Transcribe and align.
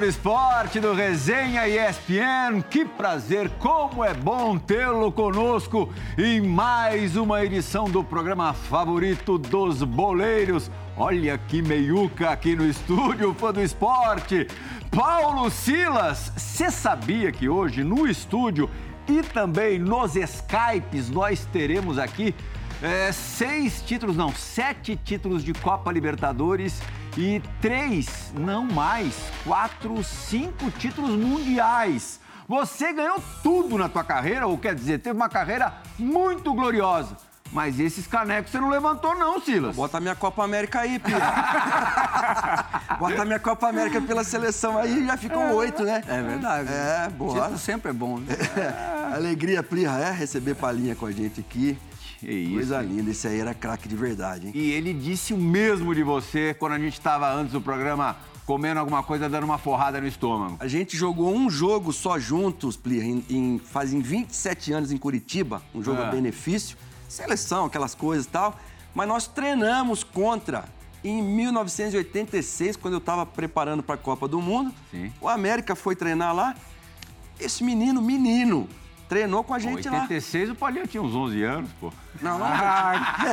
Do 0.00 0.06
esporte 0.06 0.80
do 0.80 0.94
Resenha 0.94 1.68
ESPN. 1.68 2.62
Que 2.70 2.86
prazer, 2.86 3.50
como 3.58 4.02
é 4.02 4.14
bom 4.14 4.56
tê-lo 4.56 5.12
conosco 5.12 5.92
em 6.16 6.40
mais 6.40 7.16
uma 7.16 7.44
edição 7.44 7.84
do 7.84 8.02
programa 8.02 8.54
favorito 8.54 9.36
dos 9.36 9.82
boleiros. 9.82 10.70
Olha 10.96 11.36
que 11.36 11.60
meiuca 11.60 12.30
aqui 12.30 12.56
no 12.56 12.66
estúdio, 12.66 13.34
fã 13.34 13.52
do 13.52 13.60
esporte. 13.60 14.48
Paulo 14.90 15.50
Silas, 15.50 16.32
você 16.34 16.70
sabia 16.70 17.30
que 17.30 17.50
hoje 17.50 17.84
no 17.84 18.08
estúdio 18.08 18.70
e 19.06 19.22
também 19.22 19.78
nos 19.78 20.16
Skypes 20.16 21.10
nós 21.10 21.44
teremos 21.52 21.98
aqui 21.98 22.34
é, 22.82 23.12
seis 23.12 23.82
títulos, 23.82 24.16
não, 24.16 24.32
sete 24.32 24.96
títulos 24.96 25.44
de 25.44 25.52
Copa 25.52 25.92
Libertadores 25.92 26.80
e 27.16 27.42
três, 27.60 28.32
não 28.34 28.64
mais, 28.64 29.14
quatro, 29.44 30.02
cinco 30.04 30.70
títulos 30.70 31.10
mundiais. 31.10 32.20
Você 32.48 32.92
ganhou 32.92 33.22
tudo 33.42 33.78
na 33.78 33.88
tua 33.88 34.02
carreira, 34.02 34.46
ou 34.46 34.58
quer 34.58 34.74
dizer, 34.74 34.98
teve 34.98 35.16
uma 35.16 35.28
carreira 35.28 35.74
muito 35.98 36.52
gloriosa. 36.52 37.16
Mas 37.52 37.80
esses 37.80 38.06
canecos 38.06 38.52
você 38.52 38.60
não 38.60 38.68
levantou, 38.68 39.14
não, 39.16 39.40
Silas. 39.40 39.74
Bota 39.74 39.98
a 39.98 40.00
minha 40.00 40.14
Copa 40.14 40.44
América 40.44 40.80
aí, 40.80 41.00
Pia. 41.00 41.16
Bota 42.98 43.22
a 43.22 43.24
minha 43.24 43.40
Copa 43.40 43.68
América 43.68 44.00
pela 44.00 44.22
seleção 44.22 44.78
aí 44.78 45.04
já 45.04 45.16
ficou 45.16 45.42
oito, 45.54 45.82
né? 45.82 46.02
É 46.06 46.22
verdade. 46.22 46.68
É, 46.72 47.08
boa. 47.08 47.56
Sempre 47.56 47.90
é 47.90 47.92
bom, 47.92 48.18
né? 48.18 48.36
É. 48.56 49.14
Alegria, 49.14 49.62
Plia, 49.62 49.90
é 49.90 50.12
receber 50.12 50.54
Palinha 50.54 50.94
com 50.94 51.06
a 51.06 51.12
gente 51.12 51.40
aqui. 51.40 51.76
Que 52.20 52.30
isso, 52.30 52.52
Coisa 52.52 52.80
linda, 52.82 53.10
esse 53.10 53.26
aí 53.26 53.40
era 53.40 53.54
craque 53.54 53.88
de 53.88 53.96
verdade, 53.96 54.46
hein? 54.48 54.52
E 54.54 54.70
ele 54.70 54.92
disse 54.92 55.32
o 55.32 55.38
mesmo 55.38 55.94
de 55.94 56.02
você 56.02 56.54
quando 56.58 56.72
a 56.74 56.78
gente 56.78 56.92
estava 56.92 57.32
antes 57.32 57.52
do 57.52 57.60
programa 57.60 58.16
comendo 58.46 58.78
alguma 58.80 59.02
coisa, 59.02 59.28
dando 59.28 59.44
uma 59.44 59.58
forrada 59.58 60.00
no 60.00 60.06
estômago. 60.06 60.56
A 60.60 60.66
gente 60.68 60.96
jogou 60.96 61.34
um 61.34 61.48
jogo 61.48 61.92
só 61.92 62.18
juntos, 62.18 62.76
Plia, 62.76 63.02
em, 63.04 63.24
em, 63.30 63.58
fazem 63.58 64.00
27 64.00 64.72
anos 64.72 64.92
em 64.92 64.96
Curitiba, 64.96 65.62
um 65.74 65.82
jogo 65.82 66.02
Ah. 66.02 66.08
a 66.08 66.10
benefício, 66.10 66.76
seleção, 67.08 67.66
aquelas 67.66 67.94
coisas 67.94 68.26
e 68.26 68.28
tal, 68.28 68.58
mas 68.94 69.06
nós 69.08 69.26
treinamos 69.28 70.02
contra 70.04 70.64
em 71.02 71.22
1986, 71.22 72.76
quando 72.76 72.94
eu 72.94 72.98
estava 72.98 73.24
preparando 73.24 73.82
para 73.82 73.94
a 73.94 73.98
Copa 73.98 74.28
do 74.28 74.40
Mundo. 74.40 74.74
Sim. 74.90 75.12
O 75.20 75.28
América 75.28 75.74
foi 75.74 75.96
treinar 75.96 76.34
lá. 76.34 76.54
Esse 77.38 77.64
menino, 77.64 78.02
menino, 78.02 78.68
treinou 79.10 79.42
com 79.42 79.52
a 79.52 79.58
gente 79.58 79.88
lá. 79.88 80.02
86, 80.02 80.50
o 80.50 80.54
Paulinho 80.54 80.86
tinha 80.86 81.02
uns 81.02 81.14
11 81.14 81.42
anos, 81.42 81.70
pô. 81.80 81.92
Não, 82.22 82.38
não. 82.38 82.46
Ah, 82.46 82.92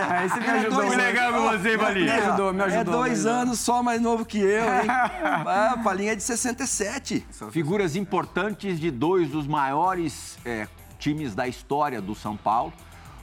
aí 0.09 0.27
você 0.27 0.39
me 0.39 0.45
É 0.47 0.51
ajudou. 0.51 0.75
dois 0.77 0.88
Fui 0.88 0.97
legal 0.97 1.33
com 1.33 1.41
você, 1.49 1.77
Paulinho. 1.77 2.05
Me 2.05 2.11
ajudou, 2.11 2.53
me 2.53 2.63
ajudou. 2.63 2.81
É 2.81 2.83
dois 2.83 3.11
ajudou. 3.19 3.31
anos 3.41 3.59
só 3.59 3.83
mais 3.83 4.01
novo 4.01 4.25
que 4.25 4.39
eu, 4.39 4.63
hein? 4.63 4.87
ah, 4.89 5.75
o 5.77 5.83
Palinha 5.83 6.13
é 6.13 6.16
de 6.16 6.23
67. 6.23 7.25
Figuras 7.51 7.95
importantes 7.95 8.79
de 8.79 8.89
dois 8.89 9.29
dos 9.29 9.45
maiores 9.45 10.37
é, 10.43 10.67
times 10.97 11.35
da 11.35 11.47
história 11.47 12.01
do 12.01 12.16
São 12.16 12.35
Paulo. 12.35 12.73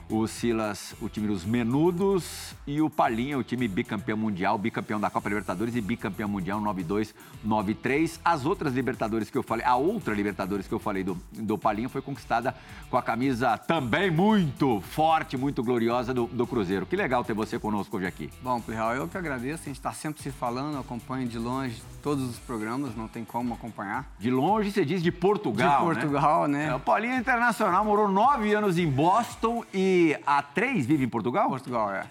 O 0.07 0.27
Silas, 0.27 0.93
o 1.01 1.09
time 1.09 1.27
dos 1.27 1.43
Menudos, 1.43 2.53
e 2.67 2.79
o 2.79 2.89
Palinha, 2.89 3.39
o 3.39 3.43
time 3.43 3.67
bicampeão 3.67 4.15
mundial, 4.15 4.55
bicampeão 4.55 4.99
da 4.99 5.09
Copa 5.09 5.29
Libertadores 5.29 5.75
e 5.75 5.81
bicampeão 5.81 6.29
mundial 6.29 6.61
92, 6.61 7.15
93. 7.43 8.19
As 8.23 8.45
outras 8.45 8.73
Libertadores 8.73 9.31
que 9.31 9.37
eu 9.37 9.41
falei, 9.41 9.65
a 9.65 9.75
outra 9.75 10.13
Libertadores 10.13 10.67
que 10.67 10.73
eu 10.73 10.79
falei 10.79 11.03
do, 11.03 11.17
do 11.31 11.57
Palinha 11.57 11.89
foi 11.89 12.03
conquistada 12.03 12.55
com 12.89 12.97
a 12.97 13.01
camisa 13.01 13.57
também 13.57 14.11
muito 14.11 14.79
forte, 14.81 15.37
muito 15.37 15.63
gloriosa 15.63 16.13
do, 16.13 16.27
do 16.27 16.45
Cruzeiro. 16.45 16.85
Que 16.85 16.95
legal 16.95 17.23
ter 17.23 17.33
você 17.33 17.57
conosco 17.57 17.97
hoje 17.97 18.05
aqui. 18.05 18.29
Bom, 18.43 18.61
Plihal, 18.61 18.93
eu 18.95 19.07
que 19.07 19.17
agradeço. 19.17 19.63
A 19.63 19.65
gente 19.65 19.77
está 19.77 19.91
sempre 19.91 20.21
se 20.21 20.29
falando, 20.29 20.77
acompanho 20.77 21.27
de 21.27 21.39
longe 21.39 21.81
todos 22.03 22.23
os 22.29 22.37
programas, 22.37 22.95
não 22.95 23.07
tem 23.07 23.25
como 23.25 23.55
acompanhar. 23.55 24.05
De 24.19 24.29
longe, 24.29 24.71
você 24.71 24.85
diz 24.85 25.01
de 25.01 25.11
Portugal. 25.11 25.79
de 25.79 25.87
né? 25.87 25.93
Portugal, 25.93 26.47
né? 26.47 26.67
É, 26.67 26.75
o 26.75 26.79
Paulinho 26.79 27.13
é 27.13 27.17
internacional, 27.17 27.83
morou 27.83 28.07
nove 28.07 28.53
anos 28.53 28.77
em 28.77 28.87
Boston 28.87 29.63
e 29.73 29.94
há 30.25 30.41
três 30.41 30.85
vive 30.85 31.05
em 31.05 31.09
Portugal? 31.09 31.49
Portugal, 31.49 31.91
é. 31.91 32.05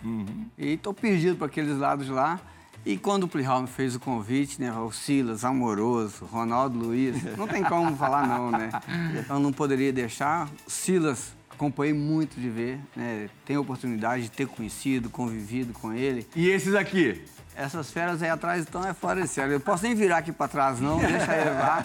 E 0.59 0.77
tô 0.77 0.93
perdido 0.93 1.37
para 1.37 1.47
aqueles 1.47 1.77
lados 1.79 2.09
lá. 2.09 2.41
E 2.87 2.99
quando 2.99 3.25
o 3.25 3.29
Plihal 3.29 3.63
me 3.63 3.67
fez 3.67 3.95
o 3.95 4.01
convite, 4.01 4.61
né? 4.61 4.71
O 4.73 4.93
Silas, 4.93 5.43
Amoroso, 5.45 6.27
Ronaldo 6.27 6.79
Luiz, 6.79 7.23
não 7.37 7.49
tem 7.49 7.65
como 7.65 7.97
falar 7.97 8.27
não, 8.27 8.51
né? 8.51 8.71
Então 9.19 9.41
não 9.41 9.53
poderia 9.53 9.91
deixar. 9.93 10.49
O 10.67 10.71
Silas, 10.71 11.35
acompanhei 11.51 11.95
muito 11.95 12.39
de 12.39 12.51
ver, 12.51 12.79
né? 12.95 13.31
Tenho 13.47 13.61
a 13.61 13.63
oportunidade 13.63 14.25
de 14.25 14.31
ter 14.31 14.47
conhecido, 14.47 15.09
convivido 15.09 15.73
com 15.73 15.93
ele. 15.95 16.27
E 16.37 16.49
esses 16.49 16.75
aqui? 16.75 17.23
Essas 17.57 17.89
feras 17.91 18.21
aí 18.23 18.29
atrás 18.29 18.63
então 18.69 18.85
é 18.85 18.93
fora 18.93 19.23
de 19.23 19.29
sério. 19.29 19.53
Eu 19.53 19.61
posso 19.61 19.85
nem 19.85 19.95
virar 19.95 20.19
aqui 20.19 20.33
pra 20.33 20.49
trás, 20.49 20.81
não, 20.81 20.99
deixa 20.99 21.37
ele 21.37 21.51
lá. 21.51 21.85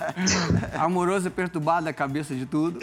Amoroso 0.84 1.28
e 1.28 1.32
perturbado 1.32 1.86
da 1.86 1.94
cabeça 1.94 2.34
de 2.34 2.46
tudo. 2.46 2.80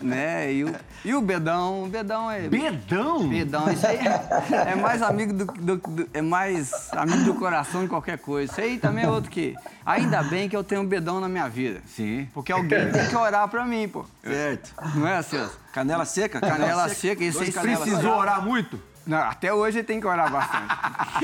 Né? 0.00 0.52
E 0.52 0.64
o, 0.64 0.74
e 1.04 1.14
o 1.14 1.20
Bedão, 1.20 1.84
o 1.84 1.88
Bedão 1.88 2.30
é. 2.30 2.48
Bedão? 2.48 3.28
Bedão, 3.28 3.70
isso 3.70 3.86
aí 3.86 3.98
é, 3.98 4.72
é 4.72 4.74
mais 4.74 5.02
amigo 5.02 5.32
do, 5.32 5.44
do- 5.44 5.76
do- 5.76 6.08
é 6.14 6.22
mais 6.22 6.88
amigo 6.92 7.24
do 7.24 7.34
coração 7.34 7.82
de 7.82 7.88
qualquer 7.88 8.18
coisa. 8.18 8.50
Isso 8.50 8.60
aí 8.60 8.78
também 8.78 9.04
é 9.04 9.08
outro 9.08 9.30
que. 9.30 9.54
Ainda 9.84 10.22
bem 10.22 10.48
que 10.48 10.56
eu 10.56 10.64
tenho 10.64 10.80
um 10.80 10.86
Bedão 10.86 11.20
na 11.20 11.28
minha 11.28 11.48
vida. 11.48 11.80
Sim. 11.86 12.28
Porque 12.34 12.50
alguém 12.50 12.90
tem 12.90 13.08
que 13.08 13.14
orar 13.16 13.46
pra 13.48 13.64
mim, 13.66 13.86
pô. 13.88 14.04
Certo. 14.24 14.74
Não 14.94 15.06
é, 15.06 15.22
Celso? 15.22 15.58
Canela 15.72 16.04
seca? 16.04 16.40
Canela 16.40 16.88
seca, 16.88 17.22
isso 17.22 17.38
Dois 17.38 17.50
aí 17.50 17.54
canela 17.54 17.76
seca. 17.84 17.90
Precisou 17.90 18.16
orar 18.18 18.42
muito? 18.42 18.80
Não, 19.06 19.18
até 19.18 19.54
hoje 19.54 19.78
ele 19.78 19.86
tem 19.86 20.00
que 20.00 20.06
orar 20.06 20.30
bastante. 20.30 20.66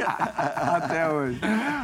até 0.72 1.08
hoje. 1.08 1.40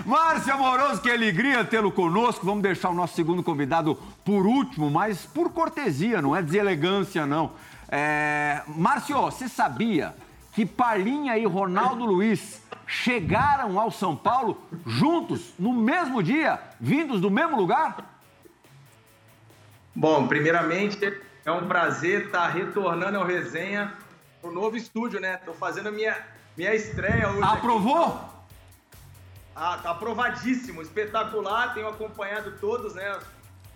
Márcio 0.07 0.55
Amoroso, 0.55 1.03
que 1.03 1.11
alegria 1.11 1.65
tê-lo 1.65 1.91
conosco. 1.91 2.47
Vamos 2.47 2.63
deixar 2.63 2.91
o 2.91 2.95
nosso 2.95 3.17
segundo 3.17 3.43
convidado 3.43 3.97
por 4.25 4.47
último, 4.47 4.89
mas 4.89 5.27
por 5.27 5.51
cortesia, 5.51 6.23
não 6.23 6.37
é 6.37 6.41
deselegância, 6.41 7.27
não. 7.27 7.51
É... 7.89 8.63
Márcio, 8.69 9.21
você 9.23 9.49
sabia 9.49 10.15
que 10.53 10.65
Palinha 10.65 11.37
e 11.37 11.45
Ronaldo 11.45 12.05
Luiz 12.05 12.63
chegaram 12.87 13.79
ao 13.79 13.91
São 13.91 14.15
Paulo 14.15 14.63
juntos, 14.87 15.53
no 15.59 15.73
mesmo 15.73 16.23
dia, 16.23 16.61
vindos 16.81 17.21
do 17.21 17.31
mesmo 17.31 17.57
lugar? 17.57 17.97
Bom, 19.95 20.29
primeiramente 20.29 21.13
é 21.45 21.51
um 21.51 21.67
prazer 21.67 22.27
estar 22.27 22.47
retornando 22.49 23.19
ao 23.19 23.27
resenha 23.27 23.93
no 24.49 24.61
novo 24.61 24.77
estúdio, 24.77 25.21
né? 25.21 25.37
Tô 25.39 25.53
fazendo 25.53 25.89
a 25.89 25.93
minha, 25.93 26.17
minha 26.57 26.75
estreia 26.75 27.29
hoje. 27.29 27.43
aqui. 27.43 27.59
Aprovou? 27.59 28.29
Ah, 29.55 29.79
tá 29.83 29.91
aprovadíssimo, 29.91 30.83
espetacular. 30.83 31.75
Tenho 31.75 31.89
acompanhado 31.89 32.53
todos, 32.59 32.95
né? 32.95 33.19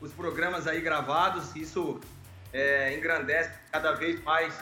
Os 0.01 0.13
programas 0.13 0.67
aí 0.67 0.81
gravados. 0.81 1.55
Isso 1.55 2.01
é, 2.53 2.97
engrandece 2.97 3.51
cada 3.71 3.93
vez 3.93 4.23
mais 4.23 4.59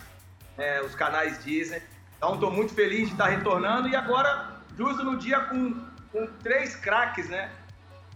é, 0.58 0.80
os 0.82 0.94
canais 0.94 1.42
Disney. 1.44 1.82
Então, 2.16 2.34
estou 2.34 2.50
muito 2.50 2.74
feliz 2.74 3.06
de 3.06 3.12
estar 3.12 3.26
retornando. 3.26 3.88
E 3.88 3.94
agora, 3.94 4.60
justo 4.76 5.04
no 5.04 5.16
dia 5.16 5.40
com, 5.40 5.74
com 6.12 6.26
três 6.42 6.74
craques, 6.76 7.28
né? 7.28 7.50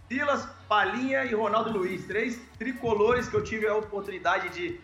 Silas, 0.07 0.47
Palinha 0.67 1.23
e 1.25 1.33
Ronaldo 1.33 1.71
Luiz. 1.71 2.05
Três 2.05 2.39
tricolores 2.59 3.27
que 3.27 3.35
eu 3.35 3.43
tive 3.43 3.67
a 3.67 3.75
oportunidade 3.75 4.49
de, 4.49 4.79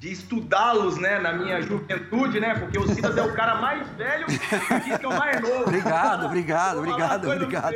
de 0.00 0.10
estudá-los, 0.10 0.96
né? 0.96 1.18
Na 1.18 1.32
minha 1.34 1.60
juventude, 1.60 2.40
né? 2.40 2.54
Porque 2.58 2.78
o 2.78 2.88
Silas 2.88 3.16
é 3.18 3.22
o 3.22 3.34
cara 3.34 3.56
mais 3.56 3.86
velho 3.90 4.24
e 4.30 4.80
diz 4.80 4.96
que 4.98 5.04
é 5.04 5.08
o 5.08 5.18
mais 5.18 5.40
novo. 5.42 5.62
Obrigado, 5.64 6.24
obrigado, 6.26 6.78
obrigado, 6.78 7.30
obrigado. 7.30 7.74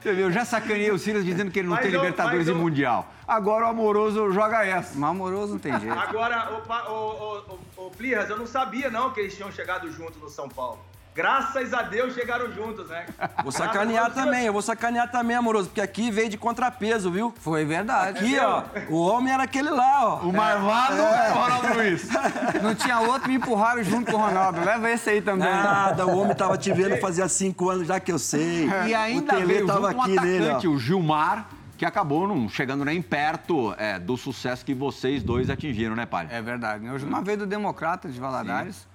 Você 0.00 0.12
viu, 0.14 0.26
eu 0.26 0.32
já 0.32 0.42
sacaneei 0.46 0.90
o 0.90 0.98
Silas 0.98 1.22
dizendo 1.22 1.50
que 1.50 1.58
ele 1.58 1.68
não 1.68 1.76
Mas 1.76 1.84
tem 1.84 1.92
eu- 1.94 2.00
Libertadores 2.00 2.46
e 2.46 2.50
eu- 2.50 2.56
Mundial. 2.56 3.12
Agora 3.28 3.66
o 3.66 3.68
Amoroso 3.68 4.32
joga 4.32 4.64
essa. 4.64 4.98
Mas 4.98 5.10
amoroso 5.10 5.52
não 5.52 5.58
tem 5.60 5.78
jeito. 5.78 5.96
Agora, 5.96 6.50
o, 6.50 6.90
o, 6.90 6.94
o, 6.94 7.58
o, 7.76 7.86
o 7.86 7.90
Plirras, 7.90 8.28
eu 8.30 8.38
não 8.38 8.46
sabia 8.46 8.90
não 8.90 9.10
que 9.12 9.20
eles 9.20 9.36
tinham 9.36 9.52
chegado 9.52 9.88
juntos 9.92 10.20
no 10.20 10.28
São 10.30 10.48
Paulo. 10.48 10.80
Graças 11.20 11.74
a 11.74 11.82
Deus 11.82 12.14
chegaram 12.14 12.50
juntos, 12.50 12.88
né? 12.88 13.04
Vou 13.42 13.52
sacanear 13.52 14.10
também, 14.10 14.46
eu 14.46 14.54
vou 14.54 14.62
sacanear 14.62 15.10
também, 15.10 15.36
amoroso, 15.36 15.68
porque 15.68 15.82
aqui 15.82 16.10
veio 16.10 16.30
de 16.30 16.38
contrapeso, 16.38 17.10
viu? 17.10 17.34
Foi 17.38 17.62
verdade. 17.62 18.20
Aqui, 18.20 18.38
ó, 18.38 18.62
o 18.88 19.02
homem 19.02 19.30
era 19.30 19.42
aquele 19.42 19.68
lá, 19.68 20.06
ó. 20.06 20.20
O 20.20 20.32
marvado 20.32 20.94
é 20.94 21.30
o 21.30 21.34
Ronaldo 21.34 21.74
Luiz. 21.74 22.08
Não 22.62 22.74
tinha 22.74 23.00
outro, 23.00 23.28
me 23.28 23.34
empurraram 23.34 23.84
junto 23.84 24.10
com 24.10 24.16
o 24.16 24.20
Ronaldo. 24.20 24.64
Leva 24.64 24.90
esse 24.90 25.10
aí 25.10 25.20
também. 25.20 25.46
Nada, 25.46 26.06
o 26.06 26.16
homem 26.16 26.34
tava 26.34 26.56
te 26.56 26.72
vendo 26.72 26.96
fazia 26.96 27.28
cinco 27.28 27.68
anos 27.68 27.86
já 27.86 28.00
que 28.00 28.10
eu 28.10 28.18
sei. 28.18 28.66
E 28.88 28.94
ainda 28.94 29.38
o 29.38 29.46
veio 29.46 29.66
tava 29.66 29.88
junto 29.88 29.98
um 29.98 30.02
aqui 30.02 30.20
nele, 30.20 30.44
atacante, 30.46 30.68
ó. 30.68 30.70
o 30.70 30.78
Gilmar, 30.78 31.48
que 31.76 31.84
acabou 31.84 32.26
não 32.26 32.48
chegando 32.48 32.82
nem 32.82 33.02
perto 33.02 33.74
é, 33.76 33.98
do 33.98 34.16
sucesso 34.16 34.64
que 34.64 34.72
vocês 34.72 35.22
dois 35.22 35.50
atingiram, 35.50 35.94
né, 35.94 36.06
Palha? 36.06 36.28
É 36.30 36.40
verdade. 36.40 36.82
Né? 36.82 36.90
O 36.94 36.98
Gilmar 36.98 37.22
veio 37.22 37.36
do 37.36 37.46
Democrata 37.46 38.08
de 38.08 38.18
Valadares, 38.18 38.88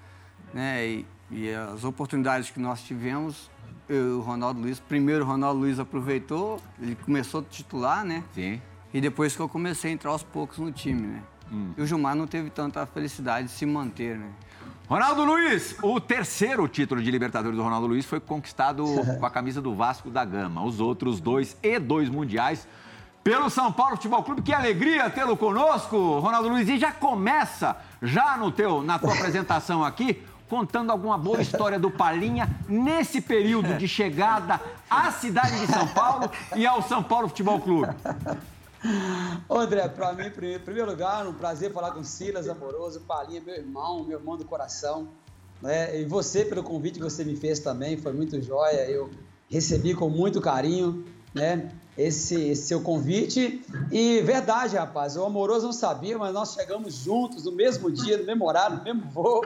né? 0.52 0.88
E, 0.88 1.06
e 1.32 1.52
as 1.52 1.84
oportunidades 1.84 2.50
que 2.50 2.60
nós 2.60 2.82
tivemos, 2.82 3.50
eu, 3.90 4.20
o 4.20 4.22
Ronaldo 4.22 4.62
Luiz, 4.62 4.80
primeiro 4.80 5.24
o 5.24 5.28
Ronaldo 5.28 5.60
Luiz 5.60 5.80
aproveitou, 5.80 6.60
ele 6.82 6.96
começou 6.96 7.42
a 7.42 7.44
titular, 7.44 8.04
né? 8.04 8.24
Sim. 8.34 8.62
E 8.94 9.02
depois 9.02 9.36
que 9.36 9.42
eu 9.42 9.50
comecei 9.50 9.92
a 9.92 9.94
entrar 9.94 10.12
aos 10.12 10.24
poucos 10.24 10.58
no 10.58 10.72
time, 10.72 11.02
né? 11.02 11.24
E 11.78 11.82
o 11.82 11.86
Gilmar 11.86 12.16
não 12.16 12.26
teve 12.26 12.50
tanta 12.50 12.86
felicidade 12.86 13.48
de 13.48 13.54
se 13.54 13.66
manter, 13.66 14.18
né? 14.18 14.32
Ronaldo 14.88 15.24
Luiz, 15.26 15.76
o 15.82 16.00
terceiro 16.00 16.68
título 16.68 17.02
de 17.02 17.10
Libertadores 17.10 17.58
do 17.58 17.64
Ronaldo 17.64 17.88
Luiz 17.88 18.06
foi 18.06 18.20
conquistado 18.20 18.86
com 19.20 19.26
a 19.26 19.30
camisa 19.32 19.62
do 19.62 19.74
Vasco 19.74 20.10
da 20.10 20.24
Gama. 20.24 20.64
Os 20.64 20.80
outros 20.80 21.20
dois 21.20 21.58
e 21.64 21.80
dois 21.80 22.08
mundiais 22.08 22.68
pelo 23.24 23.50
São 23.50 23.72
Paulo 23.72 23.96
Futebol 23.96 24.22
Clube. 24.22 24.44
Que 24.44 24.54
alegria 24.54 25.10
tê-lo 25.10 25.36
conosco, 25.36 26.20
Ronaldo 26.20 26.50
Luiz. 26.50 26.70
E 26.70 26.78
já 26.78 26.92
começa, 26.92 27.76
já 28.00 28.38
no 28.38 28.52
teu, 28.52 28.84
na 28.84 29.00
tua 29.00 29.14
apresentação 29.16 29.84
aqui, 29.84 30.24
contando 30.50 30.92
alguma 30.92 31.18
boa 31.18 31.42
história 31.42 31.80
do 31.80 31.90
Palinha 31.90 32.48
nesse 32.68 33.22
período 33.22 33.78
de 33.78 33.88
chegada 33.88 34.62
à 34.90 35.12
cidade 35.12 35.60
de 35.60 35.68
São 35.68 35.88
Paulo 35.88 36.30
e 36.56 36.66
ao 36.66 36.82
São 36.82 37.04
Paulo 37.04 37.28
Futebol 37.28 37.60
Clube. 37.60 37.94
André, 39.50 39.88
para 39.88 40.14
mim, 40.14 40.28
em 40.28 40.60
primeiro 40.60 40.90
lugar, 40.90 41.28
um 41.28 41.34
prazer 41.34 41.74
falar 41.74 41.92
com 41.92 42.04
Silas 42.04 42.48
Amoroso, 42.48 43.02
Palinha, 43.02 43.42
meu 43.42 43.56
irmão, 43.56 44.04
meu 44.04 44.20
irmão 44.20 44.38
do 44.38 44.46
coração. 44.46 45.08
Né? 45.62 46.02
E 46.02 46.06
você, 46.06 46.46
pelo 46.46 46.62
convite 46.62 47.00
que 47.00 47.04
você 47.04 47.24
me 47.24 47.36
fez 47.36 47.60
também, 47.60 47.98
foi 47.98 48.14
muito 48.14 48.40
jóia. 48.42 48.88
Eu 48.88 49.10
recebi 49.50 49.96
com 49.96 50.08
muito 50.08 50.40
carinho 50.40 51.04
né? 51.34 51.72
esse, 51.98 52.50
esse 52.50 52.68
seu 52.68 52.82
convite. 52.82 53.66
E 53.92 54.22
verdade, 54.22 54.76
rapaz, 54.76 55.18
o 55.18 55.24
Amoroso 55.24 55.66
não 55.66 55.74
sabia, 55.74 56.16
mas 56.20 56.32
nós 56.32 56.54
chegamos 56.54 56.94
juntos 56.94 57.46
no 57.46 57.52
mesmo 57.52 57.90
dia, 57.90 58.20
no 58.20 58.26
mesmo 58.26 58.46
horário, 58.46 58.78
no 58.78 58.84
mesmo 58.84 59.10
voo 59.10 59.44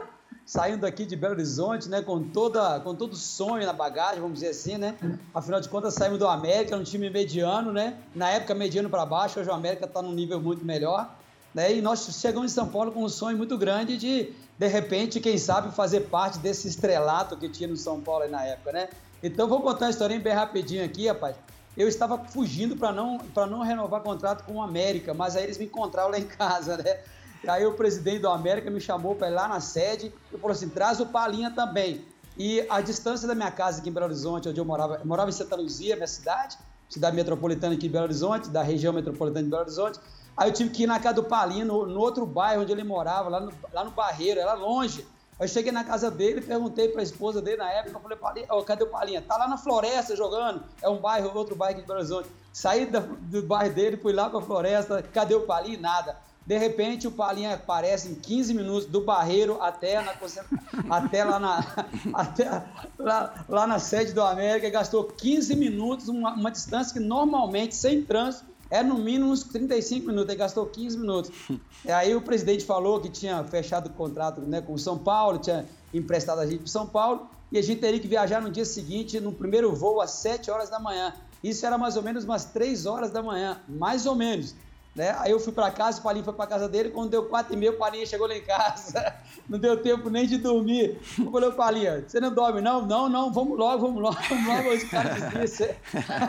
saindo 0.50 0.84
aqui 0.84 1.06
de 1.06 1.14
Belo 1.14 1.34
Horizonte, 1.34 1.88
né, 1.88 2.02
com 2.02 2.24
toda, 2.24 2.80
com 2.80 2.92
todo 2.92 3.14
sonho 3.14 3.64
na 3.64 3.72
bagagem, 3.72 4.20
vamos 4.20 4.40
dizer 4.40 4.48
assim, 4.48 4.76
né? 4.76 4.96
Afinal 5.32 5.60
de 5.60 5.68
contas, 5.68 5.94
saímos 5.94 6.18
do 6.18 6.26
América, 6.26 6.76
um 6.76 6.82
time 6.82 7.08
mediano, 7.08 7.72
né? 7.72 7.96
Na 8.16 8.30
época 8.30 8.52
mediano 8.52 8.90
para 8.90 9.06
baixo, 9.06 9.38
hoje 9.38 9.48
o 9.48 9.52
América 9.52 9.84
está 9.84 10.02
num 10.02 10.10
nível 10.10 10.40
muito 10.40 10.64
melhor, 10.64 11.08
né? 11.54 11.72
E 11.72 11.80
nós 11.80 12.04
chegamos 12.20 12.50
em 12.50 12.54
São 12.56 12.66
Paulo 12.66 12.90
com 12.90 13.04
um 13.04 13.08
sonho 13.08 13.38
muito 13.38 13.56
grande 13.56 13.96
de, 13.96 14.32
de 14.58 14.66
repente, 14.66 15.20
quem 15.20 15.38
sabe 15.38 15.72
fazer 15.72 16.08
parte 16.08 16.40
desse 16.40 16.66
estrelato 16.66 17.36
que 17.36 17.48
tinha 17.48 17.68
no 17.68 17.76
São 17.76 18.00
Paulo 18.00 18.28
na 18.28 18.44
época, 18.44 18.72
né? 18.72 18.88
Então 19.22 19.46
vou 19.46 19.60
contar 19.60 19.84
uma 19.84 19.90
historinha 19.92 20.18
bem 20.18 20.32
rapidinho 20.32 20.84
aqui, 20.84 21.06
rapaz. 21.06 21.36
Eu 21.76 21.86
estava 21.86 22.18
fugindo 22.24 22.74
para 22.74 22.90
não 22.90 23.18
para 23.18 23.46
não 23.46 23.60
renovar 23.60 24.00
contrato 24.00 24.44
com 24.44 24.54
o 24.54 24.62
América, 24.62 25.14
mas 25.14 25.36
aí 25.36 25.44
eles 25.44 25.58
me 25.58 25.66
encontraram 25.66 26.10
lá 26.10 26.18
em 26.18 26.26
casa, 26.26 26.76
né? 26.76 26.98
E 27.42 27.48
aí 27.48 27.64
o 27.64 27.72
presidente 27.72 28.20
do 28.20 28.28
América 28.28 28.70
me 28.70 28.80
chamou 28.80 29.14
para 29.14 29.28
ir 29.28 29.34
lá 29.34 29.48
na 29.48 29.60
sede 29.60 30.12
e 30.32 30.38
falou 30.38 30.52
assim: 30.52 30.68
traz 30.68 31.00
o 31.00 31.06
Palinha 31.06 31.50
também. 31.50 32.04
E 32.36 32.64
a 32.68 32.80
distância 32.80 33.26
da 33.26 33.34
minha 33.34 33.50
casa 33.50 33.80
aqui 33.80 33.90
em 33.90 33.92
Belo 33.92 34.06
Horizonte, 34.06 34.48
onde 34.48 34.60
eu 34.60 34.64
morava, 34.64 34.96
eu 34.96 35.06
morava 35.06 35.28
em 35.30 35.32
Santa 35.32 35.56
Luzia, 35.56 35.96
minha 35.96 36.06
cidade, 36.06 36.56
cidade 36.88 37.14
metropolitana 37.16 37.74
aqui 37.74 37.82
de 37.82 37.88
Belo 37.88 38.04
Horizonte, 38.04 38.48
da 38.48 38.62
região 38.62 38.92
metropolitana 38.92 39.44
de 39.44 39.50
Belo 39.50 39.62
Horizonte. 39.62 39.98
Aí 40.36 40.48
eu 40.48 40.54
tive 40.54 40.70
que 40.70 40.84
ir 40.84 40.86
na 40.86 40.98
casa 40.98 41.16
do 41.16 41.24
Palinha, 41.24 41.64
no, 41.64 41.86
no 41.86 42.00
outro 42.00 42.24
bairro 42.24 42.62
onde 42.62 42.72
ele 42.72 42.84
morava, 42.84 43.28
lá 43.28 43.40
no, 43.40 43.52
lá 43.72 43.84
no 43.84 43.90
Barreiro, 43.90 44.40
era 44.40 44.54
longe. 44.54 45.06
Eu 45.38 45.48
cheguei 45.48 45.72
na 45.72 45.82
casa 45.82 46.10
dele, 46.10 46.40
perguntei 46.40 46.88
para 46.88 47.00
a 47.00 47.02
esposa 47.02 47.40
dele 47.40 47.56
na 47.56 47.70
época, 47.70 47.96
eu 47.96 48.00
falei, 48.00 48.18
Palinha, 48.18 48.46
oh, 48.50 48.62
cadê 48.62 48.84
o 48.84 48.88
Palinha? 48.88 49.22
Tá 49.22 49.38
lá 49.38 49.48
na 49.48 49.56
floresta 49.56 50.14
jogando, 50.14 50.62
é 50.82 50.88
um 50.88 50.98
bairro, 50.98 51.36
outro 51.36 51.56
bairro 51.56 51.72
aqui 51.72 51.82
de 51.82 51.86
Belo 51.86 51.98
Horizonte. 51.98 52.28
Saí 52.52 52.86
do, 52.86 53.00
do 53.00 53.42
bairro 53.42 53.74
dele, 53.74 53.96
fui 53.96 54.12
lá 54.12 54.28
para 54.28 54.38
a 54.38 54.42
floresta, 54.42 55.02
cadê 55.02 55.34
o 55.34 55.46
Palinha? 55.46 55.78
Nada. 55.78 56.16
De 56.46 56.56
repente, 56.58 57.06
o 57.06 57.12
Palinha 57.12 57.54
aparece 57.54 58.08
em 58.08 58.14
15 58.14 58.54
minutos 58.54 58.86
do 58.86 59.02
Barreiro 59.02 59.60
até, 59.60 60.02
na, 60.02 60.14
até, 60.96 61.24
lá, 61.24 61.38
na, 61.38 61.58
até 62.14 62.62
lá, 62.98 63.44
lá, 63.48 63.66
na 63.66 63.78
sede 63.78 64.12
do 64.12 64.22
América. 64.22 64.68
Gastou 64.70 65.04
15 65.04 65.54
minutos, 65.54 66.08
uma, 66.08 66.32
uma, 66.32 66.50
distância 66.50 66.92
que 66.92 67.00
normalmente, 67.00 67.76
sem 67.76 68.02
trânsito, 68.02 68.46
é 68.70 68.82
no 68.82 68.96
mínimo 68.96 69.30
uns 69.30 69.44
35 69.44 70.06
minutos. 70.06 70.28
Ele 70.30 70.38
gastou 70.38 70.66
15 70.66 70.98
minutos. 70.98 71.30
E 71.82 71.90
aí 71.90 72.14
o 72.14 72.20
presidente 72.20 72.62
falou 72.62 73.00
que 73.00 73.08
tinha 73.08 73.42
fechado 73.42 73.86
o 73.86 73.92
contrato 73.94 74.42
né, 74.42 74.60
com 74.60 74.74
o 74.74 74.78
São 74.78 74.98
Paulo, 74.98 75.38
tinha 75.38 75.64
emprestado 75.94 76.38
a 76.40 76.46
gente 76.46 76.58
para 76.58 76.66
São 76.66 76.86
Paulo, 76.86 77.26
e 77.50 77.56
a 77.56 77.62
gente 77.62 77.80
teria 77.80 77.98
que 77.98 78.06
viajar 78.06 78.42
no 78.42 78.50
dia 78.50 78.66
seguinte, 78.66 79.18
no 79.18 79.32
primeiro 79.32 79.74
voo, 79.74 79.98
às 79.98 80.10
7 80.10 80.50
horas 80.50 80.68
da 80.68 80.78
manhã. 80.78 81.14
Isso 81.42 81.64
era 81.64 81.78
mais 81.78 81.96
ou 81.96 82.02
menos 82.02 82.24
umas 82.24 82.44
3 82.44 82.84
horas 82.84 83.10
da 83.10 83.22
manhã, 83.22 83.60
mais 83.66 84.04
ou 84.04 84.14
menos. 84.14 84.54
Né? 84.94 85.14
Aí 85.18 85.30
eu 85.30 85.38
fui 85.38 85.52
para 85.52 85.70
casa, 85.70 86.00
o 86.00 86.02
Palinho 86.02 86.24
foi 86.24 86.34
para 86.34 86.46
casa 86.46 86.68
dele, 86.68 86.90
quando 86.90 87.10
deu 87.10 87.24
quatro 87.24 87.54
e 87.54 87.56
meia, 87.56 87.70
o 87.70 87.76
Palinha 87.76 88.04
chegou 88.04 88.26
lá 88.26 88.36
em 88.36 88.42
casa. 88.42 89.14
Não 89.48 89.58
deu 89.58 89.76
tempo 89.80 90.10
nem 90.10 90.26
de 90.26 90.38
dormir. 90.38 90.98
Eu 91.18 91.30
falei, 91.30 91.50
Palinha, 91.52 92.04
você 92.06 92.20
não 92.20 92.32
dorme 92.32 92.60
não? 92.60 92.86
Não, 92.86 93.08
não, 93.08 93.32
vamos 93.32 93.58
logo, 93.58 93.86
vamos 93.86 94.00
logo, 94.00 94.16
vamos 94.28 94.46
logo, 94.46 94.68
hoje 94.68 94.84
o 94.84 94.90
cara 94.90 95.08
disse. 95.30 95.74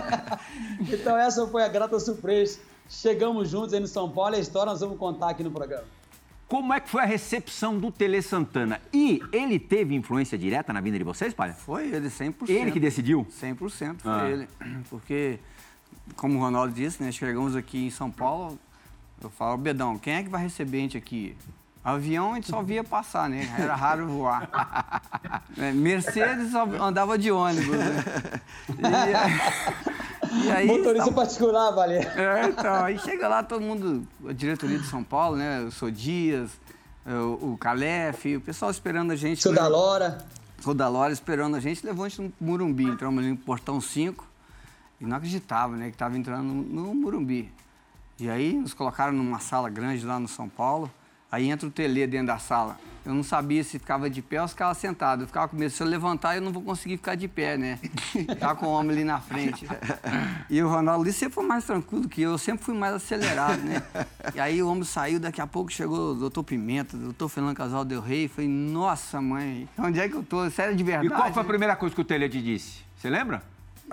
então 0.91 1.15
essa 1.15 1.45
foi 1.45 1.63
a 1.63 1.67
grata 1.67 1.99
surpresa. 1.99 2.59
Chegamos 2.89 3.49
juntos 3.49 3.73
aí 3.73 3.79
no 3.79 3.87
São 3.87 4.09
Paulo, 4.09 4.35
a 4.35 4.39
história 4.39 4.71
nós 4.71 4.81
vamos 4.81 4.97
contar 4.97 5.29
aqui 5.29 5.43
no 5.43 5.51
programa. 5.51 5.85
Como 6.51 6.73
é 6.73 6.81
que 6.81 6.89
foi 6.89 7.01
a 7.01 7.05
recepção 7.05 7.79
do 7.79 7.89
Tele 7.91 8.21
Santana? 8.21 8.81
E 8.91 9.21
ele 9.31 9.57
teve 9.57 9.95
influência 9.95 10.37
direta 10.37 10.73
na 10.73 10.81
vinda 10.81 10.97
de 10.97 11.03
vocês, 11.03 11.33
Palha? 11.33 11.53
Foi 11.53 11.87
ele, 11.87 12.09
100%. 12.09 12.49
Ele 12.49 12.71
que 12.71 12.79
decidiu? 12.79 13.25
100% 13.39 13.99
foi 13.99 14.11
ah. 14.11 14.29
ele. 14.29 14.47
Porque 14.89 15.39
como 16.15 16.37
o 16.37 16.41
Ronaldo 16.41 16.73
disse, 16.73 17.01
né, 17.01 17.11
chegamos 17.11 17.55
aqui 17.55 17.85
em 17.85 17.89
São 17.89 18.11
Paulo, 18.11 18.59
eu 19.21 19.29
falo, 19.29 19.57
Bedão, 19.57 19.97
quem 19.97 20.15
é 20.15 20.23
que 20.23 20.29
vai 20.29 20.41
receber 20.41 20.77
a 20.77 20.81
gente 20.81 20.97
aqui? 20.97 21.35
Avião 21.83 22.33
a 22.33 22.35
gente 22.35 22.47
só 22.47 22.61
via 22.61 22.83
passar, 22.83 23.27
né? 23.27 23.53
Era 23.57 23.75
raro 23.75 24.07
voar. 24.07 25.01
É, 25.57 25.73
Mercedes 25.73 26.51
só 26.51 26.63
andava 26.81 27.17
de 27.17 27.29
ônibus, 27.29 27.77
né? 27.77 28.03
E, 30.33 30.47
e 30.47 30.51
aí, 30.51 30.65
Motorista 30.65 31.09
tá... 31.09 31.11
particular, 31.11 31.71
vale. 31.71 31.95
É, 31.95 32.47
então, 32.47 32.85
aí 32.85 32.97
chega 32.97 33.27
lá 33.27 33.43
todo 33.43 33.61
mundo, 33.61 34.07
a 34.27 34.31
diretoria 34.31 34.79
de 34.79 34.87
São 34.87 35.03
Paulo, 35.03 35.35
né? 35.35 35.59
O 35.59 35.71
Sou 35.71 35.91
Dias, 35.91 36.51
o, 37.05 37.51
o 37.51 37.57
Calef, 37.57 38.37
o 38.37 38.41
pessoal 38.41 38.71
esperando 38.71 39.11
a 39.11 39.15
gente. 39.15 39.41
Sou 39.41 39.53
da 39.53 39.67
Lora. 39.67 40.25
Sou 40.61 40.73
da 40.73 40.87
Lora 40.87 41.11
esperando 41.11 41.57
a 41.57 41.59
gente, 41.59 41.85
levou 41.85 42.05
a 42.05 42.09
gente 42.09 42.21
no 42.21 42.33
Murumbi. 42.39 42.85
Entramos 42.85 43.19
ali 43.19 43.31
no 43.31 43.37
portão 43.37 43.81
5. 43.81 44.30
E 45.01 45.05
não 45.05 45.17
acreditava, 45.17 45.75
né, 45.75 45.87
que 45.87 45.95
estava 45.95 46.15
entrando 46.15 46.43
no, 46.43 46.61
no 46.61 46.95
Murumbi. 46.95 47.51
E 48.19 48.29
aí 48.29 48.53
nos 48.53 48.73
colocaram 48.73 49.11
numa 49.11 49.39
sala 49.39 49.67
grande 49.67 50.05
lá 50.05 50.19
no 50.19 50.27
São 50.27 50.47
Paulo. 50.47 50.89
Aí 51.31 51.49
entra 51.49 51.67
o 51.67 51.71
Tele 51.71 52.05
dentro 52.05 52.27
da 52.27 52.37
sala. 52.37 52.77
Eu 53.03 53.15
não 53.15 53.23
sabia 53.23 53.63
se 53.63 53.79
ficava 53.79 54.09
de 54.09 54.21
pé 54.21 54.41
ou 54.41 54.47
se 54.47 54.53
ficava 54.53 54.75
sentado. 54.75 55.23
Eu 55.23 55.27
ficava 55.27 55.47
com 55.47 55.57
medo, 55.57 55.71
se 55.71 55.81
eu 55.81 55.87
levantar, 55.87 56.35
eu 56.35 56.41
não 56.41 56.51
vou 56.51 56.61
conseguir 56.61 56.97
ficar 56.97 57.15
de 57.15 57.27
pé, 57.27 57.57
né? 57.57 57.79
Tá 58.39 58.53
com 58.53 58.67
o 58.67 58.69
homem 58.69 58.91
ali 58.91 59.03
na 59.03 59.19
frente. 59.19 59.65
E 60.49 60.61
o 60.61 60.69
Ronaldo 60.69 61.11
sempre 61.11 61.33
foi 61.33 61.45
mais 61.45 61.65
tranquilo 61.65 62.07
que 62.07 62.21
eu, 62.21 62.31
eu 62.31 62.37
sempre 62.37 62.63
fui 62.63 62.75
mais 62.75 62.93
acelerado, 62.93 63.59
né? 63.63 63.81
E 64.35 64.39
aí 64.39 64.61
o 64.61 64.69
homem 64.69 64.83
saiu, 64.83 65.19
daqui 65.19 65.41
a 65.41 65.47
pouco 65.47 65.71
chegou 65.71 66.11
o 66.11 66.13
doutor 66.13 66.43
Pimenta, 66.43 66.95
o 66.95 66.99
doutor 66.99 67.29
Fernando 67.29 67.55
Casal 67.55 67.83
Del 67.83 68.01
Rey. 68.01 68.27
Falei, 68.27 68.49
nossa, 68.49 69.19
mãe, 69.19 69.67
onde 69.79 69.99
é 69.99 70.07
que 70.07 70.15
eu 70.15 70.23
tô? 70.23 70.47
Sério 70.51 70.75
de 70.75 70.83
verdade? 70.83 71.07
E 71.07 71.09
qual 71.09 71.33
foi 71.33 71.41
a 71.41 71.45
primeira 71.45 71.75
coisa 71.75 71.95
que 71.95 72.01
o 72.01 72.05
Tele 72.05 72.29
te 72.29 72.41
disse? 72.41 72.83
Você 72.97 73.09
lembra? 73.09 73.41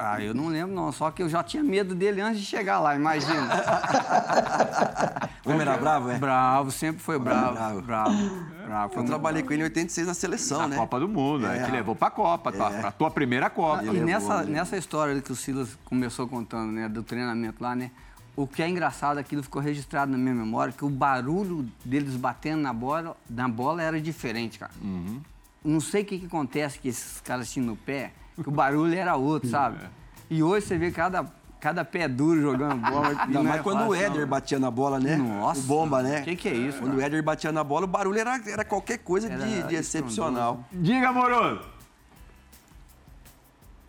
Ah, 0.00 0.23
eu 0.23 0.33
não 0.33 0.47
lembro 0.47 0.73
não, 0.73 0.93
só 0.93 1.11
que 1.11 1.21
eu 1.21 1.28
já 1.28 1.43
tinha 1.43 1.61
medo 1.61 1.93
dele 1.93 2.21
antes 2.21 2.38
de 2.38 2.47
chegar 2.47 2.78
lá, 2.78 2.95
imagina. 2.95 3.49
o 5.45 5.50
homem 5.50 5.62
era 5.62 5.76
bravo, 5.76 6.09
é? 6.09 6.19
Bravo, 6.19 6.71
sempre 6.71 7.02
foi 7.02 7.19
bravo. 7.19 7.55
Bravo. 7.55 7.83
bravo, 7.83 8.47
bravo. 8.64 8.95
Eu 8.95 9.05
trabalhei 9.05 9.43
com 9.43 9.52
ele 9.52 9.62
em 9.62 9.64
86 9.64 10.07
na 10.07 10.14
seleção, 10.14 10.61
na 10.61 10.69
né? 10.69 10.76
Copa 10.76 11.00
do 11.00 11.09
Mundo, 11.09 11.49
é. 11.49 11.64
que 11.64 11.73
levou 11.73 11.97
pra 11.97 12.11
Copa, 12.12 12.50
é. 12.50 12.81
pra 12.81 12.93
tua 12.93 13.11
primeira 13.11 13.50
Copa. 13.50 13.83
E 13.83 13.99
nessa, 13.99 14.45
nessa 14.45 14.76
história 14.76 15.21
que 15.21 15.33
o 15.33 15.37
Silas 15.37 15.76
começou 15.85 16.28
contando, 16.28 16.71
né, 16.71 16.88
do 16.88 17.02
treinamento 17.02 17.61
lá, 17.61 17.75
né? 17.75 17.90
O 18.37 18.47
que 18.47 18.62
é 18.62 18.69
engraçado, 18.69 19.19
aquilo 19.19 19.43
ficou 19.43 19.61
registrado 19.61 20.12
na 20.12 20.17
minha 20.17 20.33
memória, 20.33 20.73
que 20.73 20.85
o 20.85 20.88
barulho 20.88 21.69
deles 21.85 22.14
batendo 22.14 22.62
na 22.62 22.73
bola, 22.73 23.17
na 23.28 23.49
bola 23.49 23.83
era 23.83 24.00
diferente, 24.00 24.61
cara. 24.61 24.71
Uhum. 24.81 25.21
Não 25.64 25.81
sei 25.81 26.02
o 26.02 26.05
que, 26.05 26.21
que 26.21 26.26
acontece 26.26 26.78
que 26.78 26.87
esses 26.87 27.21
caras 27.21 27.50
tinham 27.50 27.67
no 27.67 27.76
pé, 27.76 28.12
o 28.47 28.50
barulho 28.50 28.95
era 28.95 29.16
outro, 29.16 29.49
sabe? 29.49 29.78
É. 29.85 29.88
E 30.30 30.42
hoje 30.42 30.66
você 30.66 30.78
vê 30.78 30.90
cada, 30.90 31.25
cada 31.61 31.85
pé 31.85 32.07
duro 32.07 32.40
jogando 32.40 32.76
bola. 32.90 33.09
Ainda 33.23 33.42
mais 33.42 33.61
é 33.61 33.62
quando 33.62 33.78
fácil, 33.78 33.90
o 33.90 33.95
Éder 33.95 34.21
não. 34.23 34.28
batia 34.28 34.59
na 34.59 34.71
bola, 34.71 35.00
né? 35.00 35.16
Nossa. 35.16 35.61
O 35.61 35.64
bomba, 35.64 36.02
né? 36.02 36.21
O 36.21 36.25
que, 36.25 36.37
que, 36.37 36.49
é 36.49 36.54
isso? 36.54 36.78
Quando 36.78 36.92
cara? 36.92 37.02
o 37.02 37.07
Éder 37.07 37.23
batia 37.23 37.52
na 37.52 37.64
bola, 37.64 37.85
o 37.85 37.88
barulho 37.88 38.18
era, 38.18 38.40
era 38.47 38.64
qualquer 38.64 38.99
coisa 38.99 39.33
era, 39.33 39.45
de, 39.45 39.62
de 39.64 39.75
excepcional. 39.75 40.64
Diga, 40.73 41.12
Moroso. 41.12 41.62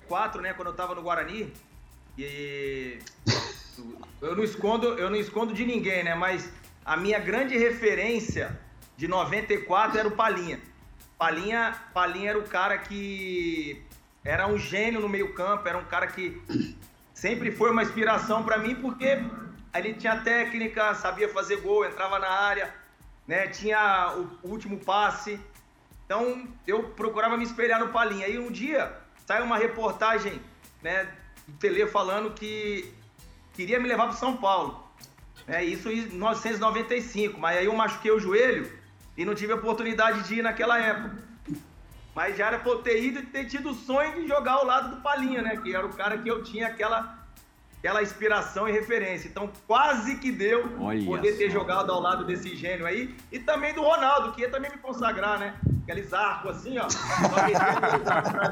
Quatro, 0.07 0.41
né? 0.41 0.53
Quando 0.53 0.69
eu 0.69 0.73
tava 0.73 0.95
no 0.95 1.01
Guarani. 1.01 1.53
E. 2.17 2.99
Eu 4.21 4.35
não 4.35 4.43
escondo, 4.43 4.87
eu 4.87 5.09
não 5.09 5.15
escondo 5.15 5.53
de 5.53 5.65
ninguém, 5.65 6.03
né? 6.03 6.15
Mas 6.15 6.51
a 6.83 6.97
minha 6.97 7.19
grande 7.19 7.57
referência 7.57 8.59
de 8.97 9.07
94 9.07 9.97
era 9.97 10.07
o 10.07 10.11
Palinha. 10.11 10.59
Palinha, 11.17 11.75
Palinha 11.93 12.31
era 12.31 12.39
o 12.39 12.43
cara 12.43 12.77
que 12.77 13.81
era 14.23 14.47
um 14.47 14.57
gênio 14.57 14.99
no 14.99 15.09
meio-campo, 15.09 15.67
era 15.67 15.77
um 15.77 15.85
cara 15.85 16.07
que 16.07 16.41
sempre 17.13 17.51
foi 17.51 17.71
uma 17.71 17.83
inspiração 17.83 18.43
para 18.43 18.57
mim, 18.57 18.75
porque 18.75 19.19
ele 19.73 19.93
tinha 19.93 20.21
técnica, 20.21 20.93
sabia 20.95 21.29
fazer 21.29 21.57
gol, 21.57 21.85
entrava 21.85 22.19
na 22.19 22.29
área, 22.29 22.73
né? 23.27 23.47
tinha 23.47 24.13
o 24.43 24.47
último 24.47 24.77
passe. 24.77 25.39
Então 26.05 26.47
eu 26.65 26.83
procurava 26.89 27.37
me 27.37 27.43
espelhar 27.43 27.79
no 27.79 27.89
Palinha. 27.89 28.25
Aí 28.25 28.39
um 28.39 28.51
dia 28.51 28.91
saiu 29.25 29.45
uma 29.45 29.57
reportagem 29.57 30.41
né, 30.81 31.07
do 31.47 31.53
Tele 31.57 31.85
falando 31.87 32.31
que 32.31 32.91
queria 33.53 33.79
me 33.79 33.87
levar 33.87 34.07
para 34.07 34.15
São 34.15 34.35
Paulo. 34.37 34.83
É, 35.47 35.63
isso 35.63 35.89
em 35.89 36.07
1995, 36.07 37.39
mas 37.39 37.57
aí 37.57 37.65
eu 37.65 37.75
machuquei 37.75 38.11
o 38.11 38.19
joelho 38.19 38.71
e 39.17 39.25
não 39.25 39.35
tive 39.35 39.53
a 39.53 39.55
oportunidade 39.55 40.27
de 40.27 40.35
ir 40.35 40.41
naquela 40.41 40.79
época. 40.79 41.28
Mas 42.15 42.37
já 42.37 42.47
era 42.47 42.59
por 42.59 42.81
ter 42.81 43.03
ido 43.03 43.19
e 43.19 43.25
ter 43.25 43.45
tido 43.45 43.69
o 43.69 43.73
sonho 43.73 44.21
de 44.21 44.27
jogar 44.27 44.53
ao 44.53 44.65
lado 44.65 44.95
do 44.95 45.01
Palinha, 45.01 45.41
né? 45.41 45.57
Que 45.57 45.75
era 45.75 45.85
o 45.85 45.93
cara 45.93 46.17
que 46.17 46.29
eu 46.29 46.43
tinha 46.43 46.67
aquela, 46.67 47.17
aquela 47.77 48.01
inspiração 48.01 48.67
e 48.67 48.71
referência. 48.71 49.27
Então 49.27 49.49
quase 49.67 50.17
que 50.17 50.31
deu 50.31 50.75
Olha 50.79 51.05
poder 51.05 51.37
ter 51.37 51.51
só. 51.51 51.59
jogado 51.59 51.91
ao 51.91 52.01
lado 52.01 52.25
desse 52.25 52.55
gênio 52.55 52.85
aí. 52.85 53.15
E 53.31 53.39
também 53.39 53.73
do 53.73 53.81
Ronaldo, 53.81 54.33
que 54.33 54.41
ia 54.41 54.49
também 54.49 54.71
me 54.71 54.77
consagrar, 54.77 55.39
né? 55.39 55.55
Aqueles 55.89 56.13
arcos 56.13 56.57
assim, 56.57 56.77
ó. 56.77 56.85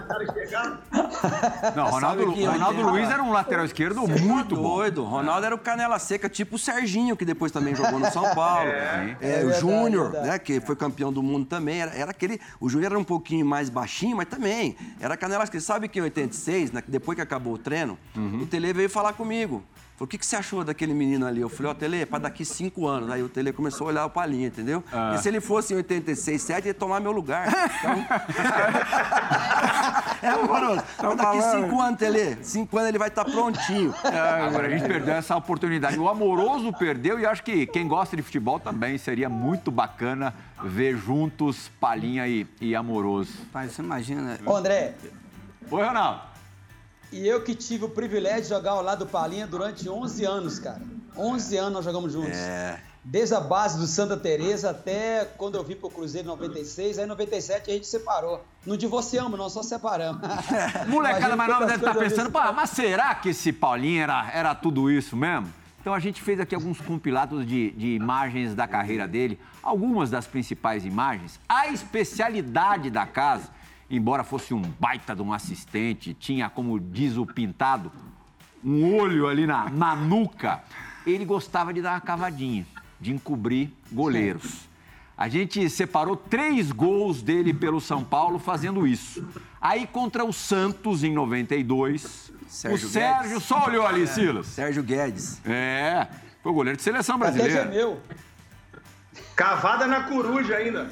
Cara 0.08 0.34
chegar. 0.34 0.80
Não, 1.76 1.90
Ronaldo, 1.92 2.34
que 2.34 2.44
Ronaldo 2.46 2.82
Luiz 2.82 3.10
era 3.10 3.22
um 3.22 3.32
lateral 3.32 3.64
esquerdo 3.66 4.02
Você 4.02 4.22
muito 4.24 4.56
tá 4.56 4.62
bom. 4.62 4.76
doido. 4.78 5.04
Ronaldo 5.04 5.46
era 5.46 5.54
o 5.54 5.58
canela 5.60 6.00
seca, 6.00 6.28
tipo 6.28 6.56
o 6.56 6.60
Serginho, 6.60 7.16
que 7.16 7.24
depois 7.24 7.52
também 7.52 7.76
jogou 7.76 8.00
no 8.00 8.10
São 8.12 8.34
Paulo. 8.34 8.68
É, 8.70 9.16
É 9.22 9.36
o 9.44 9.50
verdade, 9.50 9.60
Júnior, 9.62 10.12
né, 10.14 10.40
que 10.40 10.60
foi 10.60 10.76
campeão 10.76 11.14
do 11.14 11.22
mundo 11.22 11.46
também. 11.46 11.80
Era, 11.82 11.92
era 11.96 12.10
aquele. 12.12 12.42
O 12.60 12.68
Júnior 12.70 12.92
era 12.94 13.00
um 13.00 13.04
pouquinho 13.04 13.46
mais 13.46 13.70
baixinho, 13.70 14.18
mas 14.18 14.28
também 14.28 14.76
era 15.00 15.16
canela 15.16 15.46
seca. 15.46 15.60
Sabe 15.60 15.88
que 15.88 16.00
em 16.00 16.04
86, 16.04 16.72
né, 16.72 16.84
depois 16.88 17.16
que 17.16 17.22
acabou 17.22 17.54
o 17.54 17.58
treino, 17.60 17.98
Uhum. 18.16 18.42
o 18.42 18.46
Tele 18.48 18.74
veio 18.74 18.90
falar 18.90 19.14
comigo. 19.14 19.64
Falou, 19.98 20.06
o 20.06 20.08
que, 20.08 20.20
que 20.20 20.26
você 20.28 20.36
achou 20.36 20.64
daquele 20.64 20.94
menino 20.94 21.26
ali? 21.26 21.42
Eu 21.42 21.50
falei, 21.50 21.72
ó, 21.72 21.74
Tele, 21.74 22.06
pra 22.06 22.20
daqui 22.20 22.46
cinco 22.46 22.86
anos. 22.86 23.10
Aí 23.10 23.24
o 23.24 23.28
Tele 23.28 23.52
começou 23.52 23.88
a 23.88 23.90
olhar 23.90 24.06
o 24.06 24.12
Palinha, 24.12 24.46
entendeu? 24.46 24.84
Ah. 24.94 25.16
E 25.16 25.18
se 25.18 25.28
ele 25.28 25.42
fosse 25.42 25.74
em 25.74 25.78
86, 25.78 26.40
7, 26.40 26.60
ele 26.60 26.68
ia 26.68 26.74
tomar 26.76 27.00
meu 27.00 27.12
lugar. 27.12 27.48
Então... 27.78 28.06
é 30.22 30.28
amoroso. 30.28 30.84
Pra 30.98 31.14
daqui 31.16 31.42
cinco 31.42 31.82
anos, 31.82 32.00
Tele, 32.00 32.38
cinco 32.42 32.78
anos 32.78 32.90
ele 32.90 32.98
vai 32.98 33.08
estar 33.08 33.26
prontinho. 33.26 33.94
Agora, 34.04 34.68
a 34.68 34.70
gente 34.70 34.88
perdeu 34.88 35.14
essa 35.14 35.36
oportunidade. 35.36 35.98
O 35.98 36.08
Amoroso 36.10 36.72
perdeu 36.74 37.20
e 37.20 37.26
acho 37.26 37.44
que 37.44 37.66
quem 37.68 37.88
gosta 37.88 38.16
de 38.16 38.22
futebol 38.22 38.60
também 38.60 38.98
seria 38.98 39.30
muito 39.30 39.72
bacana 39.72 40.34
ver 40.64 40.98
juntos 40.98 41.72
Palinha 41.80 42.28
e, 42.28 42.48
e 42.60 42.76
Amoroso. 42.76 43.32
Pai, 43.52 43.68
você 43.68 43.82
imagina? 43.82 44.40
Ô, 44.46 44.56
André, 44.56 44.96
Oi, 45.70 45.84
Ronaldo. 45.84 46.37
E 47.12 47.28
eu 47.28 47.44
que 47.44 47.56
tive 47.56 47.86
o 47.86 47.90
privilégio 47.90 48.44
de 48.44 48.50
jogar 48.50 48.72
ao 48.72 48.82
lado 48.82 49.06
do 49.06 49.12
Palinha 49.12 49.48
durante 49.48 49.90
11 49.90 50.26
anos, 50.26 50.60
cara. 50.60 50.82
11 51.16 51.58
anos 51.58 51.74
nós 51.74 51.86
jogamos 51.86 52.14
juntos. 52.14 52.38
É. 52.38 52.80
Desde 53.04 53.34
a 53.34 53.40
base 53.40 53.80
do 53.80 53.88
Santa 53.88 54.18
Teresa 54.18 54.72
até 54.72 55.24
quando 55.38 55.56
eu 55.56 55.64
vim 55.64 55.76
pro 55.76 55.90
Cruzeiro 55.90 56.28
em 56.28 56.30
96, 56.30 57.00
aí 57.00 57.06
em 57.06 57.08
97 57.08 57.72
a 57.72 57.74
gente 57.74 57.88
separou. 57.88 58.44
Não 58.66 58.76
divorciamos, 58.76 59.40
não, 59.40 59.50
só 59.50 59.64
separamos. 59.64 60.22
Molecada 60.88 61.36
mais 61.36 61.50
nova 61.50 61.66
deve 61.66 61.78
estar 61.78 61.96
pensando, 61.96 62.30
pá, 62.30 62.52
mas 62.52 62.72
será 62.72 63.16
que 63.16 63.30
esse 63.30 63.54
Paulinho 63.54 64.04
era, 64.04 64.30
era 64.34 64.54
tudo 64.54 64.92
isso 64.92 65.16
mesmo? 65.16 65.48
Então 65.80 65.96
a 65.96 66.00
gente 66.00 66.22
fez 66.22 66.38
aqui 66.38 66.54
alguns 66.54 66.82
compilados 66.82 67.48
de, 67.48 67.72
de 67.72 67.96
imagens 67.96 68.54
da 68.54 68.68
carreira 68.68 69.08
dele, 69.08 69.40
algumas 69.64 70.10
das 70.10 70.28
principais 70.28 70.84
imagens. 70.84 71.40
A 71.48 71.70
especialidade 71.70 72.90
da 72.90 73.06
casa, 73.06 73.50
embora 73.90 74.24
fosse 74.24 74.54
um 74.54 74.62
baita 74.62 75.16
de 75.16 75.22
um 75.22 75.32
assistente, 75.34 76.14
tinha, 76.14 76.50
como 76.50 76.80
diz 76.80 77.18
o 77.18 77.26
pintado, 77.26 77.92
um 78.64 78.96
olho 78.96 79.28
ali 79.28 79.46
na, 79.46 79.70
na 79.70 79.96
nuca, 79.96 80.62
ele 81.06 81.24
gostava 81.26 81.74
de 81.74 81.82
dar 81.82 81.94
uma 81.94 82.02
cavadinha, 82.02 82.66
de 83.00 83.14
encobrir 83.14 83.70
goleiros. 83.92 84.68
A 85.18 85.28
gente 85.28 85.68
separou 85.70 86.16
três 86.16 86.72
gols 86.72 87.22
dele 87.22 87.54
pelo 87.54 87.82
São 87.82 88.04
Paulo 88.04 88.38
fazendo 88.38 88.86
isso. 88.86 89.28
Aí 89.60 89.88
contra 89.88 90.24
o 90.24 90.32
Santos 90.32 91.04
em 91.04 91.12
92, 91.14 92.32
Sérgio 92.48 92.88
o 92.88 92.92
Sérgio 92.92 93.30
Guedes. 93.30 93.44
só 93.44 93.66
olhou 93.66 93.86
ali, 93.86 94.06
Silas. 94.06 94.46
Sérgio 94.48 94.84
Guedes. 94.84 95.42
É, 95.46 96.08
foi 96.44 96.52
o 96.52 96.56
goleiro 96.56 96.78
de 96.78 96.84
seleção 96.84 97.16
Até 97.16 97.32
brasileira. 97.32 97.64
gemeu. 97.64 98.00
Cavada 99.36 99.88
na 99.88 100.04
coruja 100.04 100.56
ainda. 100.56 100.90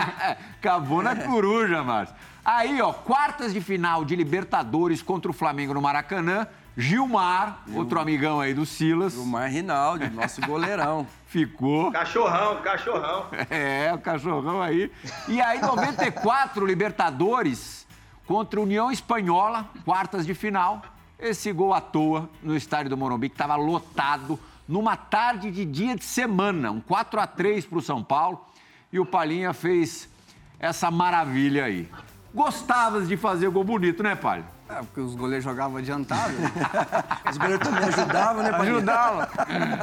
Cavou 0.60 1.02
na 1.02 1.14
coruja, 1.16 1.82
Márcio. 1.82 2.14
Aí, 2.48 2.80
ó, 2.80 2.92
quartas 2.92 3.52
de 3.52 3.60
final 3.60 4.04
de 4.04 4.14
Libertadores 4.14 5.02
contra 5.02 5.28
o 5.28 5.34
Flamengo 5.34 5.74
no 5.74 5.82
Maracanã. 5.82 6.46
Gilmar, 6.76 7.64
outro 7.74 7.98
amigão 7.98 8.38
aí 8.38 8.54
do 8.54 8.64
Silas, 8.64 9.16
O 9.16 9.26
Mar 9.26 9.50
Rinaldi, 9.50 10.08
nosso 10.10 10.40
goleirão. 10.42 11.04
ficou. 11.26 11.90
Cachorrão, 11.90 12.62
cachorrão. 12.62 13.26
É, 13.50 13.92
o 13.92 13.98
cachorrão 13.98 14.62
aí. 14.62 14.92
E 15.26 15.40
aí, 15.40 15.60
94, 15.60 16.64
Libertadores 16.64 17.84
contra 18.24 18.60
União 18.60 18.92
Espanhola, 18.92 19.68
quartas 19.84 20.24
de 20.24 20.32
final. 20.32 20.82
Esse 21.18 21.52
gol 21.52 21.74
à 21.74 21.80
toa 21.80 22.30
no 22.44 22.56
estádio 22.56 22.90
do 22.90 22.96
Morumbi, 22.96 23.28
que 23.28 23.34
estava 23.34 23.56
lotado, 23.56 24.38
numa 24.68 24.96
tarde 24.96 25.50
de 25.50 25.64
dia 25.64 25.96
de 25.96 26.04
semana. 26.04 26.70
Um 26.70 26.80
4 26.80 27.18
a 27.18 27.26
3 27.26 27.66
para 27.66 27.78
o 27.78 27.82
São 27.82 28.04
Paulo. 28.04 28.46
E 28.92 29.00
o 29.00 29.04
Palinha 29.04 29.52
fez 29.52 30.08
essa 30.60 30.92
maravilha 30.92 31.64
aí. 31.64 31.88
Gostavas 32.36 33.08
de 33.08 33.16
fazer 33.16 33.48
gol 33.48 33.64
bonito, 33.64 34.02
né, 34.02 34.14
Palha? 34.14 34.44
É, 34.68 34.74
porque 34.74 35.00
os 35.00 35.14
goleiros 35.14 35.42
jogavam 35.42 35.78
adiantado. 35.78 36.34
Os 37.30 37.38
goleiros 37.38 37.66
também 37.66 37.84
ajudavam, 37.84 38.42
né, 38.42 38.50
Palinha? 38.50 38.76
Ajudava. 38.76 39.28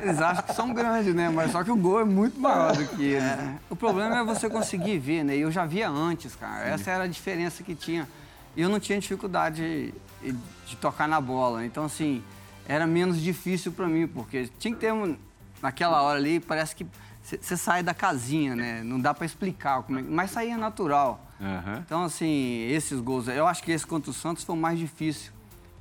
Eles 0.03 0.21
acham 0.21 0.43
que 0.43 0.53
são 0.53 0.71
grandes, 0.71 1.15
né? 1.15 1.29
Mas 1.29 1.51
só 1.51 1.63
que 1.63 1.71
o 1.71 1.75
gol 1.75 2.01
é 2.01 2.03
muito 2.03 2.39
maior 2.39 2.75
do 2.75 2.85
que 2.85 3.01
eles. 3.01 3.23
né? 3.23 3.57
O 3.71 3.75
problema 3.75 4.19
é 4.19 4.23
você 4.23 4.47
conseguir 4.47 4.99
ver, 4.99 5.23
né? 5.23 5.35
E 5.35 5.41
eu 5.41 5.49
já 5.49 5.65
via 5.65 5.89
antes, 5.89 6.35
cara. 6.35 6.67
Essa 6.67 6.91
era 6.91 7.05
a 7.05 7.07
diferença 7.07 7.63
que 7.63 7.73
tinha. 7.73 8.07
E 8.55 8.61
eu 8.61 8.69
não 8.69 8.79
tinha 8.79 8.99
dificuldade 8.99 9.91
de, 10.21 10.35
de 10.67 10.75
tocar 10.75 11.07
na 11.07 11.19
bola. 11.19 11.65
Então, 11.65 11.85
assim, 11.85 12.21
era 12.67 12.85
menos 12.85 13.19
difícil 13.19 13.71
pra 13.71 13.87
mim, 13.87 14.05
porque 14.05 14.47
tinha 14.59 14.75
que 14.75 14.79
ter 14.79 14.93
um. 14.93 15.17
Naquela 15.59 16.03
hora 16.03 16.19
ali, 16.19 16.39
parece 16.39 16.75
que 16.75 16.85
você 17.23 17.57
sai 17.57 17.81
da 17.81 17.93
casinha, 17.95 18.55
né? 18.55 18.83
Não 18.83 18.99
dá 18.99 19.11
pra 19.13 19.25
explicar, 19.25 19.81
como 19.83 19.97
é, 19.97 20.01
mas 20.03 20.29
saía 20.29 20.57
natural. 20.57 21.25
Aham. 21.43 21.83
Então, 21.85 22.03
assim, 22.03 22.67
esses 22.69 22.99
gols, 22.99 23.27
eu 23.27 23.45
acho 23.47 23.61
que 23.63 23.71
esse 23.71 23.85
contra 23.85 24.09
o 24.09 24.13
Santos 24.13 24.43
foi 24.43 24.55
o 24.55 24.57
mais 24.57 24.79
difícil. 24.79 25.31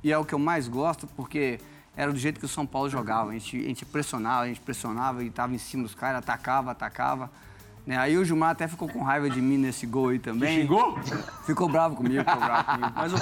E 0.03 0.11
é 0.11 0.17
o 0.17 0.25
que 0.25 0.33
eu 0.33 0.39
mais 0.39 0.67
gosto, 0.67 1.07
porque 1.15 1.59
era 1.95 2.11
do 2.11 2.19
jeito 2.19 2.39
que 2.39 2.45
o 2.45 2.49
São 2.49 2.65
Paulo 2.65 2.89
jogava. 2.89 3.29
A 3.29 3.33
gente, 3.33 3.57
a 3.57 3.67
gente 3.67 3.85
pressionava, 3.85 4.43
a 4.43 4.47
gente 4.47 4.59
pressionava 4.59 5.23
e 5.23 5.27
estava 5.27 5.53
em 5.55 5.57
cima 5.57 5.83
dos 5.83 5.95
caras, 5.95 6.17
atacava, 6.19 6.71
atacava. 6.71 7.31
Né? 7.85 7.97
Aí 7.97 8.17
o 8.17 8.23
Gilmar 8.25 8.51
até 8.51 8.67
ficou 8.67 8.87
com 8.89 9.01
raiva 9.03 9.29
de 9.29 9.41
mim 9.41 9.57
nesse 9.57 9.85
gol 9.85 10.09
aí 10.09 10.19
também. 10.19 10.61
xingou? 10.61 10.97
Ficou 11.45 11.67
bravo 11.69 11.95
comigo, 11.95 12.19
ficou 12.23 12.35
bravo 12.41 12.63
comigo. 12.65 12.91
Mas 12.95 13.13
o, 13.13 13.15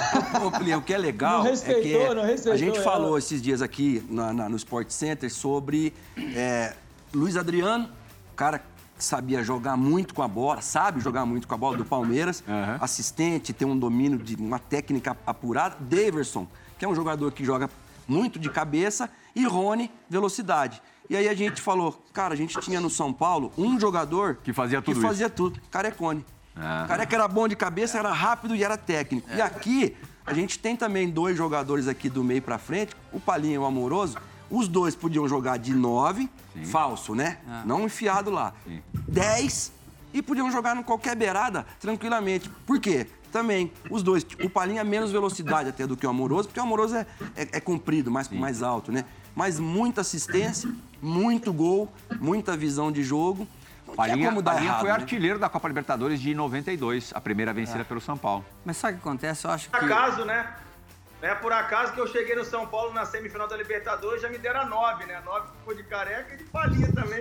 o, 0.44 0.46
o, 0.48 0.50
Plinio, 0.52 0.78
o 0.78 0.82
que 0.82 0.94
é 0.94 0.98
legal 0.98 1.38
Não 1.38 1.50
respeitou, 1.50 2.00
é 2.02 2.08
que 2.08 2.14
não 2.14 2.22
respeitou 2.24 2.52
a 2.52 2.56
gente 2.56 2.76
ela. 2.76 2.84
falou 2.84 3.18
esses 3.18 3.42
dias 3.42 3.60
aqui 3.62 4.04
na- 4.08 4.32
na- 4.32 4.48
no 4.48 4.56
Sport 4.56 4.90
Center 4.90 5.32
sobre 5.32 5.92
é, 6.34 6.74
Luiz 7.12 7.36
Adriano, 7.36 7.88
o 8.32 8.34
cara 8.36 8.58
que 8.60 8.64
sabia 9.02 9.42
jogar 9.42 9.76
muito 9.76 10.14
com 10.14 10.22
a 10.22 10.28
bola, 10.28 10.60
sabe 10.60 11.00
jogar 11.00 11.24
muito 11.26 11.46
com 11.48 11.54
a 11.54 11.56
bola 11.58 11.76
do 11.76 11.84
Palmeiras, 11.84 12.42
Aham. 12.48 12.78
assistente, 12.80 13.52
tem 13.52 13.66
um 13.66 13.78
domínio 13.78 14.18
de 14.18 14.36
uma 14.36 14.58
técnica 14.58 15.16
apurada. 15.26 15.76
Daverson, 15.80 16.46
que 16.78 16.84
é 16.84 16.88
um 16.88 16.94
jogador 16.94 17.32
que 17.32 17.44
joga 17.44 17.68
muito 18.06 18.38
de 18.38 18.48
cabeça, 18.50 19.08
e 19.34 19.44
Rony, 19.46 19.90
velocidade. 20.08 20.82
E 21.08 21.16
aí 21.16 21.28
a 21.28 21.34
gente 21.34 21.60
falou, 21.60 22.00
cara, 22.12 22.34
a 22.34 22.36
gente 22.36 22.58
tinha 22.60 22.80
no 22.80 22.88
São 22.90 23.12
Paulo 23.12 23.52
um 23.56 23.78
jogador 23.78 24.36
Que 24.42 24.52
fazia 24.52 24.80
tudo 24.80 24.84
que 24.94 24.98
isso. 24.98 25.00
fazia 25.06 25.28
tudo, 25.30 25.60
Carecone. 25.70 26.24
Ah. 26.54 26.84
Careca 26.86 27.16
era 27.16 27.26
bom 27.28 27.48
de 27.48 27.56
cabeça, 27.56 27.98
era 27.98 28.12
rápido 28.12 28.54
e 28.54 28.62
era 28.62 28.76
técnico. 28.76 29.28
E 29.34 29.40
aqui, 29.40 29.96
a 30.24 30.32
gente 30.34 30.58
tem 30.58 30.76
também 30.76 31.08
dois 31.10 31.36
jogadores 31.36 31.88
aqui 31.88 32.08
do 32.10 32.22
meio 32.22 32.42
pra 32.42 32.58
frente, 32.58 32.94
o 33.12 33.18
Palinha 33.18 33.54
e 33.54 33.58
o 33.58 33.64
Amoroso. 33.64 34.16
Os 34.50 34.68
dois 34.68 34.94
podiam 34.94 35.28
jogar 35.28 35.58
de 35.58 35.74
nove, 35.74 36.28
falso, 36.64 37.14
né? 37.14 37.38
Não 37.64 37.84
enfiado 37.84 38.30
lá. 38.30 38.52
Sim. 38.66 38.82
Dez 39.08 39.72
e 40.12 40.20
podiam 40.20 40.50
jogar 40.50 40.76
em 40.76 40.82
qualquer 40.82 41.16
beirada 41.16 41.66
tranquilamente. 41.80 42.48
Por 42.66 42.78
quê? 42.78 43.06
Também, 43.30 43.72
os 43.88 44.02
dois, 44.02 44.26
o 44.44 44.50
Palinha 44.50 44.84
menos 44.84 45.10
velocidade 45.10 45.70
até 45.70 45.86
do 45.86 45.96
que 45.96 46.06
o 46.06 46.10
Amoroso, 46.10 46.48
porque 46.48 46.60
o 46.60 46.62
Amoroso 46.62 46.96
é, 46.96 47.06
é, 47.34 47.48
é 47.52 47.60
comprido, 47.60 48.10
mais, 48.10 48.28
mais 48.28 48.62
alto, 48.62 48.92
né? 48.92 49.06
Mas 49.34 49.58
muita 49.58 50.02
assistência, 50.02 50.70
muito 51.00 51.50
gol, 51.50 51.90
muita 52.20 52.54
visão 52.54 52.92
de 52.92 53.02
jogo. 53.02 53.48
Palinha, 53.96 54.28
como 54.28 54.42
dar 54.42 54.52
Palinha 54.52 54.68
errado, 54.68 54.80
foi 54.80 54.88
né? 54.90 54.94
artilheiro 54.94 55.38
da 55.38 55.48
Copa 55.48 55.66
Libertadores 55.66 56.20
de 56.20 56.34
92, 56.34 57.12
a 57.14 57.20
primeira 57.22 57.54
vencida 57.54 57.84
pelo 57.84 58.00
São 58.02 58.18
Paulo. 58.18 58.44
Mas 58.66 58.76
sabe 58.76 58.94
o 58.94 58.96
que 59.00 59.08
acontece? 59.08 59.46
Eu 59.46 59.50
acho 59.50 59.70
que. 59.70 59.78
Por 59.78 59.90
acaso, 59.90 60.26
né? 60.26 60.46
Não 61.22 61.28
é 61.28 61.34
por 61.36 61.52
acaso 61.52 61.92
que 61.92 62.00
eu 62.00 62.06
cheguei 62.08 62.34
no 62.34 62.44
São 62.44 62.66
Paulo 62.66 62.92
na 62.92 63.06
semifinal 63.06 63.46
da 63.46 63.56
Libertadores, 63.56 64.20
já 64.20 64.28
me 64.28 64.38
deram 64.38 64.62
a 64.62 64.64
nove, 64.64 65.06
né? 65.06 65.14
A 65.14 65.20
nove 65.20 65.46
ficou 65.60 65.72
de 65.72 65.84
careca 65.84 66.34
e 66.34 66.38
de 66.38 66.42
palhinha 66.44 66.88
também. 66.92 67.20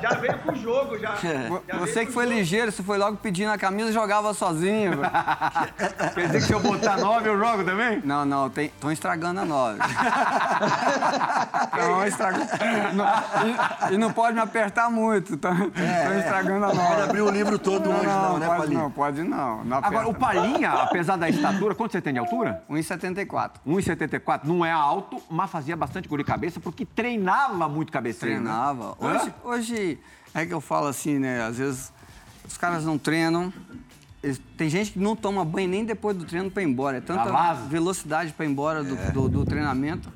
já 0.00 0.10
veio 0.20 0.38
com 0.38 0.52
o 0.52 0.54
jogo, 0.54 0.96
já. 1.00 1.14
É. 1.14 1.50
já 1.68 1.78
Você 1.78 2.06
que 2.06 2.12
foi 2.12 2.24
jogo. 2.26 2.36
ligeiro, 2.36 2.70
você 2.70 2.80
foi 2.80 2.96
logo 2.96 3.16
pedindo 3.16 3.50
a 3.50 3.58
camisa 3.58 3.90
e 3.90 3.92
jogava 3.92 4.32
sozinho. 4.34 5.00
Quer 6.14 6.26
dizer 6.26 6.38
que 6.38 6.46
se 6.46 6.52
eu 6.52 6.60
botar 6.60 6.96
nove, 6.96 7.28
eu 7.28 7.36
jogo 7.36 7.64
também? 7.64 8.00
Não, 8.04 8.24
não, 8.24 8.46
estão 8.46 8.92
estragando 8.92 9.40
a 9.40 9.44
nove. 9.44 9.80
Estão 11.72 12.06
estragando. 12.06 12.46
Não- 12.94 13.90
e, 13.90 13.94
e 13.94 13.98
não 13.98 14.12
pode 14.12 14.34
me 14.34 14.40
apertar 14.40 14.90
muito, 14.90 15.34
estão 15.34 15.52
estragando 16.18 16.66
a 16.66 16.68
Pode 16.68 16.78
nove. 16.82 17.02
abrir 17.02 17.20
o 17.22 17.30
livro 17.30 17.58
todo 17.58 17.90
hoje, 17.90 18.06
não, 18.06 18.38
né, 18.38 18.46
pode 18.46 18.60
Palinha? 18.60 18.78
não, 18.82 18.90
pode 18.90 19.22
não. 19.22 19.64
não 19.64 19.78
Agora, 19.78 20.08
o. 20.08 20.14
Palinha, 20.14 20.70
apesar 20.70 21.16
da 21.16 21.28
estatura, 21.28 21.74
quanto 21.74 21.92
você 21.92 22.00
tem 22.00 22.11
tem 22.12 22.14
de 22.14 22.18
altura? 22.18 22.62
1,74. 22.70 23.52
1,74. 23.66 24.40
Não 24.44 24.64
é 24.64 24.70
alto, 24.70 25.20
mas 25.30 25.50
fazia 25.50 25.76
bastante 25.76 26.08
gol 26.08 26.18
de 26.18 26.24
cabeça 26.24 26.60
porque 26.60 26.84
treinava 26.84 27.68
muito 27.68 27.90
cabeceio. 27.90 28.32
né? 28.34 28.38
Treinava. 28.40 28.96
Hã? 29.00 29.06
Hoje, 29.16 29.34
hoje 29.44 29.98
é 30.34 30.46
que 30.46 30.52
eu 30.52 30.60
falo 30.60 30.86
assim, 30.86 31.18
né? 31.18 31.42
Às 31.44 31.58
vezes 31.58 31.92
os 32.46 32.56
caras 32.56 32.84
não 32.84 32.98
treinam. 32.98 33.52
Eles- 34.22 34.40
Tem 34.56 34.68
gente 34.70 34.92
que 34.92 34.98
não 34.98 35.16
toma 35.16 35.44
banho 35.44 35.68
nem 35.68 35.84
depois 35.84 36.16
do 36.16 36.24
treino 36.24 36.50
para 36.50 36.62
ir 36.62 36.66
embora. 36.66 36.98
É 36.98 37.00
tanta 37.00 37.54
velocidade 37.68 38.32
para 38.32 38.44
ir 38.46 38.50
embora 38.50 38.84
do, 38.84 38.94
É. 38.96 39.10
do- 39.10 39.28
do 39.28 39.44
treinamento. 39.44 40.08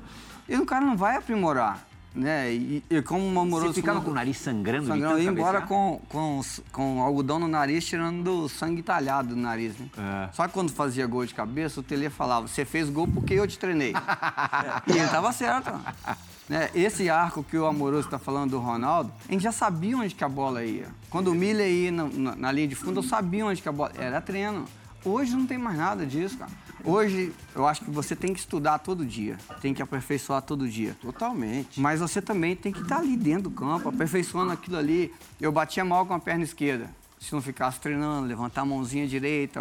E 0.47 0.55
o 0.55 0.65
cara 0.65 0.85
não 0.85 0.95
vai 0.95 1.17
aprimorar. 1.17 1.85
Né? 2.17 2.51
E, 2.51 2.83
e 2.89 3.01
como 3.03 3.23
o 3.23 3.31
Você 3.31 3.39
amoroso. 3.39 3.73
ficava 3.75 4.01
com 4.01 4.09
o 4.09 4.13
nariz 4.13 4.37
sangrando, 4.37 4.87
sangrando, 4.87 5.19
ia 5.19 5.29
embora 5.29 5.61
com, 5.61 6.01
com, 6.09 6.41
com 6.71 7.01
algodão 7.03 7.37
no 7.37 7.47
nariz, 7.47 7.85
tirando 7.85 8.45
o 8.45 8.49
sangue 8.49 8.81
talhado 8.81 9.29
do 9.29 9.35
nariz, 9.35 9.77
né? 9.77 9.85
É. 9.95 10.29
Só 10.33 10.47
que 10.47 10.53
quando 10.53 10.71
fazia 10.71 11.05
gol 11.05 11.23
de 11.27 11.35
cabeça, 11.35 11.79
o 11.79 11.83
Tele 11.83 12.09
falava, 12.09 12.47
você 12.47 12.65
fez 12.65 12.89
gol 12.89 13.07
porque 13.07 13.35
eu 13.35 13.47
te 13.47 13.59
treinei. 13.59 13.93
e 14.87 14.91
ele 14.97 15.07
tava 15.09 15.31
certo. 15.31 15.71
Né? 16.49 16.69
Esse 16.73 17.07
arco 17.07 17.43
que 17.43 17.55
o 17.57 17.65
Amoroso 17.67 18.07
está 18.07 18.17
falando 18.17 18.51
do 18.51 18.59
Ronaldo, 18.59 19.11
a 19.27 19.31
gente 19.31 19.43
já 19.43 19.51
sabia 19.51 19.95
onde 19.97 20.15
que 20.15 20.23
a 20.23 20.29
bola 20.29 20.63
ia. 20.63 20.87
Quando 21.11 21.27
o 21.27 21.35
Miller 21.35 21.69
ia 21.69 21.91
na, 21.91 22.05
na- 22.05 22.35
na 22.35 22.51
linha 22.51 22.67
de 22.67 22.73
fundo, 22.75 22.99
eu 22.99 23.03
sabia 23.03 23.45
onde 23.45 23.61
que 23.61 23.69
a 23.69 23.71
bola... 23.71 23.91
Era 23.95 24.19
treino. 24.21 24.65
Hoje 25.05 25.35
não 25.35 25.45
tem 25.45 25.57
mais 25.57 25.77
nada 25.77 26.03
disso, 26.05 26.37
cara. 26.37 26.49
Hoje, 26.87 27.33
eu 27.53 27.67
acho 27.67 27.83
que 27.83 27.91
você 27.91 28.15
tem 28.15 28.33
que 28.33 28.39
estudar 28.39 28.79
todo 28.79 29.05
dia. 29.05 29.37
Tem 29.59 29.73
que 29.73 29.81
aperfeiçoar 29.81 30.41
todo 30.41 30.69
dia. 30.69 30.95
Totalmente. 31.01 31.81
Mas 31.81 31.99
você 31.99 32.21
também 32.21 32.55
tem 32.55 32.71
que 32.71 32.81
estar 32.81 32.99
ali 32.99 33.17
dentro 33.17 33.43
do 33.43 33.51
campo, 33.51 33.89
aperfeiçoando 33.89 34.53
aquilo 34.53 34.77
ali. 34.77 35.13
Eu 35.41 35.51
batia 35.51 35.83
mal 35.83 36.05
com 36.05 36.13
a 36.13 36.19
perna 36.19 36.45
esquerda. 36.45 36.89
Se 37.19 37.33
não 37.33 37.41
ficasse 37.41 37.77
treinando, 37.81 38.25
levantar 38.25 38.61
a 38.61 38.65
mãozinha 38.65 39.05
direita, 39.05 39.59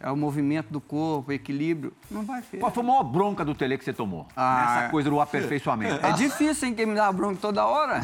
é 0.00 0.10
o 0.10 0.16
movimento 0.16 0.68
do 0.70 0.80
corpo, 0.80 1.30
o 1.30 1.32
equilíbrio, 1.34 1.92
não 2.10 2.22
vai 2.22 2.40
ter. 2.40 2.58
Qual 2.58 2.70
foi 2.70 2.82
a 2.82 2.86
maior 2.86 3.02
bronca 3.02 3.44
do 3.44 3.54
Tele 3.54 3.76
que 3.76 3.84
você 3.84 3.92
tomou? 3.92 4.26
Ah, 4.36 4.74
Nessa 4.76 4.88
coisa 4.90 5.10
do 5.10 5.20
aperfeiçoamento. 5.20 6.06
É 6.06 6.12
difícil, 6.12 6.68
hein, 6.68 6.74
quem 6.74 6.86
me 6.86 6.94
dá 6.94 7.10
bronca 7.10 7.38
toda 7.40 7.66
hora. 7.66 8.00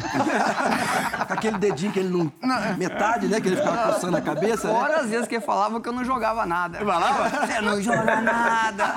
Com 1.27 1.33
aquele 1.33 1.57
dedinho 1.57 1.91
que 1.93 1.99
ele 1.99 2.09
não. 2.09 2.31
Metade, 2.77 3.27
né? 3.27 3.39
Que 3.39 3.47
ele 3.47 3.55
ficava 3.57 3.93
coçando 3.93 4.17
a 4.17 4.21
cabeça. 4.21 4.67
Né? 4.67 4.73
Fora 4.73 4.99
as 4.99 5.09
vezes 5.09 5.27
que 5.27 5.35
ele 5.35 5.45
falava 5.45 5.79
que 5.79 5.87
eu 5.87 5.93
não 5.93 6.03
jogava 6.03 6.45
nada. 6.45 6.79
falava? 6.79 7.47
Você 7.47 7.61
não 7.61 7.81
joga 7.81 8.21
nada. 8.21 8.93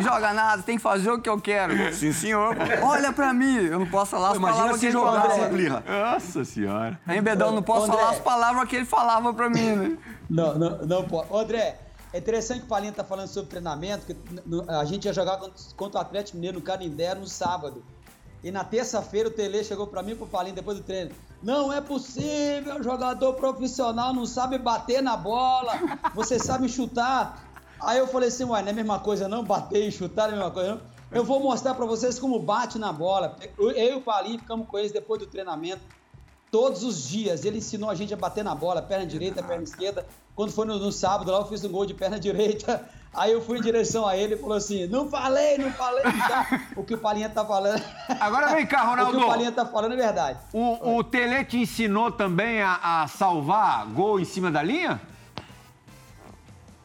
joga 0.00 0.32
nada, 0.32 0.62
tem 0.62 0.76
que 0.76 0.82
fazer 0.82 1.10
o 1.10 1.20
que 1.20 1.28
eu 1.28 1.40
quero. 1.40 1.94
Sim, 1.94 2.12
senhor. 2.12 2.56
Olha 2.82 3.12
pra 3.12 3.32
mim, 3.32 3.56
eu 3.56 3.78
não 3.78 3.86
posso 3.86 4.10
falar 4.12 4.30
as 4.30 4.36
Imagina 4.36 4.56
palavras 4.58 4.80
que 4.80 4.86
ele. 4.86 5.48
Plirra. 5.50 5.82
Nossa 5.86 6.44
senhora. 6.44 6.98
Hein, 7.08 7.22
Bedão, 7.22 7.52
não 7.52 7.62
posso 7.62 7.84
André. 7.86 7.96
falar 7.96 8.10
as 8.10 8.18
palavras 8.18 8.68
que 8.68 8.76
ele 8.76 8.84
falava 8.84 9.32
pra 9.32 9.48
mim, 9.48 9.70
né? 9.76 9.96
Não, 10.28 10.58
não, 10.58 10.78
não 10.78 11.04
pode. 11.04 11.32
Ô, 11.32 11.38
André, 11.38 11.78
é 12.12 12.18
interessante 12.18 12.60
que 12.60 12.66
o 12.66 12.68
Palinha 12.68 12.92
tá 12.92 13.04
falando 13.04 13.28
sobre 13.28 13.50
treinamento, 13.50 14.06
que 14.06 14.16
a 14.68 14.84
gente 14.84 15.04
ia 15.04 15.12
jogar 15.12 15.38
contra, 15.76 15.98
o 15.98 16.02
Atlético 16.02 16.36
Mineiro 16.36 16.58
no 16.58 16.64
Canindé 16.64 17.14
no 17.14 17.26
sábado. 17.26 17.84
E 18.42 18.50
na 18.50 18.64
terça-feira 18.64 19.28
o 19.28 19.32
Tele 19.32 19.64
chegou 19.64 19.86
pra 19.86 20.02
mim 20.02 20.12
e 20.12 20.14
pro 20.14 20.26
Palinha 20.26 20.54
depois 20.54 20.78
do 20.78 20.84
treino. 20.84 21.10
Não 21.42 21.72
é 21.72 21.80
possível, 21.80 22.82
jogador 22.82 23.34
profissional 23.34 24.14
não 24.14 24.24
sabe 24.24 24.58
bater 24.58 25.02
na 25.02 25.16
bola, 25.16 25.72
você 26.14 26.38
sabe 26.38 26.68
chutar. 26.68 27.44
Aí 27.80 27.98
eu 27.98 28.06
falei 28.06 28.28
assim, 28.28 28.44
ué, 28.44 28.62
não 28.62 28.68
é 28.68 28.70
a 28.70 28.74
mesma 28.74 28.98
coisa 28.98 29.28
não? 29.28 29.44
Bater 29.44 29.86
e 29.86 29.92
chutar 29.92 30.30
é 30.30 30.32
a 30.32 30.36
mesma 30.36 30.50
coisa 30.50 30.74
não? 30.74 30.80
Eu 31.10 31.24
vou 31.24 31.40
mostrar 31.40 31.74
pra 31.74 31.86
vocês 31.86 32.18
como 32.18 32.38
bate 32.38 32.78
na 32.78 32.92
bola. 32.92 33.36
Eu, 33.58 33.70
e 33.70 33.94
o 33.94 34.00
Palinha 34.00 34.38
ficamos 34.38 34.66
com 34.66 34.78
eles 34.78 34.92
depois 34.92 35.20
do 35.20 35.26
treinamento 35.26 35.82
todos 36.56 36.82
os 36.82 37.06
dias. 37.06 37.44
Ele 37.44 37.58
ensinou 37.58 37.90
a 37.90 37.94
gente 37.94 38.14
a 38.14 38.16
bater 38.16 38.42
na 38.42 38.54
bola, 38.54 38.80
perna 38.80 39.04
direita, 39.04 39.42
perna 39.42 39.62
esquerda. 39.62 40.06
Quando 40.34 40.52
foi 40.52 40.64
no, 40.64 40.78
no 40.78 40.90
sábado 40.90 41.30
lá, 41.30 41.40
eu 41.40 41.44
fiz 41.44 41.62
um 41.62 41.68
gol 41.68 41.84
de 41.84 41.92
perna 41.92 42.18
direita. 42.18 42.82
Aí 43.12 43.32
eu 43.32 43.42
fui 43.42 43.58
em 43.58 43.60
direção 43.60 44.08
a 44.08 44.16
ele 44.16 44.34
e 44.34 44.38
falou 44.38 44.56
assim: 44.56 44.86
Não 44.86 45.06
falei, 45.06 45.58
não 45.58 45.70
falei. 45.72 46.02
Então, 46.06 46.60
o 46.82 46.82
que 46.82 46.94
o 46.94 46.98
Palinha 46.98 47.28
tá 47.28 47.44
falando. 47.44 47.82
Agora 48.18 48.54
vem 48.54 48.66
cá, 48.66 48.78
o 48.84 48.84
que 48.84 48.90
Ronaldo. 48.90 49.18
o 49.18 49.26
Palinha 49.26 49.52
tá 49.52 49.66
falando 49.66 49.92
é 49.92 49.96
verdade. 49.96 50.38
O, 50.54 50.96
o 50.96 51.04
Tele 51.04 51.44
te 51.44 51.58
ensinou 51.58 52.10
também 52.10 52.62
a, 52.62 53.02
a 53.02 53.06
salvar 53.06 53.86
gol 53.88 54.18
em 54.18 54.24
cima 54.24 54.50
da 54.50 54.62
linha? 54.62 54.98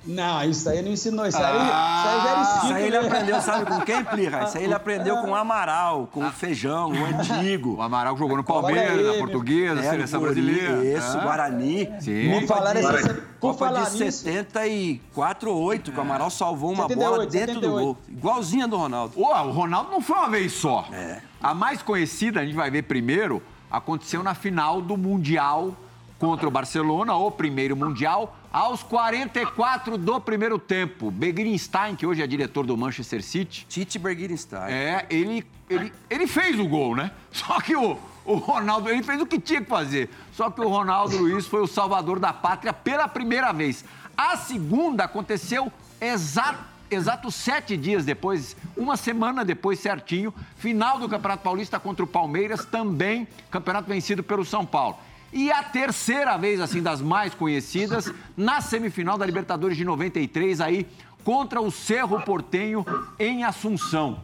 Não, 0.04 0.44
isso 0.44 0.68
aí 0.68 0.82
não 0.82 0.92
ensinou. 0.92 1.28
Isso 1.28 1.38
aí, 1.38 1.44
Ah, 1.46 2.04
isso 2.04 2.08
aí 2.10 2.24
já 2.24 2.30
era 2.32 2.42
instinto. 2.42 2.66
Isso 2.66 2.74
aí 2.74 2.84
ele 2.88 3.00
né? 3.00 3.06
aprendeu, 3.08 3.42
sabe 3.42 3.66
com 3.66 3.80
quem, 3.82 4.04
Plirra? 4.04 4.44
Isso 4.46 4.58
aí 4.58 4.64
ele 4.64 4.74
aprendeu 4.74 5.18
com 5.18 5.30
o 5.32 5.36
Amaral, 5.36 6.08
com 6.12 6.26
o 6.26 6.32
Feijão, 6.32 6.92
o 6.92 7.06
Antigo. 7.06 7.76
O 7.78 7.82
Amaral 7.82 8.18
jogou 8.18 8.36
no 8.36 8.44
Palmeiras, 8.44 9.06
na. 9.06 9.14
Portuguesa, 9.20 9.80
É, 9.80 9.90
seleção 9.92 10.22
brasileira. 10.22 10.84
Isso, 10.84 11.18
Ah, 11.18 11.22
Guarani. 11.22 11.90
Sim. 12.00 12.30
Me 12.40 12.48
falaram 12.48 12.80
essa- 12.80 13.22
Copa 13.40 13.66
falar 13.66 13.90
de 13.90 14.04
nisso- 14.04 14.24
74 14.24 15.52
ou 15.52 15.62
8, 15.62 15.92
que 15.92 15.98
o 15.98 16.02
Amaral 16.02 16.30
salvou 16.30 16.72
uma 16.72 16.84
78, 16.88 17.10
bola 17.12 17.26
dentro 17.26 17.56
do 17.56 17.62
78. 17.62 17.84
gol. 17.86 17.98
Igualzinha 18.10 18.68
do 18.68 18.78
Ronaldo. 18.78 19.14
Ô, 19.20 19.26
o 19.32 19.52
Ronaldo 19.52 19.92
não 19.92 20.02
foi 20.02 20.16
uma 20.18 20.30
vez 20.30 20.52
só. 20.54 20.86
É. 20.92 21.20
A 21.42 21.54
mais 21.54 21.82
conhecida, 21.82 22.40
a 22.42 22.46
gente 22.46 22.56
vai 22.56 22.70
ver 22.70 22.84
primeiro, 22.84 23.42
aconteceu 23.70 24.22
na 24.24 24.34
final 24.34 24.82
do 24.82 24.96
Mundial 24.98 25.76
contra 26.20 26.48
o 26.48 26.52
Barcelona, 26.52 27.16
o 27.16 27.32
primeiro 27.32 27.76
Mundial, 27.76 28.36
aos 28.52 28.84
44 28.84 29.98
do 29.98 30.20
primeiro 30.20 30.60
tempo. 30.60 31.10
Begrinstein, 31.10 31.96
que 31.96 32.06
hoje 32.06 32.22
é 32.22 32.28
diretor 32.28 32.66
do 32.66 32.76
Manchester 32.76 33.24
City, 33.24 33.66
Tite 33.68 33.98
Berguirenstein. 33.98 34.72
é, 34.72 35.06
ele, 35.10 35.46
ele, 35.70 35.94
ele 36.10 36.28
fez 36.28 36.60
o 36.60 36.68
gol, 36.68 36.96
né? 36.96 37.12
Só 37.32 37.60
que 37.62 37.76
o, 37.76 37.98
o 38.26 38.36
Ronaldo, 38.36 38.90
ele 38.90 39.04
fez 39.04 39.22
o 39.22 39.26
que 39.26 39.40
tinha 39.40 39.62
que 39.62 39.70
fazer. 39.70 40.10
Só 40.34 40.50
que 40.50 40.62
o 40.62 40.68
Ronaldo 40.68 41.18
Luiz 41.18 41.48
foi 41.48 41.62
o 41.62 41.68
salvador 41.68 42.20
da 42.20 42.34
pátria 42.34 42.74
pela 42.74 43.08
primeira 43.08 43.52
vez. 43.52 43.86
A 44.18 44.36
segunda 44.38 45.06
aconteceu 45.06 45.72
exato 46.00 46.72
exatos 46.92 47.36
sete 47.36 47.78
dias 47.78 48.04
depois, 48.04 48.56
uma 48.76 48.98
semana 48.98 49.46
depois 49.46 49.80
certinho, 49.80 50.34
final 50.58 51.00
do 51.00 51.08
Campeonato 51.08 51.42
Paulista 51.42 51.80
contra 51.80 52.04
o 52.04 52.08
Palmeiras, 52.08 52.66
também 52.66 53.26
campeonato 53.50 53.88
vencido 53.88 54.22
pelo 54.22 54.44
São 54.44 54.66
Paulo. 54.66 54.98
E 55.34 55.52
a 55.52 55.63
terceira 55.63 56.38
vez, 56.38 56.60
assim, 56.60 56.82
das 56.82 57.02
mais 57.02 57.34
conhecidas, 57.34 58.12
na 58.36 58.60
semifinal 58.62 59.17
da 59.17 59.26
Libertadores 59.26 59.78
de 59.78 59.86
93, 59.86 60.60
aí, 60.62 60.88
contra 61.24 61.62
o 61.62 61.72
Cerro 61.72 62.22
Portenho, 62.22 62.86
em 63.17 63.44
Assunção. 63.44 64.20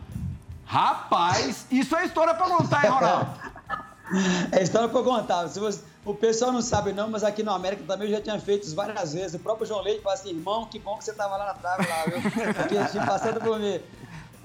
Rapaz, 0.66 1.66
isso 1.72 1.96
é 1.96 2.06
história 2.06 2.34
pra 2.34 2.46
contar, 2.48 2.84
hein, 2.86 2.92
Ronaldo? 2.92 3.30
É 4.54 4.64
história 4.64 4.88
eu 4.90 5.04
contar. 5.04 5.50
Se 5.50 5.60
você- 5.60 5.82
o 6.06 6.14
pessoal 6.14 6.54
não 6.54 6.62
sabe 6.62 6.94
não, 6.94 7.10
mas 7.10 7.26
aqui 7.26 7.44
no 7.44 7.52
América 7.52 7.84
também 7.86 8.08
eu 8.08 8.16
já 8.16 8.22
tinha 8.22 8.40
feito 8.40 8.64
isso 8.66 8.74
várias 8.74 9.14
vezes. 9.14 9.34
O 9.34 9.40
próprio 9.40 9.68
João 9.68 9.82
Leite 9.82 10.02
fala 10.02 10.16
assim, 10.16 10.30
irmão, 10.30 10.66
que 10.66 10.80
bom 10.80 10.98
que 10.98 11.04
você 11.04 11.12
tava 11.12 11.36
lá 11.36 11.48
na 11.48 11.54
trave 11.54 11.86
lá, 11.86 12.04
viu? 12.06 12.22
Porque 12.54 12.86
tinha 12.90 13.06
passado 13.06 13.42
por 13.42 13.60
mim. 13.60 13.82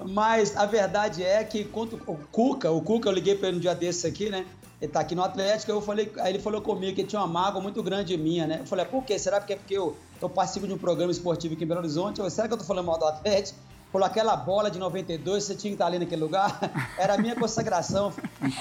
Mas 0.05 0.55
a 0.57 0.65
verdade 0.65 1.23
é 1.23 1.43
que 1.43 1.63
quando 1.63 1.99
o 2.07 2.17
Cuca, 2.31 2.71
o 2.71 2.81
Cuca, 2.81 3.09
eu 3.09 3.13
liguei 3.13 3.35
pra 3.35 3.49
ele 3.49 3.57
um 3.57 3.59
dia 3.59 3.75
desses 3.75 4.05
aqui, 4.05 4.29
né? 4.29 4.45
Ele 4.81 4.91
tá 4.91 4.99
aqui 4.99 5.15
no 5.15 5.23
Atlético, 5.23 5.71
eu 5.71 5.81
falei, 5.81 6.11
aí 6.19 6.33
ele 6.33 6.39
falou 6.39 6.61
comigo 6.61 6.95
que 6.95 7.03
tinha 7.03 7.21
uma 7.21 7.27
mágoa 7.27 7.61
muito 7.61 7.81
grande 7.81 8.17
minha, 8.17 8.45
né? 8.45 8.57
Eu 8.59 8.65
falei, 8.65 8.83
por 8.85 9.03
quê? 9.03 9.17
Será 9.17 9.39
que 9.39 9.53
é 9.53 9.55
porque 9.55 9.77
eu, 9.77 9.95
eu 10.21 10.29
participo 10.29 10.67
de 10.67 10.73
um 10.73 10.77
programa 10.77 11.11
esportivo 11.11 11.53
aqui 11.53 11.63
em 11.63 11.67
Belo 11.67 11.79
Horizonte? 11.79 12.21
Ou 12.21 12.29
será 12.29 12.47
que 12.47 12.53
eu 12.53 12.57
tô 12.57 12.65
falando 12.65 12.87
mal 12.87 12.99
do 12.99 13.05
Atlético? 13.05 13.57
Falou, 13.93 14.05
aquela 14.05 14.35
bola 14.35 14.69
de 14.69 14.79
92, 14.79 15.43
você 15.43 15.55
tinha 15.55 15.71
que 15.71 15.75
estar 15.75 15.85
ali 15.85 15.99
naquele 15.99 16.21
lugar? 16.21 16.59
Era 16.99 17.13
a 17.13 17.17
minha 17.17 17.35
consagração. 17.35 18.11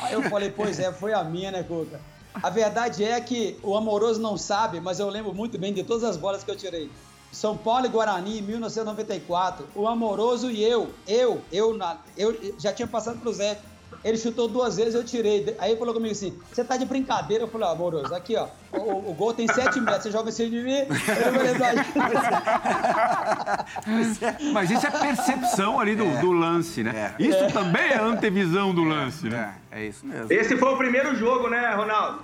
Aí 0.03 0.13
eu 0.13 0.23
falei, 0.25 0.51
pois 0.51 0.79
é, 0.79 0.93
foi 0.93 1.13
a 1.13 1.25
minha, 1.25 1.51
né, 1.51 1.63
Cuca? 1.65 2.01
A 2.41 2.51
verdade 2.51 3.03
é 3.03 3.21
que 3.21 3.59
o 3.63 3.77
Amoroso 3.77 4.21
não 4.21 4.39
sabe, 4.39 4.81
mas 4.81 5.01
eu 5.01 5.09
lembro 5.09 5.35
muito 5.35 5.59
bem 5.59 5.73
de 5.73 5.83
todas 5.83 6.05
as 6.05 6.17
bolas 6.17 6.45
que 6.45 6.51
eu 6.51 6.57
tirei. 6.57 6.91
São 7.33 7.57
Paulo 7.57 7.87
e 7.87 7.89
Guarani, 7.89 8.39
em 8.39 8.43
1994. 8.43 9.67
O 9.75 9.89
Amoroso 9.89 10.51
e 10.51 10.63
eu, 10.63 10.91
eu, 11.09 11.41
eu, 11.51 11.77
na- 11.77 11.97
eu 12.17 12.37
já 12.59 12.73
tinha 12.73 12.87
passado 12.87 13.19
pro 13.19 13.33
Zé. 13.33 13.59
Ele 14.05 14.19
chutou 14.19 14.49
duas 14.49 14.77
vezes, 14.77 14.95
eu 14.95 15.05
tirei. 15.05 15.55
Aí 15.61 15.71
ele 15.71 15.79
falou 15.79 15.95
comigo 15.95 16.13
assim: 16.13 16.37
você 16.53 16.65
tá 16.65 16.77
de 16.77 16.85
brincadeira? 16.85 17.45
Eu 17.45 17.49
falei, 17.49 17.69
ó, 17.69 17.73
Amoroso, 17.73 18.13
aqui, 18.15 18.35
ó. 18.37 18.49
O, 18.73 19.11
o- 19.11 19.15
gol 19.15 19.33
tem 19.33 19.47
7 19.47 19.81
metros, 19.81 20.03
você 20.05 20.11
joga 20.11 20.29
em 20.29 20.33
cima 20.33 20.51
de 20.51 20.63
mim. 20.63 20.79
Eu 20.79 21.33
falei, 21.33 21.55
"Vai." 21.55 21.75
Mas 24.53 24.71
isso 24.71 24.87
é 24.87 24.91
percepção 24.91 25.79
ali 25.79 25.95
do, 25.95 26.05
do 26.21 26.33
lance, 26.33 26.83
né? 26.83 27.15
Isso 27.19 27.47
também 27.53 27.83
é 27.91 27.99
antevisão 28.01 28.75
do 28.75 28.83
lance, 28.83 29.29
né? 29.29 29.55
É, 29.71 29.83
é 29.83 29.87
isso 29.87 30.05
mesmo. 30.07 30.33
Esse 30.33 30.57
foi 30.57 30.73
o 30.73 30.77
primeiro 30.77 31.15
jogo, 31.15 31.49
né, 31.49 31.75
Ronaldo? 31.75 32.21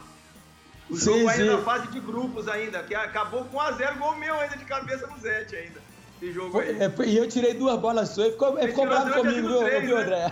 O 0.91 0.97
Sim, 0.97 1.05
jogo 1.05 1.29
ainda 1.29 1.45
sim. 1.45 1.51
na 1.57 1.59
fase 1.59 1.89
de 1.89 2.01
grupos 2.01 2.49
ainda, 2.49 2.83
que 2.83 2.95
acabou 2.95 3.45
com 3.45 3.59
1x0, 3.59 3.99
gol 3.99 4.17
meu 4.17 4.39
ainda 4.41 4.57
de 4.57 4.65
cabeça 4.65 5.07
no 5.07 5.19
Zete 5.19 5.55
ainda. 5.57 5.81
Esse 6.23 6.33
jogo 6.33 6.59
aí. 6.59 6.79
É, 6.81 6.93
E 7.07 7.17
eu 7.17 7.29
tirei 7.29 7.55
duas 7.55 7.79
bolas 7.79 8.09
suas. 8.11 8.27
Ele 8.29 8.33
ficou, 8.33 8.59
ele 8.59 8.69
ficou 8.69 8.87
bravo 8.87 9.13
comigo, 9.13 9.49
viu, 9.49 9.59
tirou 9.59 9.61
viu, 9.61 9.69
três, 9.69 9.93
André? 9.93 10.27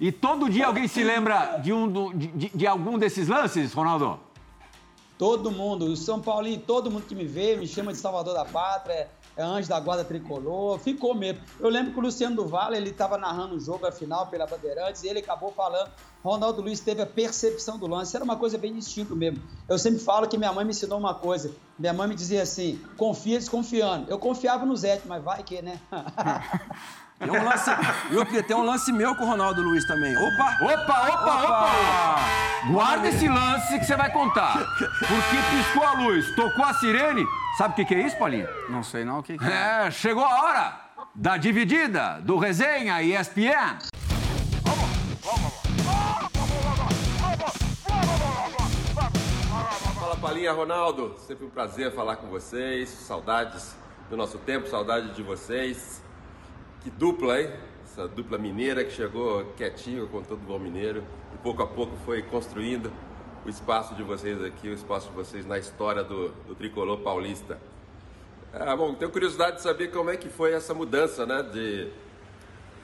E 0.00 0.10
todo 0.12 0.50
dia 0.50 0.66
alguém 0.66 0.88
se 0.88 1.02
lembra 1.04 1.58
de, 1.62 1.72
um 1.72 1.88
do- 1.88 2.12
de, 2.12 2.26
de- 2.28 2.50
de 2.52 2.66
algum 2.66 2.98
desses 2.98 3.28
lances, 3.28 3.72
Ronaldo? 3.72 4.18
Todo 5.16 5.50
mundo, 5.52 5.86
o 5.86 5.96
São 5.96 6.20
Paulinho, 6.20 6.60
todo 6.60 6.90
mundo 6.90 7.04
que 7.06 7.14
me 7.14 7.24
vê, 7.24 7.56
me 7.56 7.66
chama 7.66 7.92
de 7.92 7.98
Salvador 7.98 8.34
da 8.34 8.44
Pátria, 8.44 8.92
é 8.94 9.08
anjo 9.38 9.68
da 9.68 9.80
guarda 9.80 10.04
tricolor, 10.04 10.78
ficou 10.78 11.14
mesmo. 11.14 11.40
Eu 11.58 11.68
lembro 11.68 11.92
que 11.92 11.98
o 11.98 12.02
Luciano 12.02 12.36
do 12.36 12.46
Vale, 12.46 12.76
ele 12.76 12.90
estava 12.90 13.18
narrando 13.18 13.56
o 13.56 13.60
jogo, 13.60 13.86
a 13.86 13.92
final, 13.92 14.26
pela 14.28 14.46
Bandeirantes, 14.46 15.02
e 15.02 15.08
ele 15.08 15.18
acabou 15.18 15.52
falando, 15.52 15.90
Ronaldo 16.22 16.62
Luiz 16.62 16.80
teve 16.80 17.02
a 17.02 17.06
percepção 17.06 17.78
do 17.78 17.86
lance, 17.86 18.14
era 18.16 18.24
uma 18.24 18.36
coisa 18.36 18.56
bem 18.56 18.74
distinta 18.74 19.14
mesmo. 19.14 19.42
Eu 19.68 19.78
sempre 19.78 19.98
falo 19.98 20.28
que 20.28 20.38
minha 20.38 20.52
mãe 20.52 20.64
me 20.64 20.70
ensinou 20.70 20.98
uma 20.98 21.14
coisa, 21.14 21.54
minha 21.78 21.92
mãe 21.92 22.08
me 22.08 22.14
dizia 22.14 22.42
assim, 22.42 22.80
confia 22.96 23.38
desconfiando. 23.38 24.10
Eu 24.10 24.18
confiava 24.18 24.64
no 24.64 24.76
Zé, 24.76 25.00
mas 25.04 25.22
vai 25.22 25.42
que, 25.42 25.60
né? 25.60 25.80
Tem 27.18 27.30
um 27.30 27.44
lance, 27.44 27.70
eu 28.10 28.42
tem 28.42 28.56
um 28.56 28.64
lance 28.64 28.92
meu 28.92 29.14
com 29.14 29.24
o 29.24 29.26
Ronaldo 29.26 29.62
Luiz 29.62 29.86
também. 29.86 30.16
Opa! 30.16 30.58
Opa, 30.60 31.08
opa, 31.08 31.44
opa! 31.44 32.44
Guarda 32.70 33.08
esse 33.08 33.28
lance 33.28 33.78
que 33.78 33.84
você 33.84 33.96
vai 33.96 34.10
contar. 34.10 34.58
Porque 34.76 35.36
piscou 35.50 35.84
a 35.84 35.92
luz, 35.92 36.34
tocou 36.34 36.64
a 36.64 36.74
sirene. 36.74 37.24
Sabe 37.56 37.72
o 37.72 37.76
que, 37.76 37.84
que 37.84 37.94
é 37.94 38.00
isso, 38.06 38.18
Paulinho? 38.18 38.48
Não 38.68 38.82
sei 38.82 39.04
não 39.04 39.20
o 39.20 39.22
que, 39.22 39.38
que 39.38 39.44
é. 39.44 39.86
É, 39.86 39.90
chegou 39.92 40.24
a 40.24 40.42
hora 40.42 40.80
da 41.14 41.36
dividida 41.36 42.20
do 42.20 42.36
Resenha 42.36 43.00
ESPN. 43.00 43.78
Fala 50.00 50.16
Palinha, 50.16 50.52
Ronaldo. 50.52 51.14
Sempre 51.18 51.46
um 51.46 51.50
prazer 51.50 51.92
falar 51.94 52.16
com 52.16 52.26
vocês. 52.26 52.88
Saudades 52.88 53.76
do 54.10 54.16
nosso 54.16 54.38
tempo, 54.38 54.68
saudade 54.68 55.14
de 55.14 55.22
vocês. 55.22 56.03
Que 56.84 56.90
dupla, 56.90 57.40
hein? 57.40 57.50
Essa 57.82 58.06
dupla 58.06 58.36
mineira 58.36 58.84
que 58.84 58.90
chegou 58.90 59.42
quietinho 59.56 60.06
com 60.06 60.22
todo 60.22 60.40
bom 60.40 60.58
mineiro 60.58 61.02
e 61.34 61.38
pouco 61.38 61.62
a 61.62 61.66
pouco 61.66 61.96
foi 62.04 62.20
construindo 62.20 62.92
o 63.42 63.48
espaço 63.48 63.94
de 63.94 64.02
vocês 64.02 64.44
aqui, 64.44 64.68
o 64.68 64.74
espaço 64.74 65.08
de 65.08 65.14
vocês 65.14 65.46
na 65.46 65.58
história 65.58 66.04
do, 66.04 66.28
do 66.46 66.54
tricolor 66.54 66.98
paulista. 66.98 67.58
Ah, 68.52 68.76
bom, 68.76 68.92
tenho 68.92 69.10
curiosidade 69.10 69.56
de 69.56 69.62
saber 69.62 69.92
como 69.92 70.10
é 70.10 70.18
que 70.18 70.28
foi 70.28 70.52
essa 70.52 70.74
mudança, 70.74 71.24
né? 71.24 71.42
De 71.42 71.90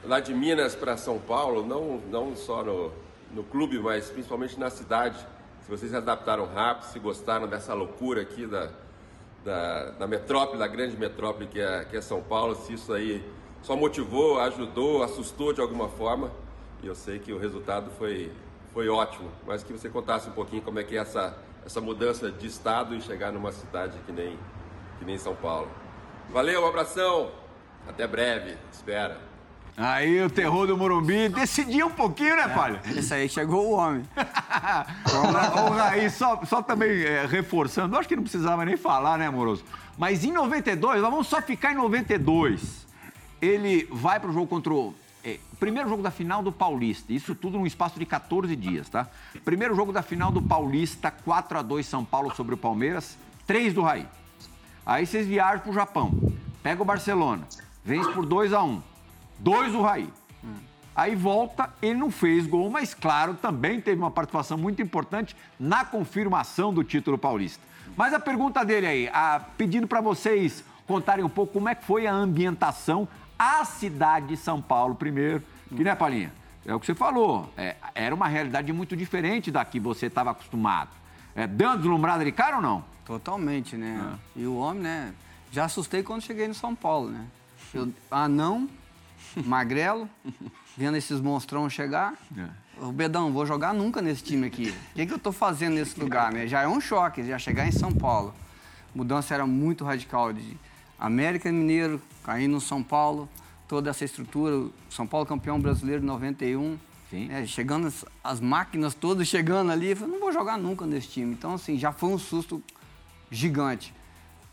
lá 0.02 0.18
de 0.18 0.32
Minas 0.32 0.74
para 0.74 0.96
São 0.96 1.18
Paulo, 1.18 1.62
não, 1.62 1.98
não 2.10 2.34
só 2.34 2.64
no, 2.64 2.90
no 3.34 3.44
clube, 3.44 3.78
mas 3.78 4.08
principalmente 4.08 4.58
na 4.58 4.70
cidade. 4.70 5.18
Se 5.60 5.70
vocês 5.70 5.90
se 5.90 5.96
adaptaram 5.98 6.46
rápido, 6.46 6.84
se 6.84 6.98
gostaram 6.98 7.46
dessa 7.46 7.74
loucura 7.74 8.22
aqui 8.22 8.46
da, 8.46 8.70
da, 9.44 9.90
da 9.90 10.06
metrópole, 10.06 10.58
da 10.58 10.66
grande 10.66 10.96
metrópole 10.96 11.46
que 11.46 11.60
é, 11.60 11.84
que 11.84 11.98
é 11.98 12.00
São 12.00 12.22
Paulo, 12.22 12.54
se 12.54 12.72
isso 12.72 12.94
aí 12.94 13.22
só 13.62 13.76
motivou, 13.76 14.40
ajudou, 14.40 15.02
assustou 15.02 15.52
de 15.52 15.60
alguma 15.60 15.88
forma. 15.88 16.30
E 16.82 16.86
eu 16.86 16.94
sei 16.94 17.18
que 17.18 17.32
o 17.32 17.38
resultado 17.38 17.90
foi, 17.98 18.32
foi 18.72 18.88
ótimo, 18.88 19.30
mas 19.46 19.62
que 19.62 19.72
você 19.72 19.88
contasse 19.88 20.28
um 20.28 20.32
pouquinho 20.32 20.62
como 20.62 20.78
é 20.78 20.84
que 20.84 20.96
é 20.96 21.00
essa, 21.00 21.36
essa 21.64 21.80
mudança 21.80 22.30
de 22.30 22.46
estado 22.46 22.94
e 22.94 23.00
chegar 23.02 23.30
numa 23.32 23.52
cidade 23.52 23.98
que 24.06 24.12
nem, 24.12 24.38
que 24.98 25.04
nem 25.04 25.18
São 25.18 25.34
Paulo. 25.34 25.68
Valeu, 26.30 26.62
um 26.62 26.66
abração, 26.66 27.30
até 27.86 28.06
breve, 28.06 28.56
espera. 28.72 29.30
Aí 29.76 30.22
o 30.22 30.28
terror 30.28 30.66
do 30.66 30.76
Morumbi 30.76 31.28
decidiu 31.28 31.86
um 31.86 31.90
pouquinho, 31.90 32.36
né, 32.36 32.48
Palha? 32.48 32.80
Esse 32.96 33.14
aí 33.14 33.28
chegou 33.28 33.68
o 33.68 33.72
homem. 33.72 34.04
Ô, 35.66 35.70
Raí, 35.70 36.10
só, 36.10 36.40
só 36.44 36.60
também 36.62 37.02
é, 37.02 37.24
reforçando, 37.24 37.96
acho 37.96 38.08
que 38.08 38.16
não 38.16 38.22
precisava 38.22 38.64
nem 38.64 38.76
falar, 38.76 39.16
né, 39.18 39.26
amoroso? 39.26 39.64
Mas 39.96 40.24
em 40.24 40.32
92, 40.32 41.00
nós 41.00 41.10
vamos 41.10 41.28
só 41.28 41.40
ficar 41.40 41.72
em 41.72 41.76
92. 41.76 42.86
Ele 43.40 43.88
vai 43.90 44.20
pro 44.20 44.32
jogo 44.32 44.46
contra 44.46 44.72
o. 44.72 44.94
É, 45.22 45.38
primeiro 45.58 45.88
jogo 45.88 46.02
da 46.02 46.10
final 46.10 46.42
do 46.42 46.50
Paulista, 46.50 47.12
isso 47.12 47.34
tudo 47.34 47.58
num 47.58 47.66
espaço 47.66 47.98
de 47.98 48.06
14 48.06 48.56
dias, 48.56 48.88
tá? 48.88 49.06
Primeiro 49.44 49.74
jogo 49.74 49.92
da 49.92 50.00
final 50.02 50.30
do 50.30 50.40
Paulista, 50.40 51.10
4 51.10 51.58
a 51.58 51.62
2 51.62 51.84
São 51.86 52.04
Paulo 52.04 52.34
sobre 52.34 52.54
o 52.54 52.56
Palmeiras, 52.56 53.18
3 53.46 53.74
do 53.74 53.82
Raí. 53.82 54.06
Aí 54.86 55.06
vocês 55.06 55.26
viajam 55.26 55.60
pro 55.60 55.72
Japão, 55.74 56.18
pega 56.62 56.80
o 56.80 56.86
Barcelona, 56.86 57.46
vence 57.84 58.10
por 58.12 58.24
2 58.24 58.54
a 58.54 58.62
1 58.62 58.82
2 59.38 59.72
do 59.72 59.82
Raí. 59.82 60.10
Aí 60.94 61.14
volta, 61.14 61.70
ele 61.80 61.94
não 61.94 62.10
fez 62.10 62.46
gol, 62.46 62.68
mas 62.68 62.92
claro, 62.92 63.34
também 63.34 63.80
teve 63.80 64.00
uma 64.00 64.10
participação 64.10 64.58
muito 64.58 64.82
importante 64.82 65.36
na 65.58 65.84
confirmação 65.84 66.74
do 66.74 66.84
título 66.84 67.16
paulista. 67.16 67.62
Mas 67.96 68.12
a 68.12 68.20
pergunta 68.20 68.64
dele 68.64 68.86
aí, 68.86 69.08
a, 69.12 69.40
pedindo 69.56 69.86
para 69.86 70.00
vocês 70.00 70.64
contarem 70.86 71.24
um 71.24 71.28
pouco 71.28 71.54
como 71.54 71.68
é 71.68 71.74
que 71.74 71.84
foi 71.84 72.06
a 72.06 72.12
ambientação, 72.12 73.08
a 73.40 73.64
cidade 73.64 74.26
de 74.26 74.36
São 74.36 74.60
Paulo 74.60 74.94
primeiro, 74.94 75.42
que 75.74 75.82
né, 75.82 75.94
Paulinha? 75.94 76.30
É 76.66 76.74
o 76.74 76.78
que 76.78 76.84
você 76.84 76.94
falou, 76.94 77.50
é, 77.56 77.74
era 77.94 78.14
uma 78.14 78.28
realidade 78.28 78.70
muito 78.70 78.94
diferente 78.94 79.50
da 79.50 79.64
que 79.64 79.80
você 79.80 80.06
estava 80.06 80.32
acostumado. 80.32 80.90
É, 81.34 81.46
deu 81.46 81.68
uma 81.68 81.76
deslumbrada 81.78 82.22
de 82.22 82.32
cara 82.32 82.56
ou 82.56 82.62
não? 82.62 82.84
Totalmente, 83.06 83.78
né? 83.78 84.18
E 84.36 84.44
o 84.44 84.56
homem, 84.56 84.82
né? 84.82 85.14
Já 85.50 85.64
assustei 85.64 86.02
quando 86.02 86.20
cheguei 86.20 86.46
no 86.46 86.54
São 86.54 86.74
Paulo, 86.74 87.08
né? 87.08 87.24
Eu, 87.72 87.90
anão, 88.10 88.68
magrelo, 89.42 90.06
vendo 90.76 90.98
esses 90.98 91.18
monstrão 91.18 91.70
chegar. 91.70 92.12
Ô, 92.78 92.92
Bedão, 92.92 93.32
vou 93.32 93.46
jogar 93.46 93.72
nunca 93.72 94.02
nesse 94.02 94.22
time 94.22 94.46
aqui. 94.46 94.74
O 94.92 94.94
que, 94.96 95.06
que 95.06 95.14
eu 95.14 95.18
tô 95.18 95.32
fazendo 95.32 95.76
nesse 95.76 95.98
lugar, 95.98 96.30
né? 96.30 96.46
Já 96.46 96.60
é 96.60 96.68
um 96.68 96.80
choque, 96.80 97.24
já 97.24 97.38
chegar 97.38 97.66
em 97.66 97.72
São 97.72 97.90
Paulo. 97.90 98.34
A 98.94 98.98
mudança 98.98 99.32
era 99.32 99.46
muito 99.46 99.82
radical 99.82 100.30
de 100.30 100.58
América 100.98 101.50
Mineiro, 101.50 102.00
caindo 102.30 102.52
no 102.52 102.60
São 102.60 102.80
Paulo, 102.80 103.28
toda 103.66 103.90
essa 103.90 104.04
estrutura. 104.04 104.70
São 104.88 105.04
Paulo 105.04 105.26
campeão 105.26 105.58
brasileiro 105.60 106.00
de 106.00 106.06
91. 106.06 106.78
Sim. 107.10 107.26
né, 107.26 107.44
chegando 107.44 107.88
as, 107.88 108.04
as 108.22 108.40
máquinas 108.40 108.94
todas 108.94 109.26
chegando 109.26 109.72
ali, 109.72 109.88
eu 109.88 109.96
falei, 109.96 110.12
não 110.12 110.20
vou 110.20 110.32
jogar 110.32 110.56
nunca 110.56 110.86
nesse 110.86 111.08
time. 111.08 111.32
Então, 111.32 111.54
assim, 111.54 111.76
já 111.76 111.90
foi 111.90 112.08
um 112.10 112.18
susto 112.18 112.62
gigante. 113.32 113.92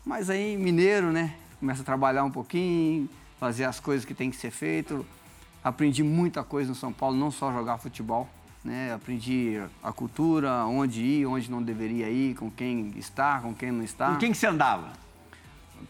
Mas 0.04 0.28
aí, 0.28 0.56
mineiro, 0.56 1.12
né? 1.12 1.36
Começa 1.60 1.82
a 1.82 1.84
trabalhar 1.84 2.24
um 2.24 2.32
pouquinho, 2.32 3.08
fazer 3.38 3.62
as 3.62 3.78
coisas 3.78 4.04
que 4.04 4.12
tem 4.12 4.28
que 4.28 4.36
ser 4.36 4.50
feito. 4.50 5.06
Aprendi 5.62 6.02
muita 6.02 6.42
coisa 6.42 6.70
no 6.70 6.74
São 6.74 6.92
Paulo, 6.92 7.16
não 7.16 7.30
só 7.30 7.52
jogar 7.52 7.78
futebol. 7.78 8.28
Né? 8.64 8.92
Aprendi 8.92 9.62
a 9.80 9.92
cultura, 9.92 10.64
onde 10.64 11.00
ir, 11.00 11.26
onde 11.26 11.48
não 11.48 11.62
deveria 11.62 12.10
ir, 12.10 12.34
com 12.34 12.50
quem 12.50 12.92
estar, 12.96 13.40
com 13.40 13.54
quem 13.54 13.70
não 13.70 13.84
estar. 13.84 14.14
Com 14.14 14.18
quem 14.18 14.32
que 14.32 14.38
você 14.38 14.48
andava? 14.48 14.88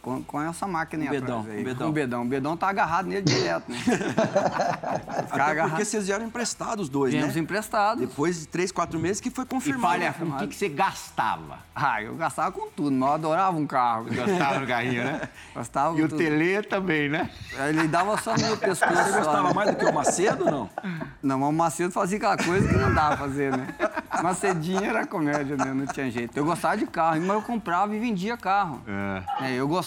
Com, 0.03 0.23
com 0.23 0.41
essa 0.41 0.67
máquina 0.67 1.05
aí 1.05 1.11
Bedão, 1.11 1.41
atrás 1.41 1.57
aí. 1.57 1.63
o 1.63 1.65
Bedão. 1.65 1.89
O 1.89 1.93
Bedão. 1.93 2.23
O 2.23 2.25
Bedão 2.25 2.57
tá 2.57 2.69
agarrado 2.69 3.07
nele 3.07 3.23
direto, 3.23 3.71
né? 3.71 3.79
Ficar 3.83 5.23
Até 5.31 5.43
agarrado. 5.43 5.71
porque 5.71 5.85
vocês 5.85 6.07
vieram 6.07 6.25
emprestados 6.25 6.85
os 6.85 6.89
dois, 6.89 7.13
Viemos 7.13 7.35
né? 7.35 7.41
emprestados. 7.41 8.01
Depois 8.07 8.41
de 8.41 8.49
três, 8.49 8.71
quatro 8.73 8.99
meses 8.99 9.21
que 9.21 9.31
foi 9.31 9.45
E 9.45 9.47
confirmado. 9.49 9.95
falha, 9.95 10.13
com 10.13 10.25
o 10.27 10.39
que, 10.39 10.47
que 10.49 10.55
você 10.55 10.69
gastava? 10.69 11.59
Ah, 11.75 12.03
eu 12.03 12.15
gastava 12.17 12.53
com 12.53 12.69
tudo, 12.71 12.91
mas 12.93 13.09
eu 13.09 13.15
adorava 13.15 13.57
um 13.57 13.67
carro. 13.67 14.05
Gastava 14.05 14.61
no 14.61 14.67
carrinho, 14.67 15.05
né? 15.05 15.29
Gastava 15.55 15.99
E 15.99 16.03
o 16.03 16.09
tudo. 16.09 16.19
Tele 16.19 16.63
também, 16.63 17.09
né? 17.09 17.31
Ele 17.69 17.89
dava 17.89 18.17
só 18.19 18.35
no 18.37 18.41
meu 18.47 18.57
pescoço. 18.59 18.95
Você 18.95 19.11
só, 19.13 19.19
gostava 19.19 19.49
né? 19.49 19.55
mais 19.55 19.71
do 19.71 19.77
que 19.77 19.85
o 19.85 19.93
Macedo, 19.95 20.45
não? 20.45 20.71
Não, 21.23 21.39
mas 21.41 21.49
o 21.49 21.53
Macedo 21.53 21.93
fazia 21.93 22.17
aquela 22.19 22.37
coisa 22.37 22.69
que 22.69 22.75
não 22.77 22.95
dava 22.95 23.17
pra 23.17 23.27
fazer, 23.27 23.57
né? 23.57 23.67
Macedinho 24.23 24.85
era 24.85 25.07
comédia, 25.07 25.57
né? 25.57 25.73
Não 25.73 25.87
tinha 25.87 26.11
jeito. 26.11 26.37
Eu 26.37 26.45
gostava 26.45 26.77
de 26.77 26.87
carro, 26.87 27.21
mas 27.21 27.29
eu 27.31 27.43
comprava 27.43 27.95
e 27.95 27.99
vendia 27.99 28.37
carro. 28.37 28.81
É, 29.41 29.53
eu 29.55 29.67
gostava, 29.69 29.78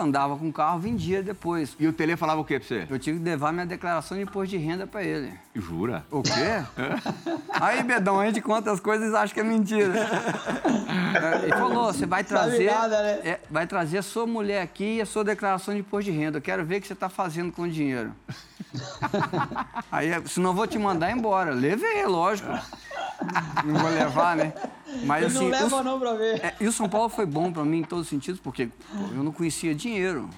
andava 0.00 0.36
com 0.36 0.50
carro, 0.52 0.78
vendia 0.78 1.22
depois. 1.22 1.76
E 1.78 1.86
o 1.86 1.92
Tele 1.92 2.16
falava 2.16 2.40
o 2.40 2.44
quê 2.44 2.58
pra 2.58 2.68
você? 2.68 2.86
Eu 2.88 2.98
tive 2.98 3.18
que 3.18 3.24
levar 3.24 3.52
minha 3.52 3.66
declaração 3.66 4.16
de 4.16 4.22
imposto 4.24 4.48
de 4.48 4.56
renda 4.56 4.86
pra 4.86 5.02
ele. 5.02 5.32
Jura? 5.54 6.04
O 6.10 6.22
quê? 6.22 6.30
Aí, 7.60 7.82
Bedão, 7.82 8.20
a 8.20 8.26
gente 8.26 8.40
conta 8.40 8.70
as 8.70 8.80
coisas 8.80 9.12
e 9.12 9.16
acha 9.16 9.34
que 9.34 9.40
é 9.40 9.44
mentira. 9.44 9.92
Ele 11.42 11.52
falou, 11.52 11.92
você 11.92 12.06
vai 12.06 12.22
Sabe 12.22 12.28
trazer, 12.28 12.70
nada, 12.70 13.02
né? 13.02 13.20
é, 13.24 13.40
vai 13.50 13.66
trazer 13.66 13.98
a 13.98 14.02
sua 14.02 14.26
mulher 14.26 14.62
aqui 14.62 14.96
e 14.96 15.00
a 15.00 15.06
sua 15.06 15.24
declaração 15.24 15.74
de 15.74 15.80
imposto 15.80 16.10
de 16.10 16.16
renda. 16.16 16.38
Eu 16.38 16.42
quero 16.42 16.64
ver 16.64 16.78
o 16.78 16.80
que 16.80 16.86
você 16.86 16.92
está 16.92 17.08
fazendo 17.08 17.50
com 17.50 17.62
o 17.62 17.68
dinheiro. 17.68 18.12
Aí, 19.90 20.10
se 20.26 20.38
não 20.40 20.54
vou 20.54 20.66
te 20.66 20.78
mandar 20.78 21.10
embora. 21.10 21.52
Levei, 21.52 22.04
lógico. 22.06 22.48
Não 23.64 23.74
vou 23.80 23.90
levar, 23.90 24.36
né? 24.36 24.52
Mas 25.04 25.22
Eu 25.22 25.28
assim, 25.28 25.38
não 25.38 25.46
o- 25.46 25.50
leva 25.50 25.82
não 25.82 25.98
pra 26.00 26.12
ver. 26.14 26.44
é, 26.44 26.54
e 26.60 26.66
o 26.66 26.72
São 26.72 26.88
Paulo 26.88 27.08
foi 27.08 27.26
bom 27.26 27.52
para 27.52 27.64
mim 27.64 27.78
em 27.80 27.84
todos 27.84 28.04
os 28.04 28.10
sentidos, 28.10 28.40
porque 28.40 28.66
pô, 28.66 28.98
eu 29.16 29.22
não 29.22 29.32
conhecia 29.32 29.74
dinheiro. 29.74 30.28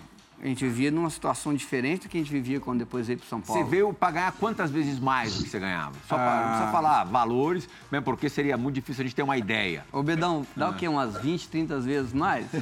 A 0.43 0.47
gente 0.47 0.65
vivia 0.65 0.91
numa 0.91 1.11
situação 1.11 1.53
diferente 1.53 2.05
do 2.05 2.09
que 2.09 2.17
a 2.17 2.21
gente 2.21 2.33
vivia 2.33 2.59
quando 2.59 2.79
depois 2.79 3.07
veio 3.07 3.19
para 3.19 3.29
São 3.29 3.43
Paulo. 3.43 3.63
Você 3.63 3.69
veio 3.69 3.93
pra 3.93 4.11
ganhar 4.11 4.33
quantas 4.33 4.71
vezes 4.71 4.99
mais 4.99 5.35
do 5.37 5.45
que 5.45 5.51
você 5.51 5.59
ganhava? 5.59 5.93
Só 6.09 6.15
pra, 6.17 6.41
não 6.41 6.49
precisa 6.53 6.73
falar 6.73 7.05
valores, 7.05 7.69
mesmo 7.93 8.05
porque 8.07 8.27
seria 8.31 8.57
muito 8.57 8.77
difícil 8.77 9.03
a 9.03 9.05
gente 9.07 9.15
ter 9.15 9.23
uma 9.23 9.37
ideia. 9.37 9.85
Ô, 9.93 10.03
Bedão, 10.03 10.47
dá 10.57 10.71
o 10.71 10.75
quê? 10.75 10.89
Umas 10.89 11.15
20, 11.19 11.47
30 11.47 11.79
vezes 11.81 12.15
mais? 12.15 12.47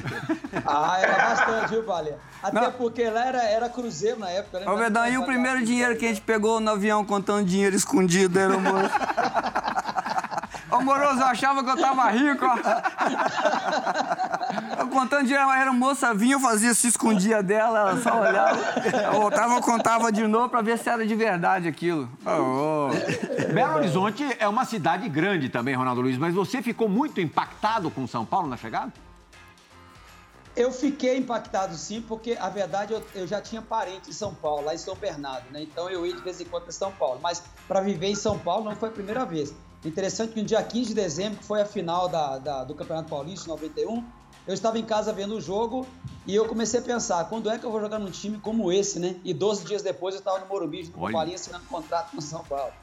Ah, 0.65 0.99
era 0.99 1.15
bastante, 1.29 1.69
viu, 1.69 1.83
Palha? 1.83 2.17
Até 2.43 2.59
Não. 2.61 2.71
porque 2.73 3.09
lá 3.09 3.25
era, 3.25 3.43
era 3.43 3.69
cruzeiro 3.69 4.19
na 4.19 4.29
época, 4.29 4.59
né? 4.59 4.69
Ô, 4.69 4.75
Bedão, 4.75 5.07
e 5.07 5.17
o 5.17 5.23
primeiro 5.23 5.63
dinheiro 5.65 5.95
que 5.95 6.05
a 6.05 6.09
gente 6.09 6.21
pegou 6.21 6.59
no 6.59 6.71
avião 6.71 7.05
contando 7.05 7.45
dinheiro 7.47 7.75
escondido, 7.77 8.37
era 8.37 8.57
o 8.57 8.59
moço? 10.79 10.97
Ô, 10.97 10.99
moroso, 10.99 11.19
eu 11.19 11.25
achava 11.25 11.63
que 11.63 11.69
eu 11.69 11.77
tava 11.77 12.09
rico, 12.09 12.45
ó. 12.45 12.55
Eu 14.79 14.87
contando 14.87 15.25
dinheiro, 15.25 15.49
era 15.51 15.71
moça 15.71 16.13
vinha, 16.13 16.35
eu 16.35 16.39
fazia, 16.39 16.73
se 16.73 16.87
escondia 16.87 17.43
dela, 17.43 17.79
ela 17.79 18.01
só 18.01 18.19
olhava. 18.19 18.59
Eu 19.13 19.21
voltava, 19.21 19.55
eu 19.55 19.61
contava 19.61 20.11
de 20.11 20.25
novo 20.27 20.49
pra 20.49 20.61
ver 20.61 20.77
se 20.77 20.89
era 20.89 21.05
de 21.05 21.15
verdade 21.15 21.67
aquilo. 21.67 22.09
Ô, 22.25 22.89
ô. 22.89 22.89
Belo 23.53 23.75
Horizonte 23.75 24.25
é 24.39 24.47
uma 24.47 24.65
cidade 24.65 25.07
grande 25.09 25.49
também, 25.49 25.75
Ronaldo 25.75 26.01
Luiz, 26.01 26.17
mas 26.17 26.33
você 26.33 26.61
ficou 26.61 26.87
muito 26.89 27.19
impactado 27.21 27.89
com 27.91 28.07
São 28.07 28.25
Paulo 28.25 28.47
na 28.47 28.57
chegada? 28.57 28.91
Eu 30.55 30.71
fiquei 30.71 31.17
impactado 31.17 31.73
sim, 31.75 32.01
porque 32.01 32.35
a 32.39 32.49
verdade 32.49 32.93
eu, 32.93 33.01
eu, 33.15 33.25
já 33.25 33.39
tinha 33.39 33.61
parente 33.61 34.09
em 34.09 34.13
São 34.13 34.33
Paulo, 34.33 34.65
lá 34.65 34.75
em 34.75 34.77
São 34.77 34.95
Bernardo, 34.95 35.49
né? 35.51 35.61
Então 35.61 35.89
eu 35.89 36.05
ia 36.05 36.13
de 36.13 36.21
vez 36.21 36.41
em 36.41 36.45
quando 36.45 36.63
para 36.63 36.71
São 36.73 36.91
Paulo. 36.91 37.19
Mas 37.21 37.41
para 37.67 37.79
viver 37.81 38.07
em 38.07 38.15
São 38.15 38.37
Paulo 38.37 38.65
não 38.65 38.75
foi 38.75 38.89
a 38.89 38.91
primeira 38.91 39.25
vez. 39.25 39.53
Interessante 39.83 40.33
que 40.33 40.41
no 40.41 40.45
dia 40.45 40.61
15 40.61 40.89
de 40.89 40.93
dezembro, 40.93 41.39
que 41.39 41.45
foi 41.45 41.61
a 41.61 41.65
final 41.65 42.09
da, 42.09 42.37
da, 42.37 42.63
do 42.63 42.75
Campeonato 42.75 43.09
Paulista, 43.09 43.47
91, 43.47 44.03
eu 44.45 44.53
estava 44.53 44.77
em 44.77 44.83
casa 44.83 45.13
vendo 45.13 45.35
o 45.35 45.41
jogo 45.41 45.87
e 46.27 46.35
eu 46.35 46.45
comecei 46.47 46.79
a 46.79 46.83
pensar, 46.83 47.29
quando 47.29 47.49
é 47.49 47.57
que 47.57 47.65
eu 47.65 47.71
vou 47.71 47.79
jogar 47.79 47.97
num 47.97 48.11
time 48.11 48.37
como 48.39 48.71
esse, 48.71 48.99
né? 48.99 49.15
E 49.23 49.33
12 49.33 49.65
dias 49.65 49.81
depois 49.81 50.15
eu 50.15 50.19
estava 50.19 50.39
no 50.39 50.47
Morumbi, 50.47 50.91
no 50.95 51.11
Palinha, 51.11 51.35
assinando 51.35 51.65
contrato 51.65 52.11
com 52.11 52.21
São 52.21 52.43
Paulo. 52.43 52.73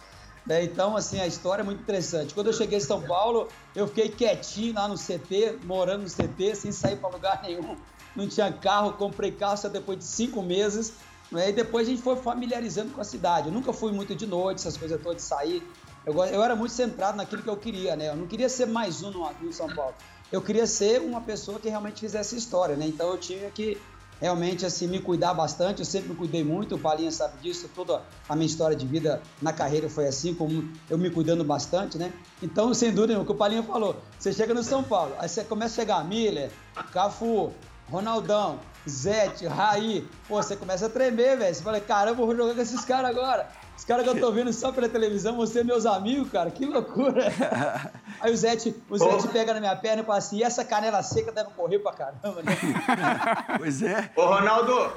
Né? 0.46 0.62
Então, 0.64 0.96
assim, 0.96 1.20
a 1.20 1.26
história 1.26 1.62
é 1.62 1.64
muito 1.64 1.82
interessante. 1.82 2.32
Quando 2.32 2.46
eu 2.46 2.52
cheguei 2.52 2.78
em 2.78 2.80
São 2.80 3.02
Paulo, 3.02 3.48
eu 3.74 3.88
fiquei 3.88 4.08
quietinho 4.08 4.74
lá 4.74 4.88
no 4.88 4.94
CT, 4.94 5.58
morando 5.64 6.04
no 6.04 6.08
CT, 6.08 6.54
sem 6.54 6.72
sair 6.72 6.96
para 6.96 7.10
lugar 7.10 7.42
nenhum. 7.42 7.76
Não 8.14 8.28
tinha 8.28 8.50
carro, 8.52 8.92
comprei 8.92 9.32
carro 9.32 9.56
só 9.56 9.68
depois 9.68 9.98
de 9.98 10.04
cinco 10.04 10.42
meses. 10.42 10.94
Né? 11.30 11.50
E 11.50 11.52
depois 11.52 11.88
a 11.88 11.90
gente 11.90 12.00
foi 12.00 12.16
familiarizando 12.16 12.92
com 12.92 13.00
a 13.00 13.04
cidade. 13.04 13.48
Eu 13.48 13.52
nunca 13.52 13.72
fui 13.72 13.92
muito 13.92 14.14
de 14.14 14.26
noite, 14.26 14.58
essas 14.58 14.76
coisas 14.76 15.02
todas 15.02 15.16
de 15.16 15.22
sair. 15.22 15.62
Eu, 16.06 16.14
eu 16.26 16.40
era 16.40 16.54
muito 16.54 16.72
centrado 16.72 17.16
naquilo 17.16 17.42
que 17.42 17.50
eu 17.50 17.56
queria, 17.56 17.96
né? 17.96 18.10
Eu 18.10 18.16
não 18.16 18.28
queria 18.28 18.48
ser 18.48 18.66
mais 18.66 19.02
um 19.02 19.10
no, 19.10 19.28
no 19.40 19.52
São 19.52 19.66
Paulo. 19.66 19.92
Eu 20.30 20.40
queria 20.40 20.64
ser 20.64 21.00
uma 21.00 21.20
pessoa 21.20 21.58
que 21.58 21.68
realmente 21.68 21.98
fizesse 21.98 22.36
história, 22.36 22.76
né? 22.76 22.86
Então 22.86 23.10
eu 23.10 23.18
tinha 23.18 23.50
que 23.50 23.76
realmente 24.20 24.64
assim 24.64 24.86
me 24.86 25.00
cuidar 25.00 25.34
bastante. 25.34 25.80
Eu 25.80 25.84
sempre 25.84 26.10
me 26.10 26.14
cuidei 26.14 26.44
muito, 26.44 26.76
o 26.76 26.78
Palinha 26.78 27.10
sabe 27.10 27.38
disso. 27.40 27.68
Toda 27.74 28.02
a 28.28 28.36
minha 28.36 28.46
história 28.46 28.76
de 28.76 28.86
vida 28.86 29.20
na 29.42 29.52
carreira 29.52 29.88
foi 29.88 30.06
assim, 30.06 30.32
como 30.32 30.70
eu 30.88 30.96
me 30.96 31.10
cuidando 31.10 31.42
bastante, 31.42 31.98
né? 31.98 32.12
Então, 32.40 32.72
sem 32.72 32.92
dúvida, 32.92 33.20
o 33.20 33.26
que 33.26 33.32
o 33.32 33.34
Palinha 33.34 33.64
falou, 33.64 33.96
você 34.16 34.32
chega 34.32 34.54
no 34.54 34.62
São 34.62 34.84
Paulo, 34.84 35.12
aí 35.18 35.28
você 35.28 35.42
começa 35.42 35.74
a 35.74 35.84
chegar 35.84 36.04
Miller, 36.04 36.52
Cafu, 36.92 37.52
Ronaldão, 37.90 38.60
Zete, 38.88 39.44
Raí, 39.46 40.06
pô, 40.28 40.40
você 40.40 40.54
começa 40.54 40.86
a 40.86 40.88
tremer, 40.88 41.36
velho. 41.36 41.52
Você 41.52 41.62
fala, 41.62 41.80
caramba, 41.80 42.24
vou 42.24 42.36
jogar 42.36 42.54
com 42.54 42.60
esses 42.60 42.84
caras 42.84 43.10
agora. 43.10 43.50
Os 43.76 43.84
caras 43.84 44.04
que 44.04 44.10
eu 44.10 44.18
tô 44.20 44.32
vendo 44.32 44.52
só 44.52 44.72
pela 44.72 44.88
televisão, 44.88 45.36
você 45.36 45.62
meus 45.62 45.84
amigos, 45.84 46.30
cara, 46.30 46.50
que 46.50 46.64
loucura. 46.64 47.24
Aí 48.20 48.32
o 48.32 48.36
Zete, 48.36 48.74
o 48.88 48.96
Zete 48.96 49.28
pega 49.28 49.52
na 49.52 49.60
minha 49.60 49.76
perna 49.76 50.02
e 50.02 50.04
fala 50.04 50.18
assim, 50.18 50.38
e 50.38 50.42
essa 50.42 50.64
canela 50.64 51.02
seca 51.02 51.30
deve 51.30 51.50
correr 51.50 51.78
pra 51.80 51.92
caramba, 51.92 52.42
né? 52.42 52.56
pois 53.58 53.82
é. 53.82 54.10
Ô, 54.16 54.24
Ronaldo, 54.26 54.92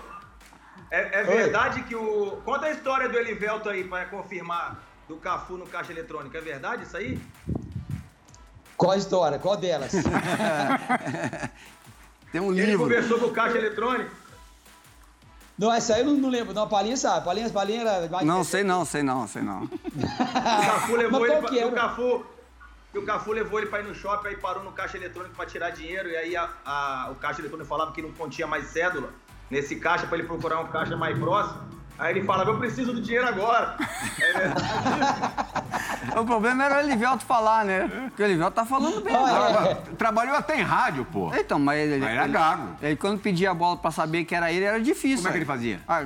é, 0.90 1.20
é 1.20 1.24
verdade 1.24 1.84
que 1.84 1.96
o... 1.96 2.42
Conta 2.46 2.68
a 2.68 2.72
história 2.72 3.10
do 3.10 3.18
Elivelto 3.18 3.68
aí, 3.70 3.84
pra 3.84 4.06
confirmar, 4.06 4.82
do 5.10 5.18
Cafu 5.18 5.58
no 5.58 5.68
caixa 5.68 5.92
eletrônico. 5.92 6.38
É 6.38 6.42
verdade 6.42 6.84
isso 6.84 6.96
aí? 6.96 7.20
Qual 8.78 8.92
a 8.92 8.98
história? 8.98 9.38
Qual 9.38 9.58
delas? 9.58 9.92
Tem 12.32 12.40
um 12.40 12.54
Ele 12.54 12.66
livro. 12.66 12.84
conversou 12.84 13.20
com 13.20 13.26
o 13.26 13.32
caixa 13.34 13.58
eletrônico? 13.58 14.16
Não, 15.60 15.72
essa 15.74 15.94
aí 15.96 16.00
eu 16.02 16.06
não, 16.06 16.14
não 16.14 16.30
lembro. 16.30 16.54
Não, 16.54 16.64
a 16.64 16.68
Palinha 16.68 16.96
sabe. 16.96 17.26
Palinha, 17.26 17.50
Palinha 17.50 17.82
era. 17.82 18.24
Não, 18.24 18.44
sei 18.46 18.64
não, 18.64 18.86
sei 18.86 19.04
não, 19.04 19.28
sei 19.28 19.42
não. 19.42 19.64
O 19.66 19.70
Cafu 20.66 20.96
levou 20.96 21.26
ele 21.26 21.36
pra, 21.42 21.68
o 21.68 21.72
Cafu, 21.74 22.26
o 22.96 23.02
Cafu 23.04 23.32
levou 23.34 23.60
ele 23.60 23.68
pra 23.68 23.82
ir 23.82 23.84
no 23.88 23.94
shopping, 23.94 24.30
aí 24.30 24.38
parou 24.38 24.64
no 24.64 24.72
caixa 24.72 24.96
eletrônico 24.98 25.36
pra 25.36 25.46
tirar 25.46 25.72
dinheiro, 25.72 26.08
e 26.10 26.16
aí 26.16 26.36
a- 26.38 26.50
a- 26.66 27.10
o 27.12 27.16
caixa 27.16 27.42
eletrônico 27.42 27.68
falava 27.68 27.92
que 27.92 28.02
não 28.02 28.12
continha 28.14 28.48
mais 28.48 28.68
cédula 28.68 29.10
nesse 29.52 29.76
caixa 29.76 30.08
pra 30.08 30.18
ele 30.18 30.26
procurar 30.28 30.62
um 30.62 30.68
caixa 30.68 30.96
mais 30.96 31.18
próximo. 31.20 31.62
Aí 32.00 32.16
ele 32.16 32.26
falava, 32.26 32.50
eu 32.52 32.58
preciso 32.58 32.94
do 32.94 33.02
dinheiro 33.02 33.28
agora. 33.28 33.76
É 34.22 34.38
verdade. 34.38 36.20
O 36.20 36.26
problema 36.26 36.64
era 36.66 36.78
o 36.78 36.80
Elivelto 36.82 37.24
falar, 37.26 37.64
né? 37.66 37.88
Porque 38.10 38.22
o 38.24 38.26
Elivelto 38.26 38.56
tá 38.56 38.66
falando 38.66 39.02
bem. 39.02 39.14
Ah, 39.16 39.68
é. 39.70 39.76
Trabalhou 39.96 40.36
até 40.36 40.58
em 40.58 40.62
rádio, 40.62 41.06
pô. 41.06 41.32
Então, 41.36 41.58
mas 41.60 41.80
ele, 41.80 42.00
Mas 42.00 42.10
era 42.10 42.24
ele- 42.24 42.34
gago. 42.34 42.68
Ele, 42.82 42.96
quando 42.96 43.20
pedia 43.20 43.52
a 43.52 43.54
bola 43.54 43.78
pra 43.78 43.92
saber 43.92 44.26
que 44.26 44.34
era 44.36 44.52
ele, 44.52 44.66
era 44.66 44.80
difícil. 44.82 45.18
Como 45.18 45.30
é 45.30 45.32
que 45.32 45.38
ele 45.38 45.46
fazia? 45.46 45.80
Ah, 45.88 46.04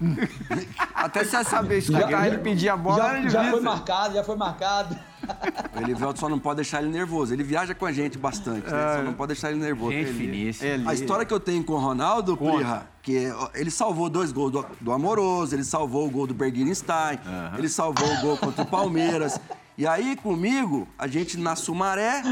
até 0.94 1.24
você 1.24 1.42
saber 1.44 1.78
escutar 1.78 2.26
ele 2.26 2.38
pedir 2.38 2.68
a 2.68 2.76
bola, 2.76 3.08
era 3.10 3.14
já, 3.14 3.42
difícil. 3.42 3.42
já 3.44 3.50
foi 3.50 3.60
marcado, 3.60 4.14
já 4.14 4.24
foi 4.24 4.36
marcado. 4.36 4.98
O 5.76 5.80
Elivelto 5.80 6.18
só 6.18 6.28
não 6.28 6.38
pode 6.38 6.56
deixar 6.56 6.82
ele 6.82 6.90
nervoso. 6.90 7.32
Ele 7.32 7.44
viaja 7.44 7.72
com 7.74 7.86
a 7.86 7.92
gente 7.92 8.18
bastante, 8.18 8.68
né? 8.68 8.96
Só 8.96 9.02
não 9.02 9.12
pode 9.12 9.28
deixar 9.28 9.50
ele 9.52 9.60
nervoso. 9.60 9.92
Gente 9.92 10.08
Ele- 10.08 10.18
finíssima. 10.18 10.68
Ele- 10.70 10.88
A 10.88 10.94
história 10.94 11.24
que 11.24 11.32
eu 11.32 11.38
tenho 11.38 11.62
com 11.62 11.74
o 11.74 11.78
Ronaldo, 11.78 12.36
Plirra, 12.36 12.88
que 13.02 13.30
ó, 13.30 13.48
ele 13.54 13.70
salvou 13.70 14.08
dois 14.10 14.32
gols 14.32 14.50
do, 14.50 14.66
do 14.80 14.92
Amoroso, 14.92 15.54
ele 15.54 15.62
salvou 15.64 16.06
o 16.06 16.10
gol 16.10 16.26
do 16.26 16.34
Berguinstein, 16.34 17.18
ele 17.56 17.68
salvou 17.68 18.08
o 18.12 18.20
gol 18.20 18.36
contra 18.38 18.62
o 18.62 18.66
Palmeiras. 18.66 19.40
E 19.76 19.86
aí, 19.86 20.16
comigo, 20.16 20.88
a 20.98 21.06
gente 21.06 21.38
na 21.38 21.54
Sumaré, 21.54 22.22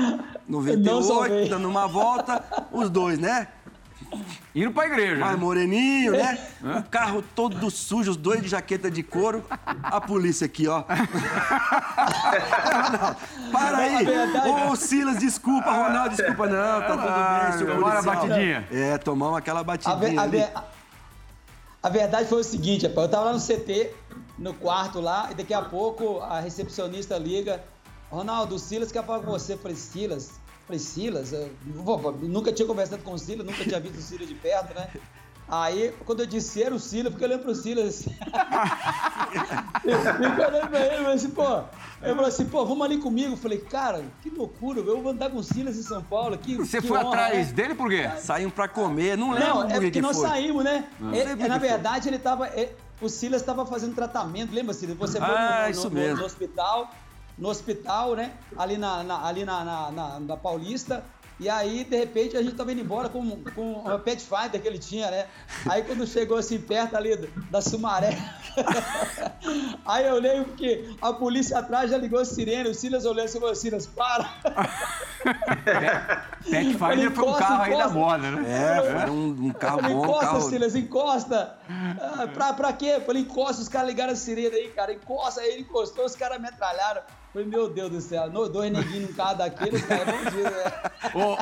Não 0.49 0.61
98, 0.61 1.05
salvei. 1.07 1.49
dando 1.49 1.69
uma 1.69 1.87
volta, 1.87 2.43
os 2.73 2.91
dois, 2.91 3.19
né? 3.21 3.47
Indo 4.55 4.71
pra 4.73 4.87
igreja. 4.87 5.17
Mais 5.17 5.33
né? 5.35 5.39
moreninho, 5.39 6.13
né? 6.13 6.39
O 6.63 6.83
carro 6.85 7.23
todo 7.35 7.71
sujo, 7.71 8.11
os 8.11 8.17
dois 8.17 8.43
de 8.43 8.49
jaqueta 8.49 8.91
de 8.91 9.03
couro. 9.03 9.45
A 9.83 10.01
polícia 10.01 10.45
aqui, 10.47 10.67
ó. 10.69 10.85
Ronaldo, 12.73 13.17
para 13.53 13.77
aí! 13.79 14.07
Ô, 14.71 14.77
Silas, 14.77 15.19
desculpa, 15.19 15.71
Ronaldo, 15.71 16.17
desculpa. 16.17 16.47
Não, 16.47 16.81
tá 16.81 16.97
tudo 16.97 17.51
bem, 17.51 17.59
senhor 17.59 17.75
Tomaram 17.77 17.99
a 17.99 18.03
batidinha. 18.03 18.69
É, 18.71 18.99
tomamos 18.99 19.37
aquela 19.39 19.61
A, 19.61 19.65
batidinha 19.65 20.21
a 20.21 20.23
ali. 20.25 20.39
ve- 20.39 20.49
a 21.83 21.89
verdade 21.89 22.29
foi 22.29 22.41
o 22.41 22.45
seguinte, 22.45 22.87
rapaz, 22.87 23.07
eu 23.07 23.11
tava 23.11 23.25
lá 23.27 23.33
no 23.33 23.41
CT, 23.41 23.93
no 24.39 24.53
quarto 24.55 25.01
lá, 25.01 25.29
e 25.31 25.35
daqui 25.35 25.55
a 25.55 25.63
pouco 25.63 26.19
a 26.21 26.41
recepcionista 26.41 27.17
liga, 27.17 27.63
Ronaldo, 28.11 28.57
o 28.57 28.59
Silas 28.59 28.91
quer 28.91 29.05
falar 29.05 29.21
com 29.21 29.31
você. 29.31 29.53
Eu 29.55 29.59
falei, 29.59 29.77
Silas? 29.77 30.33
Falei, 30.67 30.79
Silas? 30.81 31.33
Eu, 31.33 31.51
vou- 31.67 31.97
vou- 31.99 32.13
nunca 32.13 32.53
tinha 32.53 32.67
conversado 32.67 33.03
com 33.03 33.13
o 33.13 33.19
Silas, 33.19 33.47
nunca 33.47 33.63
tinha 33.65 33.79
visto 33.81 33.99
o 33.99 34.03
Silas 34.03 34.27
de 34.29 34.35
perto, 34.35 34.75
né? 34.75 34.89
Aí, 35.49 35.95
quando 36.05 36.21
eu 36.21 36.27
disse 36.27 36.61
era 36.61 36.75
o 36.75 36.79
Silas, 36.81 37.13
porque 37.13 37.25
eu 37.25 37.29
olhando 37.29 37.43
pro 37.45 37.55
Silas 37.55 37.87
assim. 37.87 38.11
eu 39.85 40.01
fico 40.01 40.43
olhando 40.43 40.69
pra 40.69 40.81
ele, 40.81 40.95
eu 40.97 40.99
falei 41.03 41.15
assim, 41.15 41.31
pô. 41.31 41.59
Ele 42.03 42.15
falou 42.15 42.27
assim, 42.27 42.45
pô, 42.47 42.65
vamos 42.67 42.85
ali 42.85 42.99
comigo. 42.99 43.33
Eu 43.35 43.37
falei, 43.37 43.59
cara, 43.59 44.05
que 44.23 44.29
loucura, 44.31 44.81
eu 44.81 45.01
vou 45.01 45.13
andar 45.13 45.31
com 45.31 45.39
o 45.39 45.45
Silas 45.45 45.77
em 45.77 45.83
São 45.83 46.03
Paulo. 46.03 46.37
Que, 46.37 46.57
Você 46.57 46.81
que 46.81 46.89
foi 46.89 46.99
honra, 46.99 47.09
atrás 47.09 47.49
né? 47.49 47.53
dele 47.55 47.75
por 47.77 47.89
quê? 47.89 48.11
Saímos 48.19 48.53
pra 48.55 48.67
comer, 48.69 49.17
não 49.17 49.31
lembro 49.31 49.49
Não, 49.49 49.63
é 49.63 49.67
que 49.69 49.73
porque 49.75 49.91
que 49.93 50.01
nós 50.03 50.17
foi. 50.19 50.29
saímos, 50.29 50.65
né? 50.65 50.85
Ele- 51.13 51.31
por 51.31 51.37
que 51.39 51.49
na 51.49 51.59
verdade, 51.59 52.09
ele 52.09 52.19
tava. 52.19 52.49
ele- 52.49 52.71
o 53.01 53.09
Silas 53.09 53.41
estava 53.41 53.65
fazendo 53.65 53.95
tratamento, 53.95 54.53
lembra, 54.53 54.75
Silas? 54.75 54.97
Você 54.97 55.19
foi 55.19 55.29
no- 55.29 55.35
Ah, 55.35 55.69
no, 55.73 55.85
no- 55.85 55.91
mesmo. 55.91 56.17
no 56.19 56.25
hospital, 56.25 56.91
no 57.39 57.49
hospital, 57.49 58.15
né? 58.15 58.33
Ali 58.57 58.77
na, 58.79 59.03
na- 59.03 59.27
ali 59.27 59.45
na, 59.45 59.65
na, 59.65 59.91
na- 59.91 60.21
na 60.21 60.37
Paulista. 60.37 61.05
E 61.39 61.51
aí, 61.51 61.85
de 61.85 61.95
repente, 61.95 62.35
a 62.35 62.43
gente 62.43 62.55
tava 62.57 62.73
indo 62.73 62.81
embora 62.81 63.11
com, 63.11 63.43
com 63.55 63.73
uma 63.75 63.99
pet 63.99 64.23
fighter 64.23 64.59
que 64.59 64.67
ele 64.67 64.79
tinha, 64.79 65.11
né? 65.11 65.27
Aí 65.69 65.83
quando 65.83 66.07
chegou 66.07 66.39
assim 66.39 66.59
perto 66.59 66.97
ali 66.97 67.15
da- 67.51 67.61
Sumaré, 67.61 68.17
aí 69.85 70.07
eu 70.07 70.15
olhei 70.15 70.43
porque 70.45 70.97
a 71.03 71.13
polícia 71.13 71.59
atrás 71.59 71.91
já 71.91 71.99
ligou 71.99 72.19
a 72.21 72.25
sirene, 72.25 72.71
o 72.71 72.75
Silas 72.75 73.05
olhou 73.05 73.23
assim 73.23 73.37
e 73.37 73.41
falou, 73.41 73.55
Silas, 73.55 73.87
para! 73.87 74.25
Pathfinder 76.47 76.93
Ele 76.93 77.11
foi 77.11 77.25
um 77.25 77.29
encosta, 77.29 77.39
carro 77.45 77.63
aí 77.63 77.71
da 77.71 77.77
encosta. 77.77 77.95
moda, 77.99 78.31
né? 78.31 78.45
É, 78.79 79.01
foi 79.03 79.11
um, 79.11 79.29
um 79.47 79.53
carro 79.53 79.81
Falei, 79.81 79.95
bom, 79.97 80.01
um 80.01 80.05
encosta, 80.05 80.27
carro... 80.27 80.41
Silas, 80.49 80.75
encosta. 80.75 81.59
Ah, 82.01 82.29
pra, 82.33 82.53
pra 82.53 82.73
quê? 82.73 83.01
Falei, 83.05 83.23
encosta, 83.23 83.61
os 83.63 83.69
caras 83.69 83.89
ligaram 83.89 84.13
a 84.13 84.17
sirene 84.17 84.55
aí, 84.55 84.69
cara. 84.71 84.93
Encosta, 84.93 85.41
aí 85.41 85.49
ele 85.53 85.63
encostou, 85.63 86.05
os 86.05 86.15
caras 86.17 86.41
metralharam. 86.41 87.03
Falei, 87.37 87.51
meu 87.51 87.69
Deus 87.69 87.91
do 87.91 88.01
céu, 88.01 88.31
no- 88.31 88.49
dois 88.49 88.73
neguinhos 88.73 89.11
num 89.11 89.15
carro 89.15 89.35
daquele, 89.37 89.79
cara, 89.83 90.07
bom 90.07 90.31
dia, 90.31 90.51
né? 90.51 90.73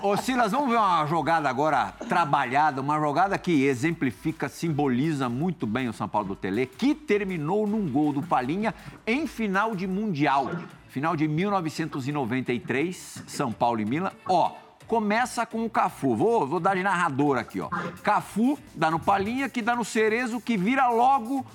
Ô, 0.03 0.09
ô, 0.09 0.17
Silas, 0.17 0.51
vamos 0.51 0.69
ver 0.71 0.77
uma 0.77 1.07
jogada 1.07 1.49
agora 1.49 1.95
trabalhada, 2.09 2.81
uma 2.81 2.99
jogada 2.99 3.39
que 3.39 3.63
exemplifica, 3.65 4.49
simboliza 4.49 5.29
muito 5.29 5.69
bem 5.69 5.89
o 5.89 5.93
São 5.93 6.09
Paulo 6.09 6.27
do 6.27 6.35
Tele, 6.35 6.67
que 6.67 6.97
terminou 6.97 7.65
num 7.65 7.89
gol 7.89 8.13
do 8.13 8.21
Palinha 8.25 8.75
em 9.07 9.29
final 9.29 9.77
de 9.77 9.87
Mundial. 9.87 10.51
Final 10.89 11.15
de 11.15 11.29
1993, 11.29 13.23
São 13.29 13.53
Paulo 13.53 13.81
e 13.81 13.85
Milan. 13.85 14.11
Ó, 14.29 14.51
começa 14.89 15.47
com 15.47 15.65
o 15.65 15.71
Cafu. 15.71 16.17
Vou, 16.17 16.45
vou 16.45 16.59
dar 16.59 16.75
de 16.75 16.83
narrador 16.83 17.39
aqui, 17.39 17.61
ó. 17.61 17.69
Cafu 18.03 18.59
dá 18.75 18.91
no 18.91 18.99
Palinha, 18.99 19.49
que 19.49 19.63
dá 19.63 19.77
no 19.77 19.85
Cerezo, 19.85 20.41
que 20.41 20.57
vira 20.57 20.89
logo 20.89 21.47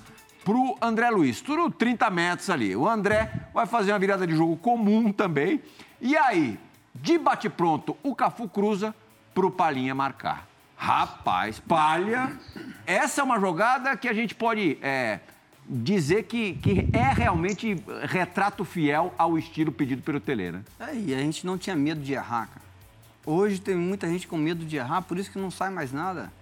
pro 0.42 0.78
André 0.80 1.10
Luiz. 1.10 1.42
Tudo 1.42 1.70
30 1.70 2.08
metros 2.08 2.48
ali. 2.48 2.74
O 2.74 2.88
André 2.88 3.30
vai 3.52 3.66
fazer 3.66 3.92
uma 3.92 3.98
virada 3.98 4.26
de 4.26 4.34
jogo 4.34 4.56
comum 4.56 5.12
também. 5.12 5.60
E 6.00 6.16
aí, 6.16 6.58
de 6.94 7.18
bate-pronto, 7.18 7.96
o 8.02 8.14
Cafu 8.14 8.48
cruza 8.48 8.94
pro 9.34 9.50
Palhinha 9.50 9.94
marcar. 9.94 10.46
Rapaz, 10.76 11.60
Palha, 11.60 12.32
essa 12.86 13.20
é 13.20 13.24
uma 13.24 13.38
jogada 13.38 13.96
que 13.96 14.08
a 14.08 14.12
gente 14.12 14.34
pode 14.34 14.78
é, 14.80 15.20
dizer 15.68 16.24
que, 16.24 16.54
que 16.54 16.88
é 16.92 17.12
realmente 17.12 17.76
retrato 18.04 18.64
fiel 18.64 19.12
ao 19.18 19.38
estilo 19.38 19.70
pedido 19.70 20.02
pelo 20.02 20.20
Tele, 20.20 20.52
né? 20.52 20.62
É, 20.78 20.94
e 20.94 21.14
a 21.14 21.18
gente 21.18 21.44
não 21.44 21.58
tinha 21.58 21.76
medo 21.76 22.00
de 22.00 22.14
errar, 22.14 22.46
cara. 22.46 22.70
Hoje 23.26 23.60
tem 23.60 23.76
muita 23.76 24.08
gente 24.08 24.26
com 24.26 24.38
medo 24.38 24.64
de 24.64 24.76
errar, 24.76 25.02
por 25.02 25.18
isso 25.18 25.30
que 25.30 25.38
não 25.38 25.50
sai 25.50 25.68
mais 25.68 25.92
nada. 25.92 26.32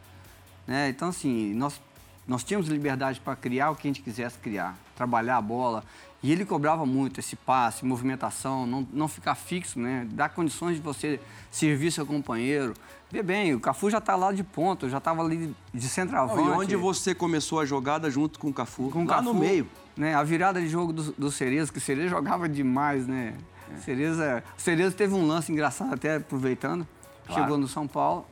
Né? 0.66 0.88
Então, 0.88 1.08
assim, 1.08 1.52
nós 1.54 1.80
Nós 2.28 2.44
tínhamos 2.44 2.68
liberdade 2.68 3.20
para 3.20 3.34
criar 3.34 3.70
o 3.70 3.74
que 3.74 3.88
a 3.88 3.90
gente 3.90 4.02
quisesse 4.02 4.38
criar, 4.38 4.76
trabalhar 4.94 5.38
a 5.38 5.40
bola. 5.40 5.82
E 6.22 6.32
ele 6.32 6.44
cobrava 6.44 6.84
muito 6.84 7.20
esse 7.20 7.36
passe, 7.36 7.84
movimentação, 7.84 8.66
não, 8.66 8.86
não 8.92 9.06
ficar 9.06 9.36
fixo, 9.36 9.78
né? 9.78 10.06
Dar 10.10 10.28
condições 10.30 10.76
de 10.76 10.82
você 10.82 11.20
servir 11.50 11.92
seu 11.92 12.04
companheiro. 12.04 12.74
Vê 13.10 13.22
bem, 13.22 13.54
o 13.54 13.60
Cafu 13.60 13.88
já 13.88 13.98
está 13.98 14.16
lá 14.16 14.32
de 14.32 14.42
ponta, 14.42 14.86
eu 14.86 14.90
já 14.90 14.98
estava 14.98 15.22
ali 15.22 15.54
de 15.72 15.88
centroavante. 15.88 16.42
Não, 16.42 16.54
e 16.54 16.64
onde 16.64 16.76
você 16.76 17.14
começou 17.14 17.60
a 17.60 17.64
jogada 17.64 18.10
junto 18.10 18.38
com 18.38 18.48
o 18.48 18.52
Cafu? 18.52 18.90
com 18.90 19.04
o 19.04 19.06
lá 19.06 19.16
Cafu, 19.16 19.32
no 19.32 19.34
meio. 19.34 19.66
Né? 19.96 20.14
A 20.14 20.22
virada 20.24 20.60
de 20.60 20.68
jogo 20.68 20.92
do, 20.92 21.12
do 21.12 21.30
Cereza, 21.30 21.70
que 21.70 21.78
o 21.78 21.80
Cereza 21.80 22.08
jogava 22.08 22.48
demais, 22.48 23.06
né? 23.06 23.34
É. 23.72 23.80
Cereza, 23.80 24.42
o 24.56 24.60
Cereza 24.60 24.94
teve 24.94 25.14
um 25.14 25.26
lance 25.26 25.52
engraçado, 25.52 25.94
até 25.94 26.16
aproveitando. 26.16 26.86
Claro. 27.26 27.42
Chegou 27.42 27.58
no 27.58 27.68
São 27.68 27.86
Paulo 27.86 28.26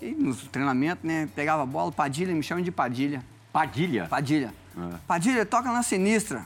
e 0.00 0.12
no 0.12 0.34
treinamento, 0.34 1.06
né? 1.06 1.28
Pegava 1.34 1.64
a 1.64 1.66
bola, 1.66 1.90
Padilha, 1.90 2.32
me 2.34 2.42
chama 2.42 2.62
de 2.62 2.70
Padilha. 2.70 3.24
Padilha. 3.52 4.06
Padilha. 4.06 4.54
É. 4.76 4.96
Padilha, 5.06 5.44
toca 5.44 5.70
na 5.72 5.82
sinistra. 5.82 6.44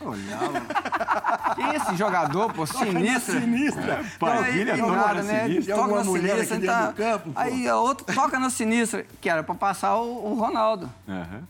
Olhava. 0.00 0.60
Quem 1.56 1.64
é 1.70 1.76
esse 1.76 1.96
jogador, 1.96 2.52
pô? 2.52 2.66
Sinistra. 2.66 3.40
sinistra. 3.40 4.04
Padilha, 4.18 4.74
Aí, 4.74 4.80
toca 4.80 4.92
nada, 4.92 5.14
na 5.14 5.22
né? 5.22 5.46
sinistra. 5.46 5.74
Toca 5.74 5.94
na 5.94 6.04
mulher 6.04 6.34
sinistra, 6.34 6.56
aqui 6.56 6.66
tá? 6.66 6.86
do 6.86 6.94
campo, 6.94 7.32
pô? 7.32 7.40
Aí 7.40 7.68
a 7.68 7.76
outra 7.76 8.14
toca 8.14 8.38
na 8.38 8.50
sinistra, 8.50 9.06
que 9.20 9.28
era 9.28 9.42
pra 9.42 9.54
passar 9.54 9.96
o, 9.96 10.32
o 10.32 10.34
Ronaldo. 10.34 10.90
Aham. 11.08 11.42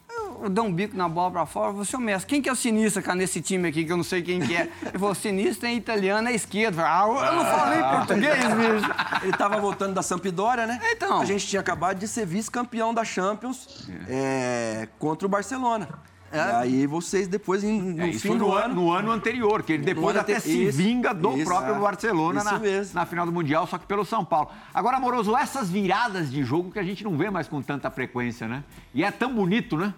Eu 0.42 0.50
dou 0.50 0.66
um 0.66 0.72
bico 0.72 0.96
na 0.96 1.08
bola 1.08 1.30
pra 1.30 1.46
fora, 1.46 1.84
seu 1.84 1.98
mestre, 1.98 2.28
quem 2.28 2.42
que 2.42 2.48
é 2.48 2.52
o 2.52 2.56
sinistro, 2.56 3.02
cara, 3.02 3.16
nesse 3.16 3.40
time 3.40 3.68
aqui, 3.68 3.84
que 3.84 3.92
eu 3.92 3.96
não 3.96 4.04
sei 4.04 4.22
quem 4.22 4.40
que 4.40 4.54
é? 4.54 4.70
Ele 4.82 4.98
falou, 4.98 5.14
sinistro 5.14 5.66
é 5.66 5.72
italiano, 5.72 6.28
é 6.28 6.32
esquerdo. 6.34 6.78
Eu 6.78 6.84
falei, 6.84 6.92
ah, 6.92 7.26
eu 7.26 7.34
não 7.36 7.44
falei 7.44 7.82
português, 7.82 8.36
bicho. 8.54 9.22
Ele 9.22 9.32
estava 9.32 9.58
voltando 9.58 9.94
da 9.94 10.02
Sampdoria, 10.02 10.66
né? 10.66 10.80
Então. 10.92 11.20
A 11.20 11.24
gente 11.24 11.46
tinha 11.46 11.60
acabado 11.60 11.98
de 11.98 12.06
ser 12.06 12.26
vice-campeão 12.26 12.92
da 12.92 13.04
Champions 13.04 13.88
é, 14.08 14.88
contra 14.98 15.26
o 15.26 15.28
Barcelona. 15.28 15.88
É. 16.32 16.38
E 16.38 16.54
aí 16.80 16.86
vocês 16.86 17.28
depois, 17.28 17.62
em- 17.62 17.80
no 17.80 18.02
É, 18.02 18.08
isso 18.08 18.20
fim 18.22 18.36
do 18.36 18.46
no, 18.46 18.52
ano... 18.54 18.74
no 18.74 18.92
ano 18.92 19.10
anterior, 19.12 19.62
que 19.62 19.72
ele 19.74 19.84
depois 19.84 20.16
até 20.16 20.40
se 20.40 20.66
isso, 20.68 20.76
vinga 20.76 21.14
do 21.14 21.36
isso, 21.36 21.44
próprio 21.44 21.76
é. 21.76 21.78
Barcelona 21.78 22.42
na, 22.42 22.60
na 22.94 23.06
final 23.06 23.24
do 23.24 23.32
Mundial, 23.32 23.66
só 23.66 23.78
que 23.78 23.86
pelo 23.86 24.04
São 24.04 24.24
Paulo. 24.24 24.50
Agora, 24.74 24.96
Amoroso, 24.96 25.36
essas 25.36 25.70
viradas 25.70 26.30
de 26.30 26.42
jogo 26.42 26.72
que 26.72 26.78
a 26.78 26.82
gente 26.82 27.04
não 27.04 27.16
vê 27.16 27.30
mais 27.30 27.46
com 27.48 27.62
tanta 27.62 27.90
frequência, 27.90 28.48
né? 28.48 28.64
E 28.92 29.04
é 29.04 29.10
tão 29.10 29.32
bonito, 29.34 29.76
né? 29.76 29.94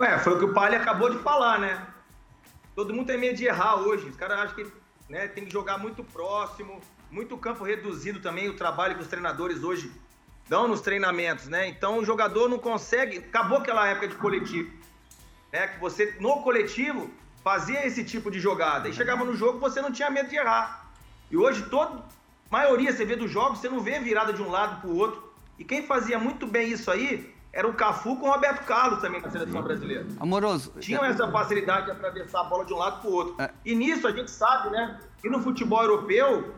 Ué, 0.00 0.18
foi 0.18 0.34
o 0.34 0.38
que 0.38 0.44
o 0.46 0.54
Palha 0.54 0.78
acabou 0.78 1.10
de 1.10 1.18
falar, 1.18 1.58
né? 1.58 1.86
Todo 2.74 2.94
mundo 2.94 3.06
tem 3.06 3.18
medo 3.18 3.36
de 3.36 3.44
errar 3.44 3.76
hoje. 3.76 4.08
Os 4.08 4.16
caras 4.16 4.38
acham 4.38 4.54
que 4.54 4.66
né, 5.08 5.26
tem 5.26 5.44
que 5.44 5.52
jogar 5.52 5.78
muito 5.78 6.04
próximo, 6.04 6.80
muito 7.10 7.36
campo 7.36 7.64
reduzido 7.64 8.20
também, 8.20 8.48
o 8.48 8.54
trabalho 8.54 8.94
que 8.94 9.02
os 9.02 9.08
treinadores 9.08 9.62
hoje 9.64 9.90
dão 10.48 10.68
nos 10.68 10.80
treinamentos, 10.80 11.48
né? 11.48 11.68
Então 11.68 11.98
o 11.98 12.04
jogador 12.04 12.48
não 12.48 12.58
consegue. 12.58 13.18
Acabou 13.18 13.58
aquela 13.58 13.86
época 13.88 14.08
de 14.08 14.14
coletivo. 14.14 14.70
Né? 15.52 15.68
Que 15.68 15.80
você, 15.80 16.16
no 16.20 16.42
coletivo, 16.42 17.10
fazia 17.42 17.86
esse 17.86 18.04
tipo 18.04 18.30
de 18.30 18.40
jogada. 18.40 18.88
E 18.88 18.92
chegava 18.92 19.24
no 19.24 19.34
jogo, 19.34 19.58
você 19.58 19.80
não 19.80 19.92
tinha 19.92 20.10
medo 20.10 20.28
de 20.28 20.36
errar. 20.36 20.90
E 21.30 21.36
hoje, 21.36 21.62
toda 21.68 22.04
maioria, 22.50 22.92
você 22.92 23.04
vê 23.04 23.16
dos 23.16 23.30
jogos, 23.30 23.58
você 23.58 23.68
não 23.68 23.80
vê 23.80 23.98
virada 23.98 24.32
de 24.32 24.42
um 24.42 24.50
lado 24.50 24.80
para 24.80 24.90
o 24.90 24.96
outro. 24.96 25.32
E 25.58 25.64
quem 25.64 25.86
fazia 25.86 26.18
muito 26.18 26.46
bem 26.46 26.70
isso 26.70 26.90
aí 26.90 27.34
era 27.52 27.66
o 27.66 27.74
Cafu 27.74 28.16
com 28.16 28.28
o 28.28 28.30
Roberto 28.30 28.64
Carlos 28.64 29.00
também 29.00 29.20
na 29.20 29.30
seleção 29.30 29.62
brasileira 29.62 30.06
Amoroso, 30.20 30.72
tinham 30.80 31.04
essa 31.04 31.30
facilidade 31.30 31.86
de 31.86 31.92
atravessar 31.92 32.40
a 32.40 32.44
bola 32.44 32.64
de 32.64 32.72
um 32.72 32.76
lado 32.76 33.00
para 33.00 33.10
o 33.10 33.12
outro. 33.12 33.42
É. 33.42 33.50
E 33.64 33.74
nisso 33.74 34.06
a 34.06 34.12
gente 34.12 34.30
sabe, 34.30 34.70
né? 34.70 35.00
E 35.24 35.28
no 35.28 35.42
futebol 35.42 35.82
europeu, 35.82 36.54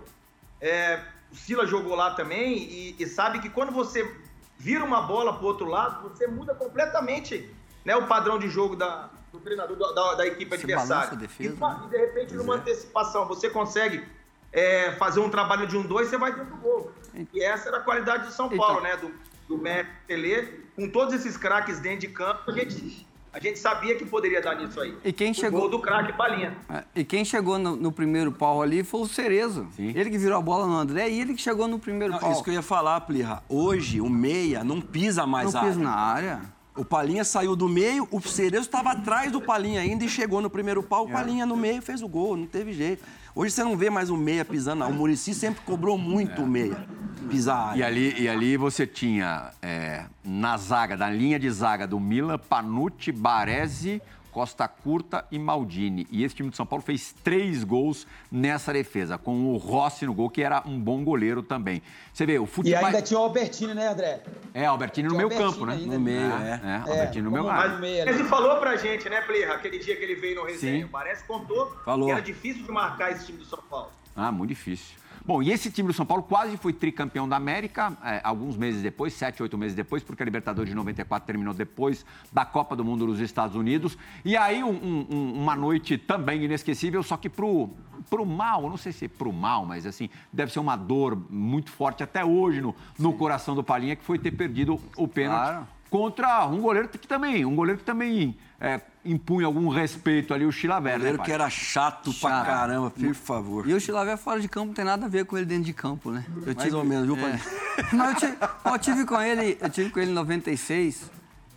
é, 0.60 1.00
o 1.32 1.36
Sila 1.36 1.66
jogou 1.66 1.94
lá 1.94 2.14
também 2.14 2.58
e, 2.58 2.96
e 2.98 3.06
sabe 3.06 3.38
que 3.38 3.48
quando 3.48 3.72
você 3.72 4.14
vira 4.58 4.84
uma 4.84 5.02
bola 5.02 5.32
para 5.32 5.42
o 5.42 5.46
outro 5.46 5.66
lado, 5.66 6.08
você 6.08 6.26
muda 6.26 6.54
completamente 6.54 7.48
né, 7.84 7.96
o 7.96 8.06
padrão 8.06 8.38
de 8.38 8.48
jogo 8.48 8.76
da, 8.76 9.08
do 9.32 9.38
treinador 9.40 9.76
da, 9.76 9.92
da- 9.92 10.14
da 10.14 10.26
equipe 10.26 10.50
Você 10.50 10.62
adversária. 10.64 11.16
defesa, 11.16 11.54
e, 11.54 11.58
né? 11.60 11.88
de 11.90 11.96
repente, 11.96 12.34
numa 12.34 12.54
antecipação, 12.56 13.26
você 13.26 13.48
consegue 13.50 14.04
é, 14.52 14.92
fazer 14.92 15.20
um 15.20 15.28
trabalho 15.30 15.66
de 15.66 15.76
um 15.76 15.82
dois, 15.82 16.08
você 16.08 16.18
vai 16.18 16.32
dentro 16.34 16.50
do 16.50 16.56
gol. 16.56 16.92
E 17.32 17.42
essa 17.42 17.68
era 17.68 17.78
a 17.78 17.80
qualidade 17.80 18.26
do 18.26 18.32
São 18.32 18.46
Então. 18.46 18.58
Paulo, 18.58 18.80
né? 18.80 18.96
Do, 18.96 19.10
do 19.48 19.58
Messi, 19.62 19.88
Pelé, 20.06 20.48
com 20.76 20.88
todos 20.88 21.14
esses 21.14 21.36
craques 21.36 21.78
dentro 21.80 22.00
de 22.00 22.08
campo, 22.08 22.50
a 22.50 22.52
gente, 22.54 23.06
a 23.32 23.38
gente 23.40 23.58
sabia 23.58 23.96
que 23.96 24.04
poderia 24.04 24.40
dar 24.40 24.54
nisso 24.56 24.80
aí. 24.80 24.96
E 25.04 25.12
quem 25.12 25.32
O 25.32 25.34
chegou- 25.34 25.60
gol 25.62 25.70
do 25.70 25.78
craque 25.80 26.12
Palinha. 26.12 26.56
É, 26.68 26.84
E 26.96 27.04
quem 27.04 27.24
chegou 27.24 27.58
no, 27.58 27.74
no 27.76 27.90
primeiro 27.92 28.30
pau 28.32 28.62
ali 28.62 28.82
foi 28.84 29.00
o 29.02 29.06
Cerezo. 29.06 29.68
Sim. 29.76 29.92
Ele 29.94 30.10
que 30.10 30.18
virou 30.18 30.38
a 30.38 30.42
bola 30.42 30.66
no 30.66 30.76
André 30.76 31.08
e 31.10 31.20
ele 31.20 31.34
que 31.34 31.40
chegou 31.42 31.66
no 31.68 31.78
primeiro 31.78 32.12
Não, 32.14 32.20
pau. 32.20 32.32
isso 32.32 32.42
que 32.44 32.50
eu 32.50 32.54
ia 32.54 32.62
falar, 32.62 33.00
Plirra. 33.02 33.42
Hoje, 33.48 34.00
o 34.00 34.08
meia 34.08 34.62
não 34.64 34.80
pisa 34.80 35.26
mais 35.26 35.52
Não 35.52 35.60
a 35.60 35.64
pis 35.64 35.72
área. 35.76 35.84
na 35.84 35.94
área. 35.94 36.40
O 36.76 36.84
Palinha 36.84 37.24
saiu 37.24 37.56
do 37.56 37.68
meio, 37.68 38.06
o 38.10 38.20
Cerezo 38.20 38.64
estava 38.64 38.92
atrás 38.92 39.32
do 39.32 39.40
Palinha 39.40 39.80
ainda 39.80 40.04
e 40.04 40.08
chegou 40.08 40.40
no 40.40 40.48
primeiro 40.48 40.82
pau. 40.82 41.06
O 41.06 41.10
Palinha 41.10 41.44
no 41.44 41.56
meio 41.56 41.82
fez 41.82 42.02
o 42.02 42.08
gol, 42.08 42.36
não 42.36 42.46
teve 42.46 42.72
jeito. 42.72 43.04
Hoje 43.34 43.52
você 43.52 43.64
não 43.64 43.76
vê 43.76 43.90
mais 43.90 44.10
o 44.10 44.16
meia 44.16 44.44
pisando, 44.44 44.80
não. 44.80 44.90
O 44.90 44.94
Murici 44.94 45.34
sempre 45.34 45.62
cobrou 45.64 45.98
muito 45.98 46.42
o 46.42 46.46
meia 46.46 46.86
pisar 47.28 47.76
E 47.76 47.82
ali, 47.82 48.14
e 48.20 48.28
ali 48.28 48.56
você 48.56 48.86
tinha 48.86 49.52
é, 49.62 50.04
na 50.24 50.56
zaga, 50.56 50.96
na 50.96 51.08
linha 51.08 51.38
de 51.38 51.50
zaga 51.50 51.86
do 51.86 52.00
Milan, 52.00 52.38
Panucci, 52.38 53.12
Baresi, 53.12 54.02
Costa 54.30 54.66
Curta 54.68 55.24
e 55.30 55.38
Maldini. 55.38 56.06
E 56.10 56.24
esse 56.24 56.34
time 56.34 56.50
de 56.50 56.56
São 56.56 56.64
Paulo 56.66 56.82
fez 56.84 57.14
três 57.24 57.64
gols 57.64 58.06
nessa 58.30 58.72
defesa, 58.72 59.18
com 59.18 59.52
o 59.52 59.56
Rossi 59.56 60.06
no 60.06 60.14
gol, 60.14 60.30
que 60.30 60.42
era 60.42 60.62
um 60.66 60.78
bom 60.78 61.02
goleiro 61.04 61.42
também. 61.42 61.82
Você 62.12 62.24
vê, 62.24 62.38
o 62.38 62.44
E 62.44 62.46
futebol. 62.46 62.86
ainda 62.86 63.02
tinha 63.02 63.18
o 63.18 63.22
Albertini, 63.22 63.74
né, 63.74 63.88
André? 63.88 64.22
É, 64.54 64.66
Albertini 64.66 65.08
no 65.08 65.14
meio 65.16 65.24
Albertini 65.24 65.52
campo, 65.52 65.66
né? 65.66 65.72
ainda. 65.74 65.94
No 65.94 66.00
meio, 66.00 66.20
é. 66.20 66.60
é. 66.64 66.68
É, 66.70 66.76
Albertini 66.76 67.22
no 67.24 67.30
meio 67.30 67.44
campo. 67.44 67.84
Ele 67.84 68.24
falou 68.24 68.56
pra 68.58 68.76
gente, 68.76 69.08
né, 69.08 69.20
Plirra, 69.22 69.54
aquele 69.54 69.78
dia 69.78 69.96
que 69.96 70.02
ele 70.02 70.14
veio 70.14 70.36
no 70.36 70.44
resenha. 70.46 70.84
Sim. 70.84 70.88
Parece 70.90 71.24
contou 71.24 71.66
Falou. 71.84 72.06
que 72.06 72.12
era 72.12 72.22
difícil 72.22 72.62
de 72.64 72.70
marcar 72.70 73.12
esse 73.12 73.26
time 73.26 73.38
do 73.38 73.44
São 73.44 73.58
Paulo. 73.68 73.90
Ah, 74.14 74.30
muito 74.30 74.50
difícil. 74.50 74.99
Bom, 75.24 75.42
e 75.42 75.50
esse 75.50 75.70
time 75.70 75.86
do 75.88 75.92
São 75.94 76.06
Paulo 76.06 76.22
quase 76.22 76.56
foi 76.56 76.72
tricampeão 76.72 77.28
da 77.28 77.36
América, 77.36 77.96
é, 78.02 78.20
alguns 78.24 78.56
meses 78.56 78.82
depois, 78.82 79.12
sete, 79.12 79.42
oito 79.42 79.56
meses 79.58 79.74
depois, 79.74 80.02
porque 80.02 80.22
a 80.22 80.24
Libertadores 80.26 80.70
de 80.70 80.74
94 80.74 81.26
terminou 81.26 81.52
depois 81.52 82.04
da 82.32 82.44
Copa 82.44 82.74
do 82.74 82.84
Mundo 82.84 83.06
nos 83.06 83.20
Estados 83.20 83.54
Unidos. 83.54 83.98
E 84.24 84.36
aí, 84.36 84.64
um- 84.64 84.70
um- 85.10 85.32
uma 85.42 85.54
noite 85.54 85.98
também 85.98 86.42
inesquecível, 86.44 87.02
só 87.02 87.16
que 87.16 87.28
pro, 87.28 87.68
pro 88.08 88.24
mal, 88.24 88.62
não 88.68 88.76
sei 88.78 88.92
se 88.92 89.08
pro 89.08 89.32
mal, 89.32 89.66
mas 89.66 89.84
assim, 89.86 90.08
deve 90.32 90.52
ser 90.52 90.58
uma 90.60 90.74
dor 90.76 91.16
muito 91.30 91.70
forte 91.70 92.02
até 92.02 92.24
hoje 92.24 92.60
no, 92.60 92.74
no 92.98 93.12
coração 93.12 93.54
do 93.54 93.62
Palinha, 93.62 93.96
que 93.96 94.04
foi 94.04 94.18
ter 94.18 94.30
perdido 94.32 94.80
o 94.96 95.06
pênalti 95.06 95.42
Claro. 95.50 95.68
contra 95.90 96.46
um 96.46 96.60
goleiro 96.60 96.88
que 96.88 97.06
também, 97.06 97.44
um 97.44 97.54
goleiro 97.54 97.78
que 97.78 97.84
também 97.84 98.36
é, 98.58 98.80
impunha 99.04 99.46
algum 99.46 99.68
respeito 99.68 100.34
ali, 100.34 100.44
o 100.44 100.52
Chilaver, 100.52 100.98
né, 100.98 101.14
pai? 101.14 101.26
que 101.26 101.32
era 101.32 101.48
chato, 101.48 102.12
pra 102.14 102.30
Chato. 102.30 102.46
caramba, 102.46 102.90
por 102.90 103.14
favor. 103.14 103.68
E 103.68 103.72
o 103.72 103.80
Chilavé 103.80 104.16
fora 104.16 104.40
de 104.40 104.48
campo 104.48 104.68
não 104.68 104.74
tem 104.74 104.84
nada 104.84 105.06
a 105.06 105.08
ver 105.08 105.24
com 105.24 105.36
ele 105.36 105.46
dentro 105.46 105.64
de 105.64 105.72
campo, 105.72 106.10
né? 106.10 106.24
Eu 106.46 106.54
Mais 106.54 106.74
ou 106.74 106.84
menos, 106.84 107.06
viu, 107.06 107.26
é. 107.26 107.40
Mas 107.92 108.10
eu 108.10 108.14
tive, 108.20 108.36
eu 108.64 108.78
tive 108.78 109.04
com 109.06 109.20
ele, 109.20 109.58
eu 109.60 109.70
tive 109.70 109.90
com 109.90 110.00
ele 110.00 110.10
em 110.10 110.14
96 110.14 111.10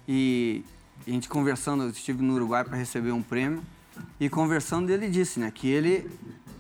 e 0.07 0.63
a 1.05 1.09
gente 1.09 1.27
conversando, 1.27 1.83
eu 1.83 1.89
estive 1.89 2.23
no 2.23 2.33
Uruguai 2.35 2.63
para 2.63 2.77
receber 2.77 3.11
um 3.11 3.21
prêmio 3.21 3.61
e 4.19 4.29
conversando 4.29 4.89
ele 4.89 5.09
disse, 5.09 5.39
né, 5.39 5.51
que 5.53 5.67
ele 5.67 6.09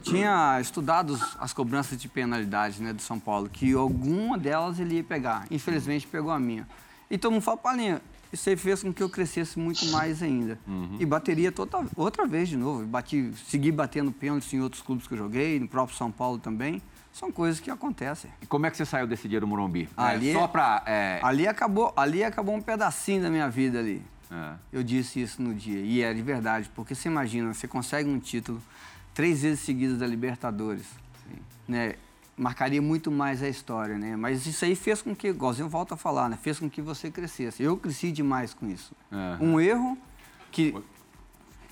tinha 0.01 0.59
estudado 0.59 1.17
as 1.39 1.53
cobranças 1.53 1.97
de 1.97 2.09
penalidade, 2.09 2.81
né, 2.83 2.91
do 2.91 3.01
São 3.01 3.17
Paulo, 3.17 3.49
que 3.49 3.71
alguma 3.73 4.37
delas 4.37 4.79
ele 4.79 4.95
ia 4.95 5.03
pegar. 5.03 5.45
Infelizmente 5.49 6.05
pegou 6.05 6.31
a 6.31 6.39
minha. 6.39 6.67
E 7.09 7.17
todo 7.17 7.31
mundo 7.31 7.41
fala, 7.41 7.57
Palinha, 7.57 8.01
isso 8.33 8.49
aí 8.49 8.57
fez 8.57 8.81
com 8.83 8.91
que 8.91 9.01
eu 9.01 9.09
crescesse 9.09 9.57
muito 9.57 9.85
mais 9.87 10.21
ainda. 10.21 10.57
E 10.99 11.05
bateria 11.05 11.51
toda, 11.51 11.85
outra 11.95 12.25
vez 12.27 12.49
de 12.49 12.57
novo. 12.57 12.85
Bati, 12.85 13.31
segui 13.47 13.71
batendo 13.71 14.11
pênaltis 14.11 14.51
em 14.53 14.59
outros 14.59 14.81
clubes 14.81 15.07
que 15.07 15.13
eu 15.13 15.17
joguei, 15.17 15.59
no 15.59 15.67
próprio 15.67 15.95
São 15.95 16.11
Paulo 16.11 16.37
também. 16.39 16.81
São 17.13 17.31
coisas 17.31 17.59
que 17.59 17.69
acontecem. 17.69 18.31
E 18.41 18.47
como 18.47 18.65
é 18.65 18.71
que 18.71 18.75
você 18.77 18.85
saiu 18.85 19.05
desse 19.05 19.27
dia 19.29 19.39
do 19.39 19.45
Morumbi? 19.45 19.87
É, 19.95 20.01
Ali- 20.01 20.33
só 20.33 20.47
pra... 20.47 20.81
é, 20.87 21.19
Ali 21.21 21.47
acabou, 21.47 21.93
ali 21.95 22.23
acabou 22.23 22.55
um 22.55 22.61
pedacinho 22.61 23.21
da 23.21 23.29
minha 23.29 23.47
vida 23.49 23.77
ali. 23.79 24.01
é. 24.31 24.53
Eu 24.71 24.81
disse 24.83 25.21
isso 25.21 25.39
no 25.39 25.53
dia. 25.53 25.79
E 25.79 26.01
é 26.01 26.11
de 26.11 26.21
verdade, 26.23 26.71
porque 26.75 26.95
você 26.95 27.07
imagina, 27.07 27.53
você 27.53 27.67
consegue 27.67 28.09
um 28.09 28.17
título 28.19 28.59
três 29.13 29.43
vezes 29.43 29.59
seguidas 29.59 29.99
da 29.99 30.07
Libertadores. 30.07 30.87
Né? 31.67 31.93
Marcaria 32.35 32.81
muito 32.81 33.11
mais 33.11 33.43
a 33.43 33.47
história, 33.47 33.97
né? 33.97 34.15
Mas 34.15 34.47
isso 34.47 34.65
aí 34.65 34.75
fez 34.75 35.01
com 35.01 35.15
que, 35.15 35.27
igualzinho 35.27 35.69
volta 35.69 35.93
a 35.93 35.97
falar, 35.97 36.29
né? 36.29 36.37
Fez 36.41 36.59
com 36.59 36.67
que 36.69 36.81
você 36.81 37.11
crescesse. 37.11 37.61
Eu 37.61 37.77
cresci 37.77 38.11
demais 38.11 38.53
com 38.53 38.67
isso. 38.67 38.93
Aham. 39.11 39.37
Um 39.39 39.59
erro 39.59 39.97
que 40.51 40.75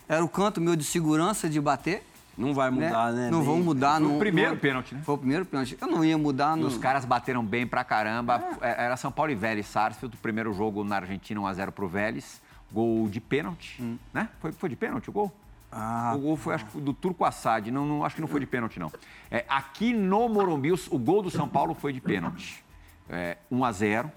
era 0.07 0.23
o 0.23 0.29
canto 0.29 0.61
meu 0.61 0.75
de 0.75 0.83
segurança 0.83 1.49
de 1.49 1.59
bater. 1.59 2.03
Não 2.37 2.53
vai 2.53 2.69
mudar, 2.69 3.11
né? 3.11 3.29
Não 3.31 3.39
Nem- 3.39 3.47
vão 3.47 3.59
mudar. 3.59 3.97
Foi 3.99 4.05
o 4.05 4.09
não- 4.11 4.19
primeiro 4.19 4.51
não- 4.51 4.57
pênalti, 4.57 4.95
né? 4.95 5.01
Foi 5.03 5.15
o 5.15 5.17
primeiro 5.17 5.45
pênalti. 5.45 5.77
Eu 5.81 5.87
não 5.87 6.05
ia 6.05 6.17
mudar 6.17 6.55
no... 6.55 6.67
Os 6.67 6.77
caras 6.77 7.05
bateram 7.05 7.43
bem 7.43 7.65
pra 7.67 7.83
caramba. 7.83 8.43
É, 8.61 8.85
Era 8.85 8.95
São 8.97 9.11
Paulo 9.11 9.31
e 9.31 9.35
Vélez 9.35 9.65
Sarsfield, 9.67 10.15
o 10.15 10.19
primeiro 10.19 10.53
jogo 10.53 10.83
na 10.83 10.97
Argentina, 10.97 11.41
1x0 11.41 11.71
pro 11.71 11.87
Vélez. 11.87 12.39
Gol 12.71 13.09
de 13.09 13.19
pênalti, 13.19 13.81
né? 14.13 14.29
Foi, 14.39 14.51
foi 14.53 14.69
de 14.69 14.75
pênalti 14.77 15.09
o 15.09 15.11
gol? 15.11 15.31
Ah, 15.71 16.13
o 16.15 16.19
gol 16.19 16.35
foi, 16.35 16.53
acho 16.53 16.65
que 16.65 16.71
foi 16.71 16.81
do 16.81 16.93
Turco 16.93 17.23
Assad. 17.23 17.71
Não, 17.71 17.85
não, 17.85 18.03
acho 18.03 18.15
que 18.15 18.21
não 18.21 18.27
foi 18.27 18.41
de 18.41 18.45
pênalti, 18.45 18.77
não. 18.77 18.91
É, 19.29 19.45
aqui 19.47 19.93
no 19.93 20.27
Morumbi, 20.27 20.71
o 20.71 20.99
gol 20.99 21.21
do 21.21 21.29
São 21.29 21.47
Paulo 21.47 21.73
foi 21.73 21.93
de 21.93 22.01
pênalti. 22.01 22.63
É, 23.09 23.37
1x0. 23.51 24.11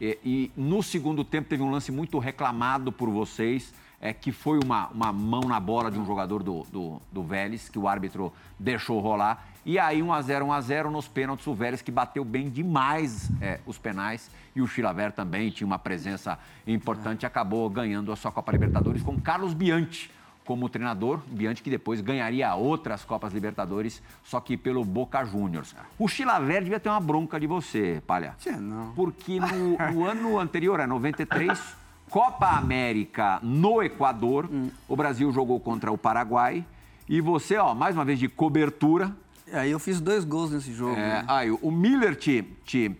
E, 0.00 0.18
e 0.24 0.52
no 0.56 0.80
segundo 0.80 1.24
tempo 1.24 1.48
teve 1.48 1.62
um 1.62 1.70
lance 1.70 1.90
muito 1.90 2.20
reclamado 2.20 2.92
por 2.92 3.10
vocês, 3.10 3.74
é, 4.00 4.12
que 4.12 4.30
foi 4.30 4.60
uma, 4.62 4.86
uma 4.88 5.12
mão 5.12 5.40
na 5.40 5.58
bola 5.58 5.90
de 5.90 5.98
um 5.98 6.06
jogador 6.06 6.44
do, 6.44 6.62
do, 6.70 7.02
do 7.10 7.22
Vélez, 7.24 7.68
que 7.68 7.78
o 7.78 7.88
árbitro 7.88 8.32
deixou 8.56 9.00
rolar. 9.00 9.44
E 9.66 9.76
aí 9.76 10.00
1x0, 10.00 10.42
1x0 10.44 10.84
nos 10.88 11.08
pênaltis, 11.08 11.46
o 11.48 11.54
Vélez 11.54 11.82
que 11.82 11.90
bateu 11.90 12.24
bem 12.24 12.48
demais 12.48 13.28
é, 13.40 13.58
os 13.66 13.76
penais. 13.76 14.30
E 14.54 14.62
o 14.62 14.68
Chilaver 14.68 15.10
também 15.10 15.50
tinha 15.50 15.66
uma 15.66 15.80
presença 15.80 16.38
importante, 16.64 17.26
acabou 17.26 17.68
ganhando 17.68 18.12
a 18.12 18.16
sua 18.16 18.30
Copa 18.30 18.52
Libertadores 18.52 19.02
com 19.02 19.20
Carlos 19.20 19.52
Bianchi 19.52 20.16
como 20.48 20.66
treinador, 20.70 21.20
Bianchi 21.26 21.62
que 21.62 21.68
depois 21.68 22.00
ganharia 22.00 22.54
outras 22.54 23.04
Copas 23.04 23.34
Libertadores, 23.34 24.02
só 24.24 24.40
que 24.40 24.56
pelo 24.56 24.82
Boca 24.82 25.22
Juniors. 25.22 25.76
O 25.98 26.08
Chilaver 26.08 26.62
devia 26.62 26.80
ter 26.80 26.88
uma 26.88 27.00
bronca 27.00 27.38
de 27.38 27.46
você, 27.46 28.02
Palha. 28.06 28.34
Tchê, 28.38 28.52
não. 28.52 28.92
Porque 28.94 29.38
no, 29.38 29.76
no 29.92 30.06
ano 30.08 30.38
anterior, 30.38 30.80
a 30.80 30.86
93, 30.86 31.60
Copa 32.08 32.46
América 32.46 33.38
no 33.42 33.82
Equador, 33.82 34.48
o 34.88 34.96
Brasil 34.96 35.30
jogou 35.32 35.60
contra 35.60 35.92
o 35.92 35.98
Paraguai 35.98 36.64
e 37.06 37.20
você, 37.20 37.58
ó, 37.58 37.74
mais 37.74 37.94
uma 37.94 38.06
vez 38.06 38.18
de 38.18 38.26
cobertura, 38.26 39.14
aí 39.52 39.70
eu 39.70 39.78
fiz 39.78 40.00
dois 40.00 40.24
gols 40.24 40.50
nesse 40.50 40.72
jogo. 40.72 40.94
é, 40.94 40.96
né? 40.96 41.24
aí 41.28 41.50
o 41.50 41.70
Miller 41.70 42.16
te, 42.16 42.42
te 42.64 42.96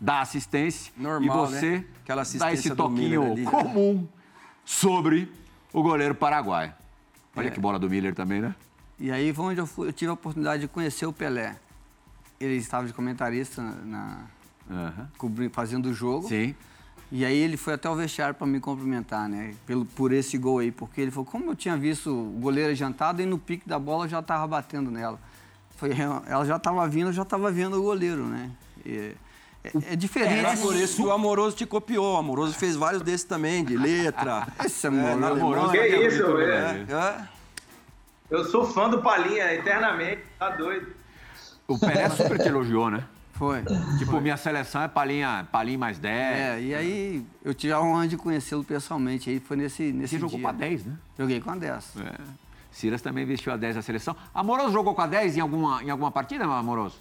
dá 0.00 0.22
assistência 0.22 0.90
Normal, 0.96 1.22
e 1.22 1.28
você 1.28 1.70
né? 1.70 1.84
Aquela 2.02 2.20
dá 2.20 2.22
assistência 2.22 2.54
esse 2.54 2.68
do 2.70 2.76
toquinho 2.76 3.32
ali. 3.32 3.44
comum 3.44 4.08
sobre 4.64 5.30
o 5.70 5.82
goleiro 5.82 6.14
paraguai. 6.14 6.74
Olha 7.38 7.48
É. 7.48 7.50
que 7.50 7.60
bola 7.60 7.78
do 7.78 7.88
Miller 7.88 8.14
também, 8.14 8.40
né? 8.40 8.54
E 8.98 9.10
aí 9.10 9.32
foi 9.32 9.44
onde 9.46 9.60
eu, 9.60 9.66
fui- 9.66 9.88
eu 9.88 9.92
tive 9.92 10.10
a 10.10 10.14
oportunidade 10.14 10.62
de 10.62 10.68
conhecer 10.68 11.06
o 11.06 11.12
Pelé. 11.12 11.56
Ele 12.40 12.54
estava 12.56 12.86
de 12.86 12.92
comentarista 12.92 13.62
na, 13.62 14.22
Aham. 14.70 15.08
cobri- 15.16 15.48
fazendo 15.48 15.86
o 15.86 15.94
jogo. 15.94 16.28
Sim. 16.28 16.54
E 17.10 17.24
aí 17.24 17.36
ele 17.38 17.56
foi 17.56 17.74
até 17.74 17.88
o 17.88 17.94
vestiário 17.94 18.34
para 18.34 18.46
me 18.46 18.60
cumprimentar, 18.60 19.28
né? 19.28 19.54
Pelo, 19.66 19.84
por 19.86 20.12
esse 20.12 20.36
gol 20.36 20.58
aí, 20.58 20.70
porque 20.70 21.00
ele 21.00 21.10
falou, 21.10 21.24
como 21.24 21.50
eu 21.50 21.56
tinha 21.56 21.76
visto 21.76 22.10
o 22.10 22.38
goleiro 22.40 22.70
adiantado 22.72 23.22
e 23.22 23.26
no 23.26 23.38
pique 23.38 23.66
da 23.68 23.78
bola 23.78 24.04
eu 24.04 24.08
já 24.10 24.18
estava 24.18 24.46
batendo 24.46 24.90
nela. 24.90 25.18
Foi, 25.76 25.90
ela 26.26 26.44
já 26.44 26.56
estava 26.56 26.86
vindo, 26.88 27.08
eu 27.08 27.12
já 27.12 27.22
estava 27.22 27.50
vendo 27.50 27.78
o 27.78 27.82
goleiro, 27.82 28.26
né? 28.26 28.50
E 28.84 29.14
é, 29.64 29.92
é 29.92 29.96
diferente. 29.96 30.46
É 30.46 30.56
por 30.56 30.74
isso 30.74 31.02
que 31.02 31.08
o 31.08 31.12
Amoroso 31.12 31.56
te 31.56 31.66
copiou. 31.66 32.14
O 32.14 32.16
Amoroso 32.16 32.54
fez 32.54 32.76
vários 32.76 33.02
desses 33.02 33.24
também, 33.24 33.64
de 33.64 33.76
letra. 33.76 34.46
Esse 34.64 34.86
é 34.86 34.90
na 34.90 35.28
amoroso. 35.28 35.68
Alemanha. 35.68 35.82
Que 35.82 36.06
isso, 36.06 36.26
muito 36.26 36.40
é. 36.40 36.72
bem. 36.72 36.96
É. 36.96 37.28
Eu 38.30 38.44
sou 38.44 38.64
fã 38.64 38.90
do 38.90 39.00
Palinha 39.02 39.52
eternamente, 39.54 40.22
tá 40.38 40.50
doido. 40.50 40.86
O 41.66 41.78
Pelé 41.78 42.08
super 42.10 42.38
te 42.38 42.48
elogiou, 42.48 42.90
né? 42.90 43.04
Foi. 43.32 43.62
Tipo, 43.98 44.20
minha 44.20 44.36
seleção 44.36 44.82
é 44.82 44.88
palinha, 44.88 45.46
palinha 45.52 45.78
mais 45.78 45.98
10. 45.98 46.12
É, 46.12 46.60
e 46.60 46.74
aí 46.74 47.26
eu 47.44 47.54
tive 47.54 47.72
a 47.72 47.80
honra 47.80 48.08
de 48.08 48.16
conhecê-lo 48.16 48.64
pessoalmente. 48.64 49.30
Aí 49.30 49.38
foi 49.38 49.56
nesse, 49.56 49.92
nesse 49.92 50.14
Você 50.14 50.18
jogou 50.18 50.38
dia. 50.38 50.48
com 50.48 50.48
a 50.48 50.52
10, 50.52 50.84
né? 50.86 50.96
Joguei 51.16 51.40
com 51.40 51.50
a 51.50 51.54
10. 51.54 51.94
É. 51.98 52.98
Também 52.98 53.24
vestiu 53.24 53.52
a 53.52 53.56
10 53.56 53.76
da 53.76 53.82
seleção. 53.82 54.16
Amoroso 54.34 54.72
jogou 54.72 54.94
com 54.94 55.02
a 55.02 55.06
10 55.06 55.36
em 55.36 55.40
alguma, 55.40 55.82
em 55.82 55.90
alguma 55.90 56.10
partida, 56.10 56.44
Amoroso? 56.44 56.96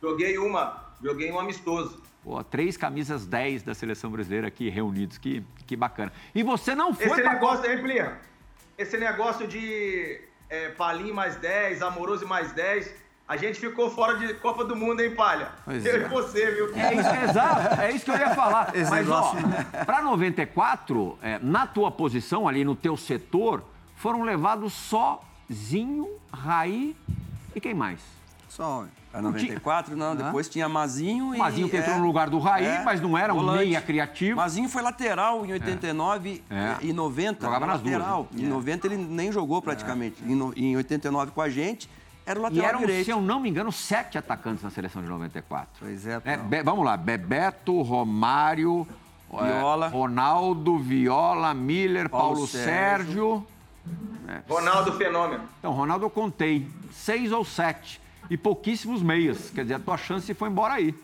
Joguei 0.00 0.38
uma, 0.38 0.89
joguei 1.02 1.30
um 1.32 1.38
amistoso. 1.38 2.02
Pô, 2.22 2.42
três 2.44 2.76
camisas 2.76 3.24
10 3.26 3.62
da 3.62 3.74
seleção 3.74 4.10
brasileira 4.10 4.48
aqui 4.48 4.68
reunidos. 4.68 5.16
Que, 5.18 5.42
que 5.66 5.74
bacana. 5.76 6.12
E 6.34 6.42
você 6.42 6.74
não 6.74 6.92
foi 6.94 7.06
Esse 7.06 7.22
pra 7.22 7.32
negócio 7.34 7.64
aí, 7.70 7.78
Plinha, 7.80 8.18
esse 8.76 8.96
negócio 8.98 9.46
de 9.48 10.20
é, 10.48 10.68
Palinho 10.70 11.14
mais 11.14 11.36
10, 11.36 11.80
Amoroso 11.82 12.26
mais 12.26 12.52
10, 12.52 12.94
a 13.26 13.36
gente 13.36 13.58
ficou 13.60 13.88
fora 13.90 14.18
de 14.18 14.34
Copa 14.34 14.64
do 14.64 14.74
Mundo, 14.76 15.00
hein, 15.00 15.14
Palha? 15.14 15.52
Pois 15.64 15.86
Eu 15.86 16.02
é. 16.02 16.04
e 16.04 16.08
você, 16.08 16.50
viu? 16.50 16.74
É 16.76 16.94
isso, 16.94 17.30
exato, 17.30 17.80
é 17.80 17.92
isso 17.92 18.04
que 18.04 18.10
eu 18.10 18.18
ia 18.18 18.34
falar. 18.34 18.74
Esse 18.74 18.90
Mas, 18.90 19.08
ó, 19.08 19.32
negócio- 19.34 19.84
pra 19.86 20.02
94, 20.02 21.18
é, 21.22 21.38
na 21.38 21.66
tua 21.66 21.90
posição, 21.90 22.46
ali 22.48 22.64
no 22.64 22.74
teu 22.74 22.96
setor, 22.96 23.62
foram 23.96 24.22
levados 24.24 24.72
só 24.72 25.22
Zinho, 25.50 26.08
Raí 26.32 26.96
e 27.54 27.60
quem 27.60 27.72
mais? 27.72 28.00
Só. 28.48 28.84
A 29.12 29.20
94, 29.20 29.96
não. 29.96 30.14
Depois 30.14 30.48
tinha 30.48 30.68
Mazinho 30.68 31.34
e... 31.34 31.38
Mazinho 31.38 31.68
que 31.68 31.76
entrou 31.76 31.96
é, 31.96 31.98
no 31.98 32.06
lugar 32.06 32.30
do 32.30 32.38
Raí, 32.38 32.64
é, 32.64 32.84
mas 32.84 33.00
não 33.00 33.18
era 33.18 33.32
um 33.34 33.38
volante. 33.38 33.64
meia 33.66 33.80
criativo. 33.80 34.36
Mazinho 34.36 34.68
foi 34.68 34.82
lateral 34.82 35.44
em 35.44 35.52
89 35.52 36.42
É. 36.48 36.76
e 36.80 36.92
90. 36.92 37.44
Jogava 37.44 37.66
nas 37.66 37.80
duas, 37.80 37.94
lateral. 37.94 38.28
né? 38.30 38.42
Em 38.44 38.46
90 38.46 38.86
ele 38.86 38.96
nem 38.96 39.32
jogou 39.32 39.60
praticamente. 39.60 40.22
Em, 40.24 40.34
no- 40.36 40.52
em 40.56 40.76
89 40.76 41.32
com 41.32 41.40
a 41.42 41.48
gente, 41.48 41.90
era 42.24 42.38
o 42.38 42.42
E 42.42 42.44
lateral 42.44 42.68
eram, 42.68 42.78
direito. 42.80 43.04
se 43.06 43.10
eu 43.10 43.20
não 43.20 43.40
me 43.40 43.48
engano, 43.50 43.72
sete 43.72 44.16
atacantes 44.16 44.62
na 44.62 44.70
seleção 44.70 45.02
de 45.02 45.08
94. 45.08 45.68
Pois 45.80 46.06
é, 46.06 46.20
É. 46.24 46.36
Be- 46.36 46.62
vamos 46.62 46.84
lá, 46.84 46.96
Bebeto, 46.96 47.82
Romário, 47.82 48.86
é, 49.32 49.44
Viola. 49.58 49.88
Ronaldo, 49.88 50.78
Viola, 50.78 51.52
Miller, 51.52 52.08
Paulo, 52.08 52.34
Paulo 52.34 52.46
Sérgio. 52.46 53.44
Ronaldo 54.48 54.92
Fenômeno. 54.92 55.42
Então, 55.58 55.72
Ronaldo 55.72 56.04
eu 56.06 56.10
contei, 56.10 56.68
seis 56.92 57.32
ou 57.32 57.44
sete. 57.44 58.00
E 58.30 58.36
pouquíssimos 58.36 59.02
meias. 59.02 59.50
Quer 59.50 59.62
dizer, 59.62 59.74
a 59.74 59.78
tua 59.80 59.98
chance 59.98 60.32
foi 60.32 60.48
embora 60.48 60.74
aí. 60.74 60.94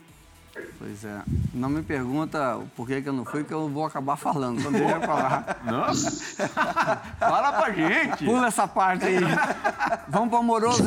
Pois 0.79 1.03
é. 1.05 1.21
Não 1.53 1.69
me 1.69 1.83
pergunta 1.83 2.59
por 2.75 2.87
que, 2.87 3.01
que 3.01 3.09
eu 3.09 3.13
não 3.13 3.25
fui, 3.25 3.43
que 3.43 3.53
eu 3.53 3.67
vou 3.69 3.85
acabar 3.85 4.15
falando. 4.15 4.57
Deixa 4.71 4.95
eu 4.95 5.01
falar. 5.01 5.61
Não? 5.63 5.93
Fala 7.19 7.51
pra 7.53 7.71
gente. 7.71 8.25
Pula 8.25 8.47
essa 8.47 8.67
parte 8.67 9.05
aí. 9.05 9.17
Vamos 10.07 10.29
para 10.29 10.39
Amoroso. 10.39 10.83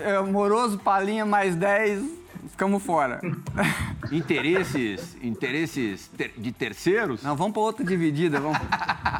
é, 0.00 0.16
Amoroso, 0.16 0.78
Palinha, 0.78 1.26
mais 1.26 1.54
10. 1.56 2.25
Ficamos 2.56 2.82
fora. 2.82 3.20
Interesses, 4.10 5.14
interesses 5.22 6.08
ter- 6.16 6.32
de 6.38 6.52
terceiros? 6.52 7.22
Não, 7.22 7.36
vamos 7.36 7.52
para 7.52 7.60
outra 7.60 7.84
dividida. 7.84 8.40
Vamos. 8.40 8.56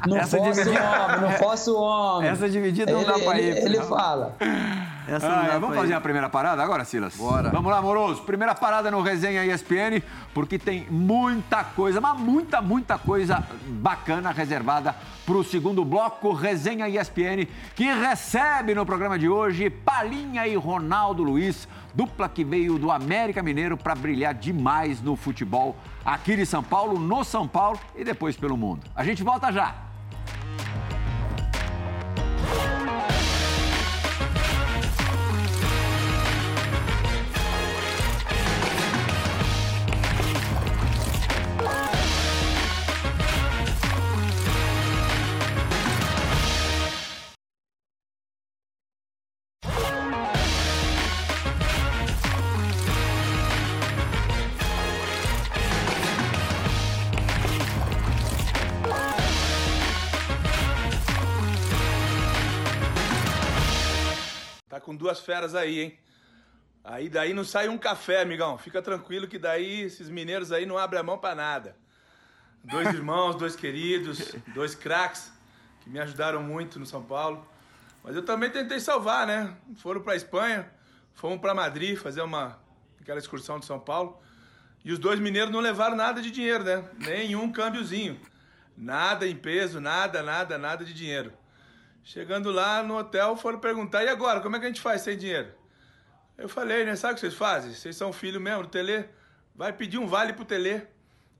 Não 0.06 0.16
Essa 0.16 0.38
posso, 0.38 0.52
dividida- 0.52 1.04
homem, 1.04 1.20
não 1.20 1.32
posso, 1.38 1.76
homem. 1.76 2.30
Essa 2.30 2.48
dividida 2.48 2.90
não 2.92 3.00
ele, 3.02 3.12
dá 3.12 3.18
pra 3.18 3.38
ele, 3.38 3.60
ir. 3.60 3.64
Ele 3.66 3.78
não. 3.78 3.84
fala. 3.86 4.36
Essa 5.06 5.26
Ah, 5.26 5.36
não 5.36 5.46
dá 5.48 5.54
é, 5.54 5.58
vamos 5.58 5.76
ir. 5.76 5.80
fazer 5.80 5.92
a 5.94 6.00
primeira 6.00 6.30
parada 6.30 6.62
agora, 6.62 6.82
Silas? 6.86 7.14
Bora. 7.16 7.50
Vamos 7.50 7.70
lá, 7.70 7.76
amoroso. 7.78 8.22
Primeira 8.22 8.54
parada 8.54 8.90
no 8.90 9.02
Resenha 9.02 9.44
ESPN, 9.44 10.02
porque 10.32 10.58
tem 10.58 10.86
muita 10.90 11.62
coisa, 11.62 12.00
mas 12.00 12.18
muita, 12.18 12.62
muita 12.62 12.96
coisa 12.96 13.44
bacana 13.66 14.30
reservada 14.30 14.94
para 15.26 15.34
o 15.36 15.44
segundo 15.44 15.84
bloco 15.84 16.32
Resenha 16.32 16.88
ESPN, 16.88 17.46
que 17.74 17.84
recebe 17.84 18.74
no 18.74 18.86
programa 18.86 19.18
de 19.18 19.28
hoje 19.28 19.68
Palinha 19.68 20.46
e 20.46 20.56
Ronaldo 20.56 21.22
Luiz, 21.22 21.68
dupla 21.96 22.28
que 22.28 22.44
veio 22.44 22.78
do 22.78 22.90
América 22.90 23.42
Mineiro 23.42 23.74
para 23.74 23.94
brilhar 23.94 24.34
demais 24.34 25.00
no 25.00 25.16
futebol 25.16 25.74
aqui 26.04 26.36
de 26.36 26.44
São 26.44 26.62
Paulo, 26.62 26.98
no 27.00 27.24
São 27.24 27.48
Paulo 27.48 27.80
e 27.94 28.04
depois 28.04 28.36
pelo 28.36 28.54
mundo. 28.54 28.86
A 28.94 29.02
gente 29.02 29.22
volta 29.22 29.50
já. 29.50 29.85
Duas 65.06 65.20
feras 65.20 65.54
aí, 65.54 65.80
hein? 65.80 65.98
Aí 66.82 67.08
daí 67.08 67.32
não 67.32 67.44
sai 67.44 67.68
um 67.68 67.78
café, 67.78 68.22
amigão. 68.22 68.58
Fica 68.58 68.82
tranquilo 68.82 69.28
que 69.28 69.38
daí 69.38 69.82
esses 69.82 70.08
mineiros 70.08 70.50
aí 70.50 70.66
não 70.66 70.76
abrem 70.76 71.00
a 71.00 71.02
mão 71.04 71.16
pra 71.16 71.32
nada. 71.32 71.76
Dois 72.64 72.88
irmãos, 72.92 73.36
dois 73.36 73.54
queridos, 73.54 74.34
dois 74.52 74.74
craques 74.74 75.32
que 75.80 75.88
me 75.88 76.00
ajudaram 76.00 76.42
muito 76.42 76.80
no 76.80 76.86
São 76.86 77.04
Paulo. 77.04 77.46
Mas 78.02 78.16
eu 78.16 78.24
também 78.24 78.50
tentei 78.50 78.80
salvar, 78.80 79.28
né? 79.28 79.56
Foram 79.76 80.00
pra 80.00 80.16
Espanha, 80.16 80.68
fomos 81.14 81.40
pra 81.40 81.54
Madrid 81.54 81.96
fazer 81.96 82.22
uma 82.22 82.58
aquela 83.00 83.20
excursão 83.20 83.60
de 83.60 83.66
São 83.66 83.78
Paulo. 83.78 84.20
E 84.84 84.92
os 84.92 84.98
dois 84.98 85.20
mineiros 85.20 85.52
não 85.52 85.60
levaram 85.60 85.94
nada 85.94 86.20
de 86.20 86.32
dinheiro, 86.32 86.64
né? 86.64 86.84
Nenhum 86.98 87.52
câmbiozinho. 87.52 88.20
Nada 88.76 89.24
em 89.26 89.36
peso, 89.36 89.80
nada, 89.80 90.20
nada, 90.20 90.58
nada 90.58 90.84
de 90.84 90.92
dinheiro. 90.92 91.32
Chegando 92.06 92.52
lá 92.52 92.84
no 92.84 92.96
hotel, 92.96 93.36
foram 93.36 93.58
perguntar: 93.58 94.04
e 94.04 94.08
agora, 94.08 94.40
como 94.40 94.54
é 94.54 94.60
que 94.60 94.64
a 94.64 94.68
gente 94.68 94.80
faz 94.80 95.02
sem 95.02 95.18
dinheiro? 95.18 95.52
Eu 96.38 96.48
falei, 96.48 96.84
né? 96.84 96.94
Sabe 96.94 97.12
o 97.12 97.14
que 97.16 97.20
vocês 97.20 97.34
fazem? 97.34 97.74
Vocês 97.74 97.96
são 97.96 98.12
filho 98.12 98.40
mesmo 98.40 98.62
do 98.62 98.68
Telê? 98.68 99.06
Vai 99.52 99.72
pedir 99.72 99.98
um 99.98 100.06
vale 100.06 100.32
pro 100.32 100.44
Telê. 100.44 100.82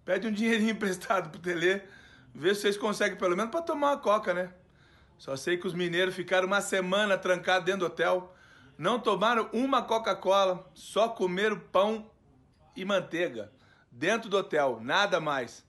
Pede 0.04 0.26
um 0.26 0.32
dinheirinho 0.32 0.70
emprestado 0.74 1.30
pro 1.30 1.38
Telê. 1.38 1.82
Vê 2.34 2.52
se 2.52 2.62
vocês 2.62 2.76
conseguem 2.76 3.16
pelo 3.16 3.36
menos 3.36 3.52
pra 3.52 3.62
tomar 3.62 3.92
uma 3.92 3.98
coca, 3.98 4.34
né? 4.34 4.50
Só 5.16 5.36
sei 5.36 5.56
que 5.56 5.68
os 5.68 5.72
mineiros 5.72 6.16
ficaram 6.16 6.48
uma 6.48 6.60
semana 6.60 7.16
trancados 7.16 7.64
dentro 7.64 7.82
do 7.82 7.86
hotel. 7.86 8.34
Não 8.76 8.98
tomaram 8.98 9.48
uma 9.52 9.82
Coca-Cola, 9.82 10.68
só 10.74 11.08
comeram 11.08 11.60
pão 11.60 12.10
e 12.74 12.84
manteiga. 12.84 13.52
dentro 13.92 14.28
do 14.28 14.36
hotel, 14.36 14.80
nada 14.82 15.20
mais. 15.20 15.64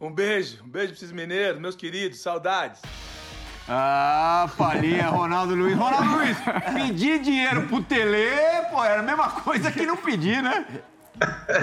Um 0.00 0.12
beijo, 0.12 0.64
um 0.64 0.68
beijo 0.68 0.88
pra 0.88 0.96
esses 0.96 1.12
mineiros, 1.12 1.60
meus 1.60 1.76
queridos, 1.76 2.18
saudades. 2.18 2.82
Ah, 3.68 4.48
Palinha, 4.56 5.08
Ronaldo 5.08 5.54
Luiz. 5.54 5.76
Ronaldo 5.76 6.10
Luiz, 6.18 6.36
pedir 6.74 7.20
dinheiro 7.20 7.66
pro 7.66 7.82
Tele, 7.82 8.28
pô, 8.70 8.82
era 8.84 9.00
a 9.00 9.02
mesma 9.02 9.28
coisa 9.30 9.72
que 9.72 9.84
não 9.84 9.96
pedir, 9.96 10.40
né? 10.42 10.64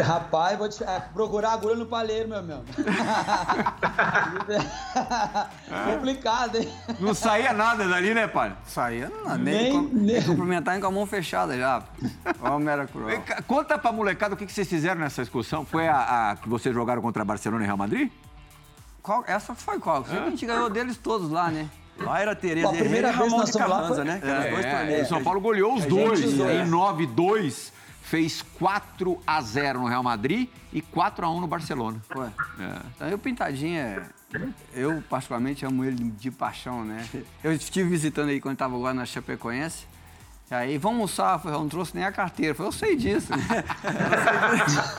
Rapaz, 0.04 0.58
vou 0.58 0.68
te, 0.68 0.84
é, 0.84 1.00
procurar 1.14 1.54
agulha 1.54 1.76
no 1.76 1.86
palheiro, 1.86 2.28
meu 2.28 2.40
irmão. 2.40 2.64
Complicado, 5.94 6.56
hein? 6.58 6.72
Não 7.00 7.14
saía 7.14 7.54
nada 7.54 7.88
dali, 7.88 8.14
né, 8.14 8.28
pai? 8.28 8.56
Saía, 8.66 9.10
não, 9.10 9.36
nem, 9.38 9.54
Nem- 9.54 9.72
com, 9.72 9.82
nem- 9.96 10.22
cumprimentar 10.24 10.80
com 10.80 10.88
a 10.88 10.92
mão 10.92 11.06
fechada 11.06 11.58
já. 11.58 11.82
Ó, 12.42 12.58
mera 12.60 12.88
cruel. 12.88 13.22
Conta 13.48 13.78
pra 13.78 13.92
molecada 13.92 14.34
o 14.34 14.38
que 14.38 14.46
que 14.46 14.52
vocês 14.54 14.68
fizeram 14.68 15.00
nessa 15.02 15.22
excursão. 15.22 15.66
Foi 15.66 15.88
a, 15.88 16.32
a 16.32 16.36
que 16.36 16.50
vocês 16.50 16.74
jogaram 16.74 17.02
contra 17.02 17.24
Barcelona 17.24 17.64
e 17.64 17.68
Real 17.68 17.78
Madrid? 17.78 18.12
Qual- 19.02 19.24
essa 19.28 19.54
foi 19.54 19.80
qual? 19.80 20.04
Que 20.04 20.16
a 20.18 20.30
gente 20.30 20.46
ganhou 20.46 20.70
deles 20.70 20.98
todos 20.98 21.30
lá, 21.30 21.50
né? 21.52 21.68
Lá 22.00 22.20
era 22.22 22.36
Tereza 22.36 22.68
Pô, 22.68 22.74
a 22.74 22.78
primeira 22.78 23.08
Herrera 23.10 23.26
e 23.26 23.30
vez 23.30 23.32
Ramon 23.34 23.46
de 23.46 23.58
lá 23.58 23.68
Carranza, 23.68 23.96
foi- 23.96 24.04
né? 24.06 24.16
Aqueles 24.16 24.52
dois 24.52 24.66
É, 25.00 25.02
o 25.02 25.06
São 25.08 25.24
Paulo 25.24 25.40
goleou 25.42 25.76
os 25.76 25.84
A 25.84 25.88
dois. 25.88 26.24
usou, 26.24 26.50
Em 26.50 26.60
é. 26.62 26.66
9-2, 26.66 27.72
fez 28.02 28.42
4 28.60 29.20
a 29.26 29.42
0 29.42 29.80
no 29.82 29.88
Real 29.88 30.04
Madrid 30.04 30.50
e 30.72 30.82
4 30.82 31.26
a 31.26 31.30
1 31.32 31.40
no 31.42 31.48
Barcelona. 31.48 32.02
Ué. 32.16 32.30
É. 32.60 32.80
Então, 32.96 33.08
eu, 33.10 33.18
Pintadinha, 33.18 34.04
é- 34.34 34.40
eu 34.74 35.04
particularmente 35.10 35.66
amo 35.66 35.84
ele 35.86 36.04
de 36.04 36.30
paixão, 36.32 36.84
né? 36.84 37.06
Eu 37.44 37.54
estive 37.54 37.88
visitando 37.90 38.30
aí 38.30 38.42
quando 38.42 38.54
estava 38.54 38.76
agora 38.76 38.94
na 38.94 39.06
Chapecoense. 39.06 39.86
E 40.52 40.54
aí, 40.54 40.78
vamos 40.78 41.20
almoçar, 41.20 41.42
eu 41.46 41.52
não 41.52 41.68
trouxe 41.68 41.96
nem 41.96 42.06
a 42.06 42.12
carteira. 42.12 42.52
Eu 42.52 42.56
falei, 42.56 42.68
eu 42.70 42.72
sei 42.74 42.96
disso. 42.96 43.30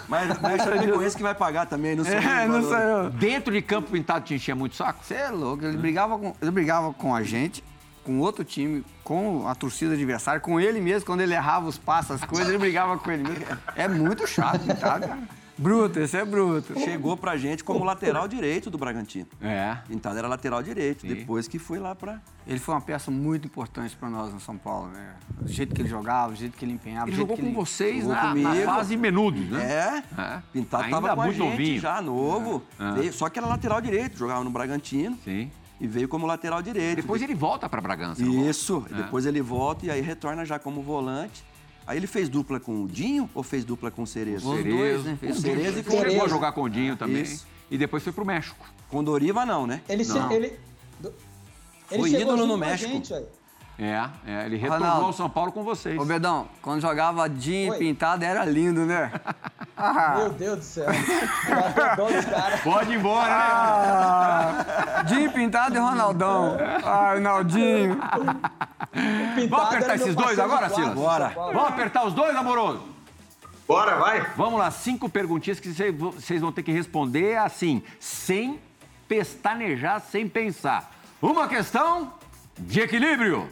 Mas, 0.09 0.41
mas 0.41 0.67
eu 0.67 0.73
Chapecoense 0.73 1.17
que 1.17 1.23
vai 1.23 1.35
pagar 1.35 1.67
também, 1.67 1.95
não 1.95 2.05
sou 2.05 2.15
é, 2.15 2.47
não 2.47 2.63
sei 2.63 2.79
eu. 2.79 3.11
Dentro 3.11 3.53
de 3.53 3.63
campo 3.63 3.91
pintado 3.91 4.25
te 4.25 4.35
enchia 4.35 4.55
muito 4.55 4.75
saco? 4.75 5.05
Você 5.05 5.15
é 5.15 5.29
louco, 5.29 5.65
ele 5.65 5.77
brigava, 5.77 6.19
com, 6.19 6.35
ele 6.41 6.51
brigava 6.51 6.93
com 6.93 7.15
a 7.15 7.23
gente, 7.23 7.63
com 8.03 8.19
outro 8.19 8.45
time, 8.45 8.85
com 9.03 9.47
a 9.47 9.55
torcida 9.55 9.95
adversária, 9.95 10.41
com 10.41 10.59
ele 10.59 10.81
mesmo, 10.81 11.07
quando 11.07 11.21
ele 11.21 11.35
errava 11.35 11.67
os 11.67 11.79
passos, 11.79 12.13
as 12.13 12.25
coisas, 12.25 12.49
ele 12.49 12.59
brigava 12.59 12.99
com 12.99 13.11
ele 13.11 13.23
mesmo. 13.23 13.45
É 13.77 13.87
muito 13.87 14.27
chato, 14.27 14.67
tá, 14.81 14.99
cara? 14.99 15.19
Bruto, 15.57 16.01
esse 16.01 16.17
é 16.17 16.25
bruto. 16.25 16.75
Chegou 16.81 17.17
pra 17.17 17.37
gente 17.37 17.63
como 17.63 17.85
lateral 17.85 18.27
direito 18.27 18.71
do 18.71 18.77
Bragantino. 18.79 19.27
É. 19.41 19.77
Pintado 19.87 20.19
era 20.19 20.27
lateral 20.29 20.63
direito, 20.63 21.03
Sim. 21.03 21.09
depois 21.15 21.47
que 21.47 21.59
foi 21.59 21.79
lá 21.79 21.95
pra... 21.95 22.21
Ele 22.47 22.59
foi 22.59 22.75
uma 22.75 22.81
peça 22.81 23.11
muito 23.11 23.47
importante 23.47 23.97
pra 23.97 24.11
nós 24.11 24.33
no 24.35 24.41
São 24.41 24.59
Paulo, 24.59 24.89
né? 24.89 25.15
O 25.43 25.49
jeito 25.49 25.75
que 25.75 25.81
ele 25.83 25.89
jogava, 25.89 26.33
o 26.33 26.37
jeito 26.37 26.57
que 26.59 26.65
ele 26.65 26.73
empenhava, 26.73 27.09
Ele 27.09 27.17
jogou 27.17 27.37
que 27.37 27.43
com 27.43 27.49
ele... 27.49 27.57
vocês 27.57 28.01
jogou 28.03 28.15
na, 28.17 28.35
na 28.35 28.51
comigo. 28.51 28.65
fase 28.67 28.97
menudos, 28.97 29.49
né? 29.49 29.63
É, 29.65 30.21
É. 30.21 30.43
Pintado 30.53 30.85
Ainda 30.85 30.97
tava 30.97 31.15
com 31.15 31.21
a 31.23 31.25
muito 31.25 31.37
gente 31.39 31.51
novinho. 31.51 31.81
já, 31.81 32.03
novo. 32.03 32.63
É. 32.79 32.93
Veio- 32.93 33.13
só 33.13 33.29
que 33.29 33.39
era 33.39 33.47
lateral 33.49 33.81
direito, 33.81 34.19
jogava 34.19 34.43
no 34.45 34.51
Bragantino 34.51 35.17
Sim. 35.25 35.51
e 35.81 35.87
veio 35.87 36.09
como 36.09 36.27
lateral 36.27 36.61
direito. 36.61 36.97
Depois 36.97 37.23
ele 37.23 37.35
volta 37.35 37.69
pra 37.69 37.81
Bragança. 37.81 38.23
Isso, 38.23 38.85
É. 38.91 38.95
depois 38.97 39.25
ele 39.25 39.41
volta 39.41 39.87
e 39.87 39.91
aí 39.91 40.01
retorna 40.03 40.45
já 40.45 40.59
como 40.59 40.83
volante. 40.83 41.43
Aí 41.87 41.97
ele 41.99 42.07
fez 42.07 42.29
dupla 42.29 42.59
com 42.59 42.83
o 42.85 42.89
Dinho 42.89 43.29
ou 43.35 43.43
fez 43.43 43.65
dupla 43.65 43.91
com 43.91 44.03
o 44.03 44.07
Cerezo? 44.07 44.51
Os 44.53 44.65
dois, 44.65 45.05
né? 45.05 45.17
Fez 45.21 45.37
Com 45.37 45.41
Cerezo 45.43 45.79
e 45.81 45.83
com 45.83 45.91
o 45.91 45.93
Chegou 45.93 46.07
a 46.07 46.11
Cerezo. 46.15 46.29
jogar 46.29 46.53
com 46.53 46.63
o 46.63 46.69
Dinho 46.71 46.97
também. 46.97 47.23
Isso. 47.23 47.47
E 47.71 47.77
depois 47.77 48.03
foi 48.03 48.13
pro 48.13 48.25
México. 48.25 48.65
Com 48.89 48.99
o 48.99 49.03
Doriva 49.03 49.45
não, 49.45 49.67
né? 49.67 49.81
Ele, 49.89 50.05
Não. 50.05 50.31
ele, 50.33 50.59
do- 51.01 51.13
ele 51.91 52.01
Foi 52.01 52.11
ídolo 52.21 52.47
no 52.47 52.55
com 52.55 52.59
México. 52.59 52.91
gente. 52.91 53.13
É, 53.77 54.09
é, 54.25 54.47
ele 54.47 54.57
retornou 54.57 54.87
Ronaldo. 54.87 55.07
ao 55.07 55.13
São 55.13 55.29
Paulo 55.29 55.51
com 55.51 55.65
vocês. 55.65 55.99
Ô, 56.01 56.05
Bedão, 56.05 56.47
quando 56.63 56.81
jogava 56.81 57.29
Dinho 57.29 57.73
Oi. 57.73 57.79
pintado, 57.79 58.25
era 58.25 58.45
lindo, 58.45 58.87
né? 58.87 59.11
Ah, 59.77 60.15
Meu 60.19 60.31
Deus 60.31 60.59
do 60.59 60.65
céu. 60.65 60.87
Pode 62.63 62.93
ir 62.93 62.97
embora, 62.99 63.27
né? 63.29 63.35
ah, 63.37 65.03
Dinho 65.05 65.33
pintado 65.33 65.75
e 65.75 65.79
Ronaldão. 65.81 66.57
Ai, 66.85 67.19
Naldinho. 67.19 67.99
Vamos 69.49 69.67
apertar 69.67 69.95
esses 69.97 70.15
dois 70.15 70.39
agora, 70.39 70.69
Silas? 70.71 70.95
Bora. 70.95 71.29
Vamos 71.35 71.69
apertar 71.69 72.07
os 72.07 72.13
dois, 72.15 72.35
amoroso? 72.37 72.83
Bora, 73.67 73.97
vai. 73.97 74.21
Vamos 74.37 74.59
lá, 74.59 74.71
cinco 74.71 75.09
perguntinhas 75.09 75.59
que 75.59 75.73
vocês 75.73 75.95
vão- 75.97 76.11
vocês 76.13 76.41
vão 76.41 76.53
ter 76.53 76.63
que 76.63 76.71
responder 76.73 77.37
assim, 77.39 77.83
sem 77.99 78.61
pestanejar, 79.09 80.01
sem 80.01 80.29
pensar. 80.29 80.93
Uma 81.21 81.49
questão 81.49 82.13
de 82.59 82.81
equilíbrio. 82.81 83.49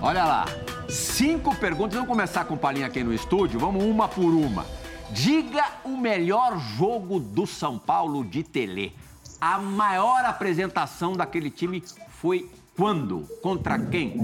Olha 0.00 0.24
lá, 0.24 0.44
cinco 0.88 1.54
perguntas. 1.54 1.94
Vamos 1.94 2.08
começar 2.08 2.44
com 2.44 2.56
palhinha 2.56 2.86
aqui 2.86 3.04
no 3.04 3.14
estúdio. 3.14 3.58
Vamos 3.60 3.84
uma 3.84 4.08
por 4.08 4.24
uma. 4.32 4.64
Diga 5.12 5.64
o 5.84 5.96
melhor 5.96 6.58
jogo 6.58 7.20
do 7.20 7.46
São 7.46 7.78
Paulo 7.78 8.24
de 8.24 8.42
Tele. 8.42 8.96
A 9.40 9.58
maior 9.58 10.24
apresentação 10.24 11.12
daquele 11.14 11.50
time 11.50 11.82
foi 12.08 12.50
quando? 12.76 13.26
Contra 13.42 13.78
quem? 13.78 14.16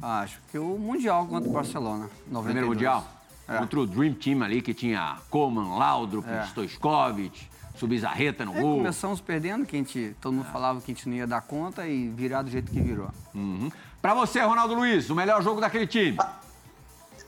Acho 0.00 0.40
que 0.50 0.58
o 0.58 0.76
Mundial 0.78 1.26
contra 1.26 1.48
o 1.48 1.52
Barcelona. 1.52 2.10
92. 2.30 2.44
Primeiro 2.44 2.68
Mundial? 2.68 3.04
É. 3.48 3.58
Contra 3.58 3.80
o 3.80 3.86
Dream 3.86 4.14
Team 4.14 4.42
ali, 4.42 4.62
que 4.62 4.72
tinha 4.74 5.16
Coman, 5.30 5.76
Laudrup, 5.76 6.26
É. 6.28 6.46
Stoichkovic, 6.46 7.46
Subizarreta 7.76 8.44
no 8.44 8.56
É, 8.56 8.60
gol. 8.60 8.76
começamos 8.78 9.20
perdendo, 9.20 9.64
que 9.66 9.76
a 9.76 9.78
gente, 9.78 10.16
todo 10.20 10.32
mundo 10.34 10.46
falava 10.46 10.80
que 10.80 10.90
a 10.90 10.94
gente 10.94 11.08
não 11.08 11.16
ia 11.16 11.26
dar 11.26 11.40
conta 11.42 11.86
e 11.86 12.08
virar 12.08 12.42
do 12.42 12.50
jeito 12.50 12.70
que 12.70 12.80
virou. 12.80 13.08
Uhum. 13.34 13.70
Pra 14.00 14.14
você, 14.14 14.40
Ronaldo 14.40 14.74
Luiz, 14.74 15.08
o 15.10 15.14
melhor 15.14 15.42
jogo 15.42 15.60
daquele 15.60 15.86
time. 15.86 16.18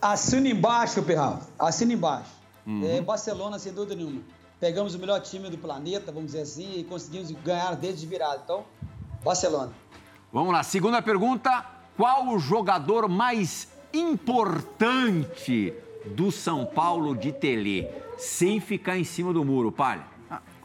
Assina 0.03 0.49
embaixo, 0.49 1.03
Perral. 1.03 1.41
Assina 1.59 1.93
embaixo. 1.93 2.31
Uhum. 2.67 2.85
É, 2.85 3.01
Barcelona, 3.01 3.59
sem 3.59 3.73
dúvida 3.73 3.95
nenhuma. 3.95 4.21
Pegamos 4.59 4.95
o 4.95 4.99
melhor 4.99 5.21
time 5.21 5.51
do 5.51 5.59
planeta, 5.59 6.11
vamos 6.11 6.33
dizer 6.33 6.43
assim, 6.43 6.79
e 6.79 6.85
conseguimos 6.85 7.31
ganhar 7.31 7.75
desde 7.77 8.01
de 8.01 8.07
virada. 8.07 8.41
Então, 8.45 8.65
Barcelona. 9.23 9.73
Vamos 10.33 10.53
lá, 10.53 10.63
segunda 10.63 11.03
pergunta. 11.03 11.65
Qual 11.97 12.29
o 12.29 12.39
jogador 12.39 13.09
mais 13.09 13.69
importante 13.93 15.73
do 16.07 16.33
São 16.33 16.65
Paulo 16.65 17.15
de 17.15 17.33
Tele? 17.33 17.89
Sem 18.17 18.61
ficar 18.61 18.99
em 18.99 19.05
cima 19.05 19.33
do 19.33 19.45
muro, 19.45 19.71
Palha. 19.71 20.14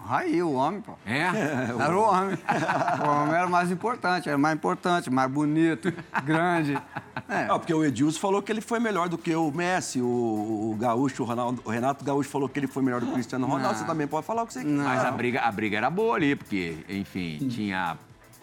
Raí, 0.10 0.42
o 0.42 0.54
homem, 0.54 0.82
pô. 0.82 0.94
É? 1.06 1.28
Era 1.80 1.96
o 1.96 2.02
homem. 2.02 2.36
O 2.36 3.10
homem 3.10 3.36
era 3.36 3.48
mais 3.48 3.70
importante, 3.70 4.28
era 4.28 4.40
mais 4.40 4.56
importante, 4.56 5.08
mais 5.08 5.30
bonito, 5.30 5.94
grande. 6.24 6.76
É. 7.28 7.46
Ah, 7.48 7.60
porque 7.60 7.72
o 7.72 7.86
Edilson 7.86 8.20
falou 8.20 8.42
que 8.42 8.52
ele 8.52 8.62
foi 8.62 8.80
melhor 8.80 9.08
do 9.08 9.16
que 9.16 9.36
o 9.36 9.52
Messi, 9.52 10.02
o, 10.02 10.06
o 10.06 10.76
Gaúcho, 10.80 11.22
o, 11.22 11.26
Ronaldo, 11.28 11.62
o 11.64 11.70
Renato 11.70 12.04
Gaúcho 12.04 12.28
falou 12.28 12.50
que 12.50 12.58
ele 12.58 12.66
foi 12.66 12.82
melhor 12.82 13.02
do 13.02 13.06
que 13.06 13.12
o 13.12 13.16
Cristiano 13.16 13.46
Ronaldo. 13.46 13.78
Você 13.78 13.86
também 13.86 14.08
pode 14.08 14.26
falar 14.26 14.42
o 14.42 14.48
que 14.48 14.54
você 14.54 14.64
Não. 14.64 14.84
Mas 14.84 15.06
a 15.06 15.12
briga, 15.12 15.42
a 15.42 15.52
briga 15.52 15.78
era 15.78 15.92
boa 15.92 16.16
ali, 16.16 16.36
porque, 16.36 16.78
enfim, 16.90 17.38
tinha, 17.48 17.98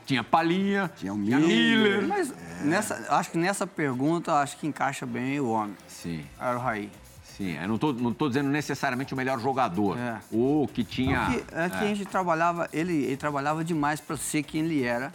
tinha 0.04 0.22
Palinha, 0.22 0.88
Tinha 0.94 1.12
o 1.12 1.16
Miller. 1.16 1.48
Miller. 1.48 2.06
Mas 2.06 2.32
nessa, 2.62 3.06
acho 3.08 3.32
que 3.32 3.38
nessa 3.38 3.66
pergunta, 3.66 4.34
acho 4.34 4.56
que 4.56 4.68
encaixa 4.68 5.04
bem 5.04 5.40
o 5.40 5.48
homem. 5.48 5.74
Sim, 5.88 6.24
Era 6.38 6.56
o 6.56 6.60
Raí. 6.60 6.88
Sim. 7.36 7.56
Eu 7.56 7.68
não 7.68 7.78
tô, 7.78 7.92
não 7.92 8.12
tô 8.12 8.28
dizendo 8.28 8.48
necessariamente 8.48 9.12
o 9.14 9.16
melhor 9.16 9.38
jogador. 9.38 9.98
É. 9.98 10.18
O 10.30 10.68
que 10.72 10.82
tinha... 10.82 11.26
Porque 11.26 11.54
é 11.54 11.68
que 11.68 11.76
a 11.76 11.86
gente 11.86 12.04
trabalhava, 12.06 12.68
ele, 12.72 13.04
ele 13.04 13.16
trabalhava 13.16 13.64
demais 13.64 14.00
para 14.00 14.16
ser 14.16 14.42
quem 14.42 14.62
ele 14.62 14.82
era, 14.82 15.12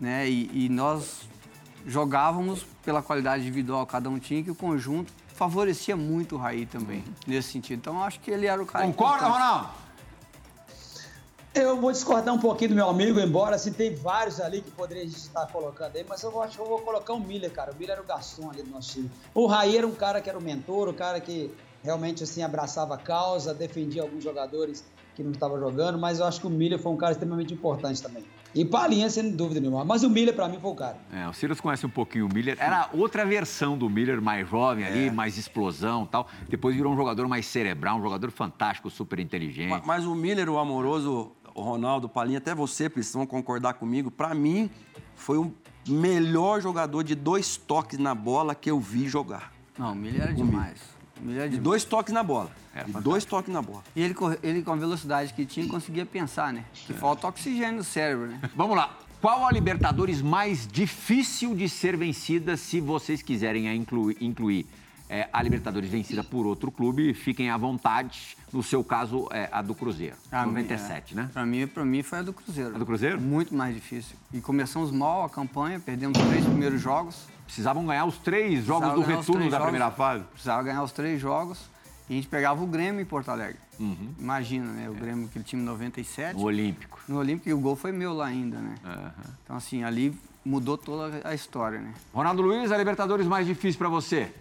né? 0.00 0.28
E, 0.28 0.66
e 0.66 0.68
nós 0.68 1.28
jogávamos 1.86 2.66
pela 2.84 3.02
qualidade 3.02 3.42
individual, 3.42 3.86
cada 3.86 4.10
um 4.10 4.18
tinha, 4.18 4.42
que 4.42 4.50
o 4.50 4.54
conjunto 4.54 5.12
favorecia 5.34 5.96
muito 5.96 6.34
o 6.34 6.38
Raí 6.38 6.66
também, 6.66 7.04
nesse 7.26 7.52
sentido. 7.52 7.78
Então 7.78 8.02
acho 8.02 8.18
que 8.20 8.30
ele 8.30 8.46
era 8.46 8.60
o 8.60 8.66
cara. 8.66 8.84
Concorda, 8.86 9.26
importante. 9.26 9.32
Ronaldo? 9.32 9.85
Eu 11.58 11.80
vou 11.80 11.90
discordar 11.90 12.34
um 12.34 12.38
pouquinho 12.38 12.70
do 12.70 12.76
meu 12.76 12.88
amigo, 12.88 13.18
embora 13.18 13.56
assim, 13.56 13.72
tem 13.72 13.94
vários 13.94 14.40
ali 14.40 14.60
que 14.60 14.70
poderia 14.70 15.02
a 15.02 15.06
gente 15.06 15.16
estar 15.16 15.46
colocando 15.46 15.96
aí, 15.96 16.04
mas 16.06 16.22
eu 16.22 16.42
acho 16.42 16.56
que 16.56 16.62
eu 16.62 16.66
vou 16.66 16.80
colocar 16.80 17.14
o 17.14 17.20
Miller, 17.20 17.50
cara. 17.50 17.72
O 17.72 17.76
Miller 17.76 17.92
era 17.94 18.02
o 18.02 18.06
garçom 18.06 18.50
ali 18.50 18.62
do 18.62 18.70
nosso 18.70 18.92
time. 18.92 19.10
O 19.34 19.46
Raí 19.46 19.76
era 19.76 19.86
um 19.86 19.94
cara 19.94 20.20
que 20.20 20.28
era 20.28 20.38
o 20.38 20.42
mentor, 20.42 20.86
o 20.88 20.92
cara 20.94 21.18
que 21.18 21.50
realmente 21.82 22.22
assim 22.22 22.42
abraçava 22.42 22.94
a 22.94 22.98
causa, 22.98 23.54
defendia 23.54 24.02
alguns 24.02 24.22
jogadores 24.22 24.84
que 25.14 25.22
não 25.22 25.30
estavam 25.30 25.58
jogando, 25.58 25.98
mas 25.98 26.18
eu 26.18 26.26
acho 26.26 26.40
que 26.42 26.46
o 26.46 26.50
Miller 26.50 26.78
foi 26.78 26.92
um 26.92 26.96
cara 26.96 27.12
extremamente 27.12 27.54
importante 27.54 28.02
também. 28.02 28.22
E 28.54 28.64
Palinha, 28.64 29.08
sem 29.10 29.30
dúvida 29.30 29.60
nenhuma. 29.60 29.84
Mas 29.84 30.02
o 30.02 30.08
Miller, 30.10 30.34
pra 30.34 30.48
mim, 30.48 30.58
foi 30.60 30.70
o 30.70 30.74
cara. 30.74 30.96
É, 31.12 31.26
o 31.28 31.32
Silas 31.32 31.60
conhece 31.60 31.84
um 31.84 31.90
pouquinho 31.90 32.26
o 32.26 32.32
Miller. 32.32 32.56
Era 32.60 32.88
outra 32.92 33.24
versão 33.24 33.76
do 33.76 33.88
Miller, 33.88 34.20
mais 34.20 34.48
jovem 34.48 34.84
É. 34.84 34.88
ali, 34.88 35.10
mais 35.10 35.36
explosão 35.38 36.04
e 36.04 36.08
tal. 36.08 36.26
Depois 36.48 36.74
virou 36.74 36.92
um 36.92 36.96
jogador 36.96 37.26
mais 37.28 37.44
cerebral, 37.46 37.98
um 37.98 38.02
jogador 38.02 38.30
fantástico, 38.30 38.88
super 38.90 39.18
inteligente. 39.18 39.68
Ma- 39.70 39.82
Mas 39.84 40.06
o 40.06 40.14
Miller, 40.14 40.48
o 40.48 40.58
amoroso, 40.58 41.32
Ronaldo, 41.62 42.06
o 42.06 42.10
Palinha, 42.10 42.38
até 42.38 42.54
você 42.54 42.88
precisam 42.88 43.26
concordar 43.26 43.74
comigo. 43.74 44.10
Pra 44.10 44.34
mim, 44.34 44.70
foi 45.14 45.38
o 45.38 45.52
melhor 45.88 46.60
jogador 46.60 47.02
de 47.04 47.14
dois 47.14 47.56
toques 47.56 47.98
na 47.98 48.14
bola 48.14 48.54
que 48.54 48.70
eu 48.70 48.78
vi 48.80 49.08
jogar. 49.08 49.52
Não, 49.78 49.94
Miller 49.94 50.22
era 50.22 50.32
demais. 50.34 50.78
O 51.18 51.24
Miller 51.24 51.40
era 51.42 51.48
De 51.48 51.56
demais. 51.56 51.64
dois 51.64 51.84
toques 51.84 52.12
na 52.12 52.22
bola. 52.22 52.50
É, 52.74 52.84
de 52.84 52.92
dois 53.00 53.24
toques 53.24 53.52
na 53.52 53.62
bola. 53.62 53.82
E 53.94 54.02
ele, 54.02 54.14
ele, 54.42 54.62
com 54.62 54.72
a 54.72 54.76
velocidade 54.76 55.32
que 55.32 55.46
tinha, 55.46 55.66
conseguia 55.68 56.04
pensar, 56.04 56.52
né? 56.52 56.64
Que 56.74 56.92
falta 56.92 57.26
oxigênio 57.28 57.76
no 57.78 57.84
cérebro, 57.84 58.26
né? 58.26 58.40
Vamos 58.54 58.76
lá. 58.76 58.96
Qual 59.20 59.46
a 59.46 59.50
Libertadores 59.50 60.20
mais 60.20 60.66
difícil 60.66 61.54
de 61.54 61.68
ser 61.68 61.96
vencida 61.96 62.56
se 62.56 62.80
vocês 62.80 63.22
quiserem 63.22 63.74
incluir 64.20 64.66
é, 65.08 65.28
a 65.32 65.42
Libertadores 65.42 65.88
vencida 65.88 66.24
por 66.24 66.46
outro 66.46 66.70
clube? 66.70 67.14
Fiquem 67.14 67.50
à 67.50 67.56
vontade. 67.56 68.36
No 68.52 68.62
seu 68.62 68.82
caso, 68.82 69.28
é 69.32 69.48
a 69.52 69.60
do 69.62 69.74
Cruzeiro. 69.74 70.16
Pra 70.30 70.46
97, 70.46 71.14
mim, 71.14 71.20
é. 71.20 71.24
né? 71.24 71.30
Pra 71.32 71.46
mim, 71.46 71.66
pra 71.66 71.84
mim 71.84 72.02
foi 72.02 72.18
a 72.20 72.22
do 72.22 72.32
Cruzeiro. 72.32 72.74
A 72.74 72.78
do 72.78 72.86
Cruzeiro? 72.86 73.20
Muito 73.20 73.54
mais 73.54 73.74
difícil. 73.74 74.16
E 74.32 74.40
começamos 74.40 74.90
mal 74.90 75.24
a 75.24 75.30
campanha, 75.30 75.78
perdemos 75.78 76.18
os 76.18 76.26
três 76.28 76.44
primeiros 76.44 76.80
jogos. 76.80 77.26
Precisavam 77.44 77.86
ganhar 77.86 78.04
os 78.06 78.18
três 78.18 78.64
jogos 78.64 78.88
Precisava 78.88 78.94
do 78.94 79.20
retorno 79.20 79.44
da 79.44 79.50
jogos. 79.50 79.62
primeira 79.64 79.90
fase. 79.90 80.24
Precisava 80.24 80.62
ganhar 80.62 80.82
os 80.82 80.92
três 80.92 81.20
jogos 81.20 81.68
e 82.08 82.12
a 82.14 82.16
gente 82.16 82.28
pegava 82.28 82.62
o 82.62 82.66
Grêmio 82.66 83.00
em 83.00 83.04
Porto 83.04 83.28
Alegre. 83.30 83.58
Uhum. 83.78 84.14
Imagina, 84.18 84.72
né? 84.72 84.88
O 84.88 84.94
Grêmio, 84.94 85.26
aquele 85.26 85.44
time 85.44 85.62
97. 85.62 86.36
No 86.36 86.44
Olímpico. 86.44 87.00
No 87.06 87.18
Olímpico, 87.18 87.48
e 87.48 87.52
o 87.52 87.58
gol 87.58 87.76
foi 87.76 87.92
meu 87.92 88.12
lá 88.14 88.26
ainda, 88.26 88.58
né? 88.58 88.74
Aham. 88.84 89.12
Então, 89.44 89.56
assim, 89.56 89.84
ali 89.84 90.18
mudou 90.44 90.78
toda 90.78 91.20
a 91.28 91.34
história, 91.34 91.80
né? 91.80 91.92
Ronaldo 92.12 92.42
Luiz, 92.42 92.72
a 92.72 92.76
Libertadores 92.76 93.26
mais 93.26 93.46
difícil 93.46 93.78
pra 93.78 93.88
você? 93.88 94.32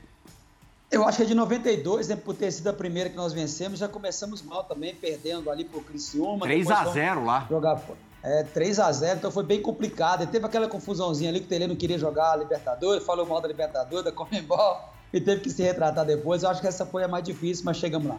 Eu 0.95 1.05
acho 1.05 1.17
que 1.17 1.23
é 1.23 1.25
de 1.25 1.35
92, 1.35 2.07
né? 2.07 2.15
Por 2.15 2.33
ter 2.33 2.49
sido 2.51 2.69
a 2.69 2.73
primeira 2.73 3.09
que 3.09 3.17
nós 3.17 3.33
vencemos, 3.33 3.79
já 3.79 3.87
começamos 3.89 4.41
mal 4.41 4.63
também, 4.63 4.95
perdendo 4.95 5.51
ali 5.51 5.65
pro 5.65 5.81
Criciúma. 5.81 6.45
3 6.45 6.59
depois 6.59 6.79
a 6.79 6.83
fomos 6.83 6.93
0 6.93 7.25
lá. 7.25 7.45
Jogar 7.49 7.75
fora. 7.75 7.99
É, 8.23 8.43
3 8.43 8.79
a 8.79 8.91
0 8.93 9.17
então 9.17 9.29
foi 9.29 9.43
bem 9.43 9.61
complicado. 9.61 10.23
E 10.23 10.27
teve 10.27 10.45
aquela 10.45 10.69
confusãozinha 10.69 11.29
ali 11.29 11.41
que 11.41 11.47
o 11.47 11.49
Tele 11.49 11.67
não 11.67 11.75
queria 11.75 11.99
jogar 11.99 12.31
a 12.31 12.35
Libertadores, 12.37 13.03
falou 13.03 13.25
mal 13.25 13.41
da 13.41 13.47
Libertadores, 13.49 14.05
da 14.05 14.11
Comembol, 14.13 14.89
e 15.11 15.19
teve 15.19 15.41
que 15.41 15.49
se 15.49 15.61
retratar 15.63 16.05
depois. 16.05 16.43
Eu 16.43 16.49
acho 16.49 16.61
que 16.61 16.67
essa 16.67 16.85
foi 16.85 17.03
a 17.03 17.09
mais 17.09 17.25
difícil, 17.25 17.65
mas 17.65 17.75
chegamos 17.75 18.07
lá. 18.07 18.17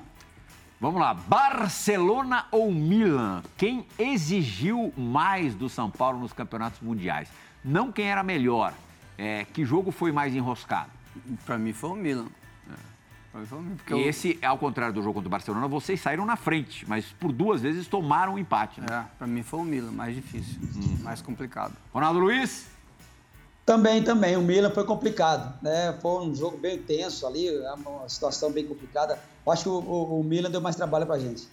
Vamos 0.78 1.00
lá, 1.00 1.14
Barcelona 1.14 2.44
ou 2.52 2.70
Milan? 2.70 3.42
Quem 3.56 3.86
exigiu 3.98 4.92
mais 4.94 5.54
do 5.54 5.70
São 5.70 5.90
Paulo 5.90 6.18
nos 6.18 6.34
campeonatos 6.34 6.80
mundiais? 6.82 7.30
Não 7.64 7.90
quem 7.90 8.10
era 8.10 8.22
melhor. 8.22 8.74
É, 9.16 9.46
que 9.46 9.64
jogo 9.64 9.90
foi 9.90 10.12
mais 10.12 10.34
enroscado? 10.34 10.90
Pra 11.46 11.56
mim 11.56 11.72
foi 11.72 11.88
o 11.88 11.94
Milan. 11.94 12.26
Porque 13.76 13.92
eu- 13.92 14.00
Esse, 14.00 14.38
ao 14.42 14.56
contrário 14.58 14.94
do 14.94 15.00
jogo 15.02 15.14
contra 15.14 15.28
o 15.28 15.30
Barcelona, 15.30 15.66
vocês 15.68 16.00
saíram 16.00 16.24
na 16.24 16.36
frente, 16.36 16.88
mas 16.88 17.06
por 17.18 17.32
duas 17.32 17.60
vezes 17.62 17.86
tomaram 17.86 18.34
um 18.34 18.38
empate. 18.38 18.80
Né? 18.80 18.86
É, 18.90 19.04
pra 19.18 19.26
mim 19.26 19.42
foi 19.42 19.60
o 19.60 19.64
Milan, 19.64 19.90
mais 19.90 20.14
difícil, 20.14 20.58
mais 21.02 21.20
complicado. 21.20 21.74
Ronaldo 21.92 22.18
Luiz? 22.20 22.66
Também, 23.64 24.02
também. 24.02 24.36
O 24.36 24.42
Milan 24.42 24.70
foi 24.70 24.84
complicado, 24.84 25.52
né? 25.60 25.92
Foi 26.00 26.24
um 26.24 26.34
jogo 26.34 26.56
bem 26.56 26.78
tenso 26.78 27.26
ali, 27.26 27.48
é 27.48 27.72
uma 27.72 28.08
situação 28.08 28.52
bem 28.52 28.64
complicada. 28.64 29.18
Eu 29.44 29.52
acho 29.52 29.64
que 29.64 29.68
o, 29.68 29.72
o- 29.80 30.20
o 30.20 30.24
Milan 30.24 30.50
deu 30.50 30.60
mais 30.60 30.76
trabalho 30.76 31.04
pra 31.04 31.18
gente. 31.18 31.48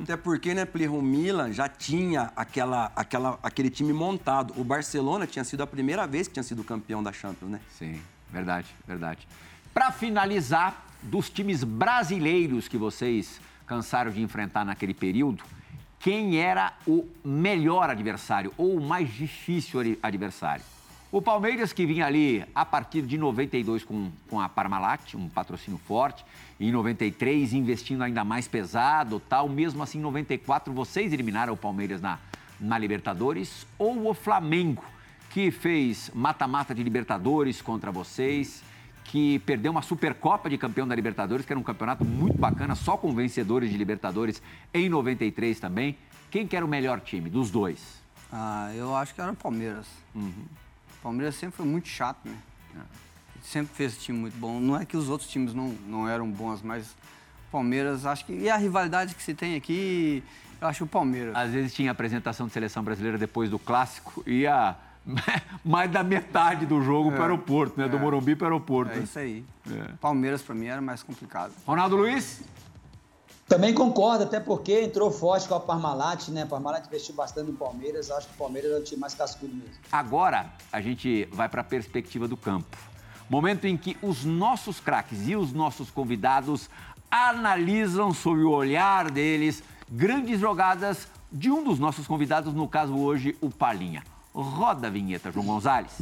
Até 0.00 0.16
porque, 0.16 0.54
né, 0.54 0.64
Plirro, 0.64 0.98
o 0.98 1.02
Milan 1.02 1.52
já 1.52 1.68
tinha 1.68 2.30
aquela, 2.36 2.92
aquela, 2.94 3.36
aquele 3.42 3.68
time 3.68 3.92
montado. 3.92 4.54
O 4.56 4.62
Barcelona 4.62 5.26
tinha 5.26 5.44
sido 5.44 5.62
a 5.62 5.66
primeira 5.66 6.06
vez 6.06 6.28
que 6.28 6.34
tinha 6.34 6.42
sido 6.44 6.62
campeão 6.62 7.02
da 7.02 7.12
Champions, 7.12 7.50
né? 7.50 7.60
Sim, 7.76 8.00
verdade, 8.30 8.68
verdade. 8.86 9.26
Para 9.76 9.92
finalizar, 9.92 10.86
dos 11.02 11.28
times 11.28 11.62
brasileiros 11.62 12.66
que 12.66 12.78
vocês 12.78 13.38
cansaram 13.66 14.10
de 14.10 14.22
enfrentar 14.22 14.64
naquele 14.64 14.94
período, 14.94 15.44
quem 16.00 16.38
era 16.38 16.72
o 16.86 17.06
melhor 17.22 17.90
adversário 17.90 18.54
ou 18.56 18.78
o 18.78 18.80
mais 18.80 19.12
difícil 19.12 19.98
adversário? 20.02 20.64
O 21.12 21.20
Palmeiras, 21.20 21.74
que 21.74 21.84
vinha 21.84 22.06
ali 22.06 22.42
a 22.54 22.64
partir 22.64 23.02
de 23.02 23.18
92 23.18 23.84
com, 23.84 24.10
com 24.30 24.40
a 24.40 24.48
Parmalat, 24.48 25.14
um 25.14 25.28
patrocínio 25.28 25.78
forte, 25.86 26.24
em 26.58 26.72
93 26.72 27.52
investindo 27.52 28.02
ainda 28.02 28.24
mais 28.24 28.48
pesado, 28.48 29.20
tal. 29.28 29.46
Mesmo 29.46 29.82
assim, 29.82 29.98
em 29.98 30.00
94 30.00 30.72
vocês 30.72 31.12
eliminaram 31.12 31.52
o 31.52 31.56
Palmeiras 31.56 32.00
na, 32.00 32.18
na 32.58 32.78
Libertadores, 32.78 33.66
ou 33.78 34.08
o 34.08 34.14
Flamengo, 34.14 34.82
que 35.28 35.50
fez 35.50 36.10
mata-mata 36.14 36.74
de 36.74 36.82
Libertadores 36.82 37.60
contra 37.60 37.92
vocês, 37.92 38.64
que 39.06 39.38
perdeu 39.40 39.72
uma 39.72 39.82
Supercopa 39.82 40.50
de 40.50 40.58
campeão 40.58 40.86
da 40.86 40.94
Libertadores, 40.94 41.46
que 41.46 41.52
era 41.52 41.58
um 41.58 41.62
campeonato 41.62 42.04
muito 42.04 42.38
bacana, 42.38 42.74
só 42.74 42.96
com 42.96 43.14
vencedores 43.14 43.70
de 43.70 43.76
Libertadores 43.76 44.42
em 44.74 44.88
93 44.88 45.58
também. 45.60 45.96
Quem 46.30 46.46
que 46.46 46.56
era 46.56 46.64
o 46.64 46.68
melhor 46.68 47.00
time 47.00 47.30
dos 47.30 47.50
dois? 47.50 48.02
Ah, 48.32 48.72
eu 48.74 48.94
acho 48.96 49.14
que 49.14 49.20
era 49.20 49.32
o 49.32 49.36
Palmeiras. 49.36 49.86
O 50.14 51.02
Palmeiras 51.02 51.36
sempre 51.36 51.56
foi 51.56 51.66
muito 51.66 51.88
chato, 51.88 52.18
né? 52.24 52.36
Sempre 53.42 53.74
fez 53.76 53.96
time 53.96 54.18
muito 54.18 54.36
bom. 54.38 54.58
Não 54.58 54.76
é 54.76 54.84
que 54.84 54.96
os 54.96 55.08
outros 55.08 55.30
times 55.30 55.54
não, 55.54 55.68
não 55.86 56.08
eram 56.08 56.28
bons, 56.28 56.60
mas 56.62 56.88
o 56.88 57.50
Palmeiras, 57.52 58.04
acho 58.04 58.26
que. 58.26 58.32
E 58.32 58.50
a 58.50 58.56
rivalidade 58.56 59.14
que 59.14 59.22
se 59.22 59.34
tem 59.34 59.54
aqui, 59.54 60.22
eu 60.60 60.66
acho 60.66 60.82
o 60.82 60.86
Palmeiras. 60.86 61.36
Às 61.36 61.52
vezes 61.52 61.72
tinha 61.72 61.92
apresentação 61.92 62.48
de 62.48 62.52
seleção 62.52 62.82
brasileira 62.82 63.16
depois 63.16 63.48
do 63.48 63.58
clássico, 63.58 64.24
ia 64.28 64.76
mais 65.64 65.90
da 65.90 66.02
metade 66.02 66.66
do 66.66 66.82
jogo 66.82 67.10
para 67.12 67.20
o 67.20 67.22
aeroporto, 67.22 67.80
né? 67.80 67.88
Do 67.88 67.98
Morumbi 67.98 68.34
para 68.34 68.46
o 68.46 68.52
aeroporto. 68.52 68.98
É 68.98 68.98
isso 68.98 69.18
aí. 69.18 69.44
Palmeiras, 70.00 70.42
pra 70.42 70.54
mim, 70.54 70.66
era 70.66 70.80
mais 70.80 71.02
complicado. 71.02 71.52
Ronaldo 71.66 71.96
Luiz? 71.96 72.42
Também 73.48 73.72
concordo, 73.72 74.24
até 74.24 74.40
porque 74.40 74.82
entrou 74.82 75.08
forte 75.08 75.46
com 75.46 75.54
a 75.54 75.60
Parmalat, 75.60 76.28
né? 76.30 76.42
A 76.42 76.46
Parmalat 76.46 76.84
investiu 76.84 77.14
bastante 77.14 77.48
no 77.48 77.56
Palmeiras. 77.56 78.10
Acho 78.10 78.26
que 78.26 78.34
o 78.34 78.38
Palmeiras 78.38 78.72
é 78.72 78.78
o 78.78 78.82
time 78.82 79.00
mais 79.00 79.14
cascudo 79.14 79.54
mesmo. 79.54 79.70
Agora 79.92 80.50
a 80.72 80.80
gente 80.80 81.28
vai 81.32 81.48
para 81.48 81.60
a 81.60 81.64
perspectiva 81.64 82.26
do 82.26 82.36
campo. 82.36 82.76
Momento 83.30 83.66
em 83.66 83.76
que 83.76 83.96
os 84.02 84.24
nossos 84.24 84.80
craques 84.80 85.28
e 85.28 85.36
os 85.36 85.52
nossos 85.52 85.90
convidados 85.90 86.68
analisam 87.08 88.12
sob 88.12 88.42
o 88.42 88.50
olhar 88.50 89.10
deles 89.12 89.62
grandes 89.88 90.40
jogadas 90.40 91.06
de 91.30 91.48
um 91.50 91.62
dos 91.62 91.78
nossos 91.78 92.06
convidados, 92.06 92.52
no 92.52 92.66
caso 92.66 92.96
hoje, 92.96 93.36
o 93.40 93.48
Palinha. 93.48 94.02
Roda 94.38 94.88
a 94.88 94.90
vinheta, 94.90 95.32
João 95.32 95.46
Gonzalez. 95.46 95.98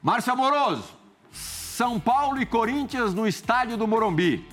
Márcio 0.00 0.32
Amoroso, 0.32 0.84
São 1.32 1.98
Paulo 1.98 2.40
e 2.40 2.46
Corinthians 2.46 3.12
no 3.12 3.26
estádio 3.26 3.76
do 3.76 3.88
Morumbi. 3.88 4.48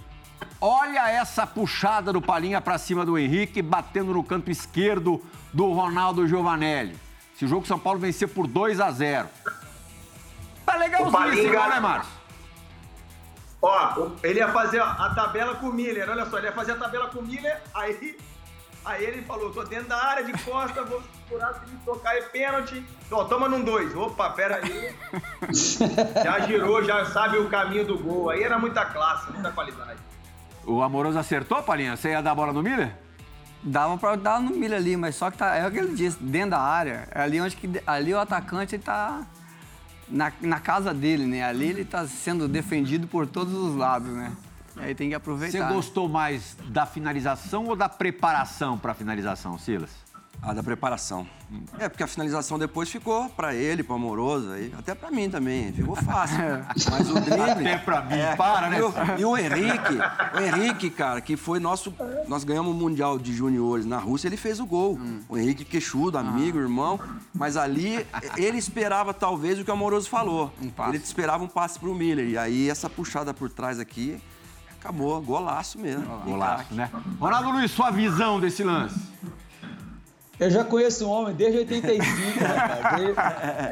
Olha 0.59 1.11
essa 1.11 1.45
puxada 1.45 2.11
do 2.11 2.19
Palinha 2.19 2.59
para 2.59 2.79
cima 2.79 3.05
do 3.05 3.15
Henrique, 3.15 3.61
batendo 3.61 4.15
no 4.15 4.23
canto 4.23 4.49
esquerdo 4.49 5.23
do 5.53 5.71
Ronaldo 5.71 6.27
Giovanelli. 6.27 6.97
Esse 7.35 7.45
jogo 7.45 7.67
São 7.67 7.77
Paulo 7.77 7.99
venceu 7.99 8.27
por 8.27 8.47
2 8.47 8.79
a 8.79 8.89
0. 8.89 9.29
Tá 10.65 10.75
legalzinho 10.75 11.33
esse 11.33 11.49
gol, 11.51 11.69
né, 11.69 11.79
Márcio? 11.79 12.22
Ó, 13.65 14.09
ele 14.21 14.39
ia 14.39 14.49
fazer 14.49 14.81
ó, 14.81 14.85
a 14.85 15.15
tabela 15.15 15.55
com 15.55 15.67
o 15.67 15.73
Miller, 15.73 16.09
olha 16.09 16.25
só, 16.25 16.37
ele 16.37 16.47
ia 16.47 16.51
fazer 16.51 16.73
a 16.73 16.75
tabela 16.75 17.07
com 17.07 17.19
o 17.19 17.23
Miller, 17.23 17.61
aí, 17.73 18.17
aí 18.83 19.05
ele 19.05 19.21
falou, 19.21 19.53
tô 19.53 19.63
dentro 19.63 19.87
da 19.87 19.95
área 20.03 20.25
de 20.25 20.33
costa, 20.43 20.83
vou 20.83 21.01
segurar, 21.23 21.53
se 21.53 21.71
me 21.71 21.77
tocar 21.85 22.13
é 22.17 22.21
pênalti. 22.23 22.85
Ó, 23.09 23.23
toma 23.23 23.47
num 23.47 23.63
dois. 23.63 23.95
Opa, 23.95 24.31
pera 24.31 24.57
aí. 24.57 24.93
já 26.21 26.39
girou, 26.41 26.83
já 26.83 27.05
sabe 27.05 27.37
o 27.37 27.47
caminho 27.47 27.85
do 27.85 27.97
gol. 27.97 28.31
Aí 28.31 28.43
era 28.43 28.59
muita 28.59 28.83
classe, 28.83 29.31
muita 29.31 29.49
qualidade. 29.49 29.99
O 30.65 30.81
Amoroso 30.81 31.17
acertou, 31.17 31.63
Palinha? 31.63 31.95
Você 31.95 32.09
ia 32.09 32.21
dar 32.21 32.31
a 32.31 32.35
bola 32.35 32.51
no 32.51 32.61
Miller? 32.61 32.93
Dava 33.63 33.97
pra 33.97 34.17
dar 34.17 34.41
no 34.41 34.49
milho 34.51 34.75
ali, 34.75 34.97
mas 34.97 35.15
só 35.15 35.31
que 35.31 35.37
tá, 35.37 35.55
é 35.55 35.65
o 35.65 35.71
que 35.71 35.77
ele 35.77 35.95
disse, 35.95 36.21
dentro 36.21 36.51
da 36.51 36.59
área. 36.59 37.07
É 37.11 37.21
ali 37.21 37.39
onde 37.39 37.55
que, 37.55 37.81
ali 37.87 38.13
o 38.13 38.19
atacante 38.19 38.77
tá 38.77 39.25
na, 40.09 40.31
na 40.41 40.59
casa 40.59 40.93
dele, 40.93 41.25
né? 41.25 41.43
Ali 41.43 41.67
ele 41.67 41.85
tá 41.85 42.07
sendo 42.07 42.47
defendido 42.47 43.07
por 43.07 43.25
todos 43.27 43.53
os 43.53 43.75
lados, 43.75 44.09
né? 44.09 44.31
Aí 44.75 44.95
tem 44.95 45.07
que 45.09 45.13
Você 45.13 45.17
aproveitar. 45.17 45.71
gostou 45.71 46.09
mais 46.09 46.57
da 46.69 46.85
finalização 46.85 47.65
ou 47.65 47.75
da 47.75 47.87
preparação 47.87 48.77
para 48.77 48.91
a 48.91 48.95
finalização, 48.95 49.57
Silas? 49.59 49.91
A 50.41 50.51
da 50.51 50.61
preparação. 50.61 51.25
É, 51.79 51.87
porque 51.87 52.03
a 52.03 52.07
finalização 52.07 52.59
depois 52.59 52.89
ficou 52.89 53.29
pra 53.29 53.55
ele, 53.55 53.81
pro 53.81 53.95
Amoroso, 53.95 54.51
aí, 54.51 54.73
até 54.77 54.93
pra 54.93 55.09
mim 55.09 55.29
também. 55.29 55.71
Ficou 55.71 55.95
fácil. 55.95 56.37
Mas 56.91 57.09
o 57.09 57.13
drible... 57.13 57.41
Até 57.49 57.77
pra 57.77 58.01
mim, 58.01 58.17
para, 58.35 58.69
né? 58.69 58.79
E 58.79 58.81
o, 58.81 58.93
e 59.19 59.25
o 59.25 59.37
Henrique, 59.37 59.97
o 60.35 60.39
Henrique, 60.41 60.89
cara, 60.89 61.21
que 61.21 61.37
foi 61.37 61.59
nosso... 61.59 61.93
Nós 62.27 62.43
ganhamos 62.43 62.73
o 62.73 62.75
Mundial 62.75 63.17
de 63.17 63.33
Juniores 63.33 63.85
na 63.85 63.97
Rússia, 63.97 64.27
ele 64.27 64.35
fez 64.35 64.59
o 64.59 64.65
gol. 64.65 64.99
O 65.29 65.37
Henrique 65.37 65.63
queixudo, 65.63 66.17
amigo, 66.17 66.59
irmão. 66.59 66.99
Mas 67.33 67.55
ali, 67.55 68.05
ele 68.35 68.57
esperava 68.57 69.13
talvez 69.13 69.57
o 69.59 69.63
que 69.63 69.71
o 69.71 69.73
Amoroso 69.73 70.09
falou. 70.09 70.51
Um. 70.61 70.89
Ele 70.89 70.97
esperava 70.97 71.41
um 71.41 71.47
passe 71.47 71.79
pro 71.79 71.95
Miller. 71.95 72.27
E 72.27 72.37
aí, 72.37 72.69
essa 72.69 72.89
puxada 72.89 73.33
por 73.33 73.49
trás 73.49 73.79
aqui, 73.79 74.21
acabou. 74.77 75.21
Golaço 75.21 75.79
mesmo. 75.79 76.05
Golaço, 76.25 76.73
né? 76.73 76.89
Ronaldo 77.17 77.51
Luiz, 77.51 77.71
sua 77.71 77.91
visão 77.91 78.41
desse 78.41 78.61
lance? 78.61 78.99
Eu 80.43 80.51
já 80.51 80.63
conheço 80.63 81.05
o 81.05 81.09
homem 81.09 81.33
desde 81.33 81.59
85, 81.59 82.39
rapaz. 82.43 83.01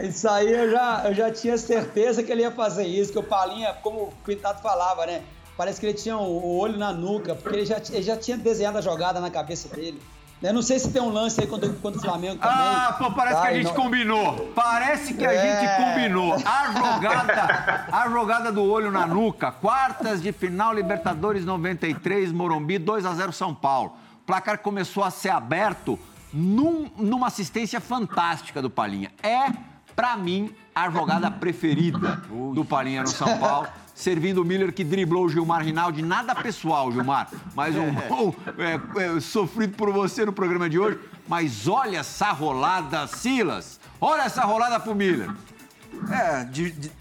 E- 0.03 0.07
Isso 0.07 0.29
aí 0.29 0.51
eu 0.51 0.71
já, 0.71 1.01
eu 1.05 1.13
já 1.13 1.31
tinha 1.31 1.57
certeza 1.57 2.23
que 2.23 2.31
ele 2.31 2.41
ia 2.43 2.51
fazer 2.51 2.85
isso, 2.85 3.11
que 3.11 3.19
o 3.19 3.23
Palinha, 3.23 3.73
como 3.83 4.03
o 4.03 4.13
Pintado 4.25 4.61
falava, 4.61 5.05
né? 5.05 5.21
Parece 5.57 5.79
que 5.79 5.85
ele 5.87 5.93
tinha 5.93 6.17
o 6.17 6.57
olho 6.57 6.77
na 6.77 6.93
nuca, 6.93 7.35
porque 7.35 7.57
ele 7.57 7.65
já, 7.65 7.77
ele 7.91 8.01
já 8.01 8.15
tinha 8.15 8.37
desenhado 8.37 8.77
a 8.77 8.81
jogada 8.81 9.19
na 9.19 9.29
cabeça 9.29 9.67
dele. 9.75 10.01
Eu 10.41 10.53
não 10.53 10.61
sei 10.61 10.79
se 10.79 10.89
tem 10.91 11.01
um 11.01 11.09
lance 11.09 11.39
aí 11.41 11.45
quando, 11.45 11.71
quando 11.81 11.97
o 11.97 11.99
Flamengo 12.01 12.37
também. 12.41 12.57
Ah, 12.57 12.95
pô, 12.97 13.11
parece 13.11 13.35
tá, 13.35 13.41
que 13.43 13.47
a 13.47 13.53
gente 13.53 13.65
não- 13.65 13.73
combinou. 13.75 14.51
Parece 14.55 15.13
que 15.13 15.25
a 15.25 15.31
É. 15.33 15.59
gente 15.59 15.75
combinou. 15.83 16.33
A 16.33 16.71
jogada, 16.71 17.85
a 17.91 18.09
jogada 18.09 18.51
do 18.51 18.63
olho 18.63 18.89
na 18.89 19.05
nuca. 19.05 19.51
Quartas 19.51 20.19
de 20.21 20.31
final, 20.31 20.73
Libertadores 20.73 21.45
93, 21.45 22.31
Morumbi, 22.31 22.79
2 22.79 23.05
a 23.05 23.13
0 23.13 23.31
São 23.33 23.53
Paulo. 23.53 23.93
O 24.23 24.25
placar 24.25 24.57
começou 24.59 25.03
a 25.03 25.11
ser 25.11 25.29
aberto 25.29 25.99
num- 26.33 26.89
numa 26.97 27.27
assistência 27.27 27.79
fantástica 27.81 28.61
do 28.61 28.69
Palinha. 28.69 29.11
É, 29.21 29.47
pra 29.95 30.15
mim, 30.17 30.53
a 30.73 30.89
jogada 30.89 31.29
preferida 31.29 32.21
do 32.53 32.63
Palinha 32.65 33.01
no 33.03 33.07
São 33.09 33.37
Paulo. 33.37 33.67
Servindo 33.93 34.41
o 34.41 34.45
Miller 34.45 34.73
que 34.73 34.83
driblou 34.83 35.25
o 35.25 35.29
Gilmar 35.29 35.63
Rinaldi. 35.63 36.01
Nada 36.01 36.33
pessoal, 36.33 36.91
Gilmar. 36.91 37.29
Mas 37.53 37.75
um 37.75 37.93
gol 38.07 38.35
é, 38.57 39.15
é, 39.17 39.19
sofrido 39.19 39.75
por 39.75 39.91
você 39.91 40.25
no 40.25 40.33
programa 40.33 40.67
de 40.67 40.79
hoje. 40.79 40.97
Mas 41.27 41.67
olha 41.67 41.99
essa 41.99 42.31
rolada, 42.31 43.05
Silas. 43.05 43.79
Olha 43.99 44.21
essa 44.23 44.41
rolada 44.43 44.79
pro 44.79 44.95
Miller. 44.95 45.29
É, 46.09 46.43
de, 46.45 46.71
de- 46.71 46.91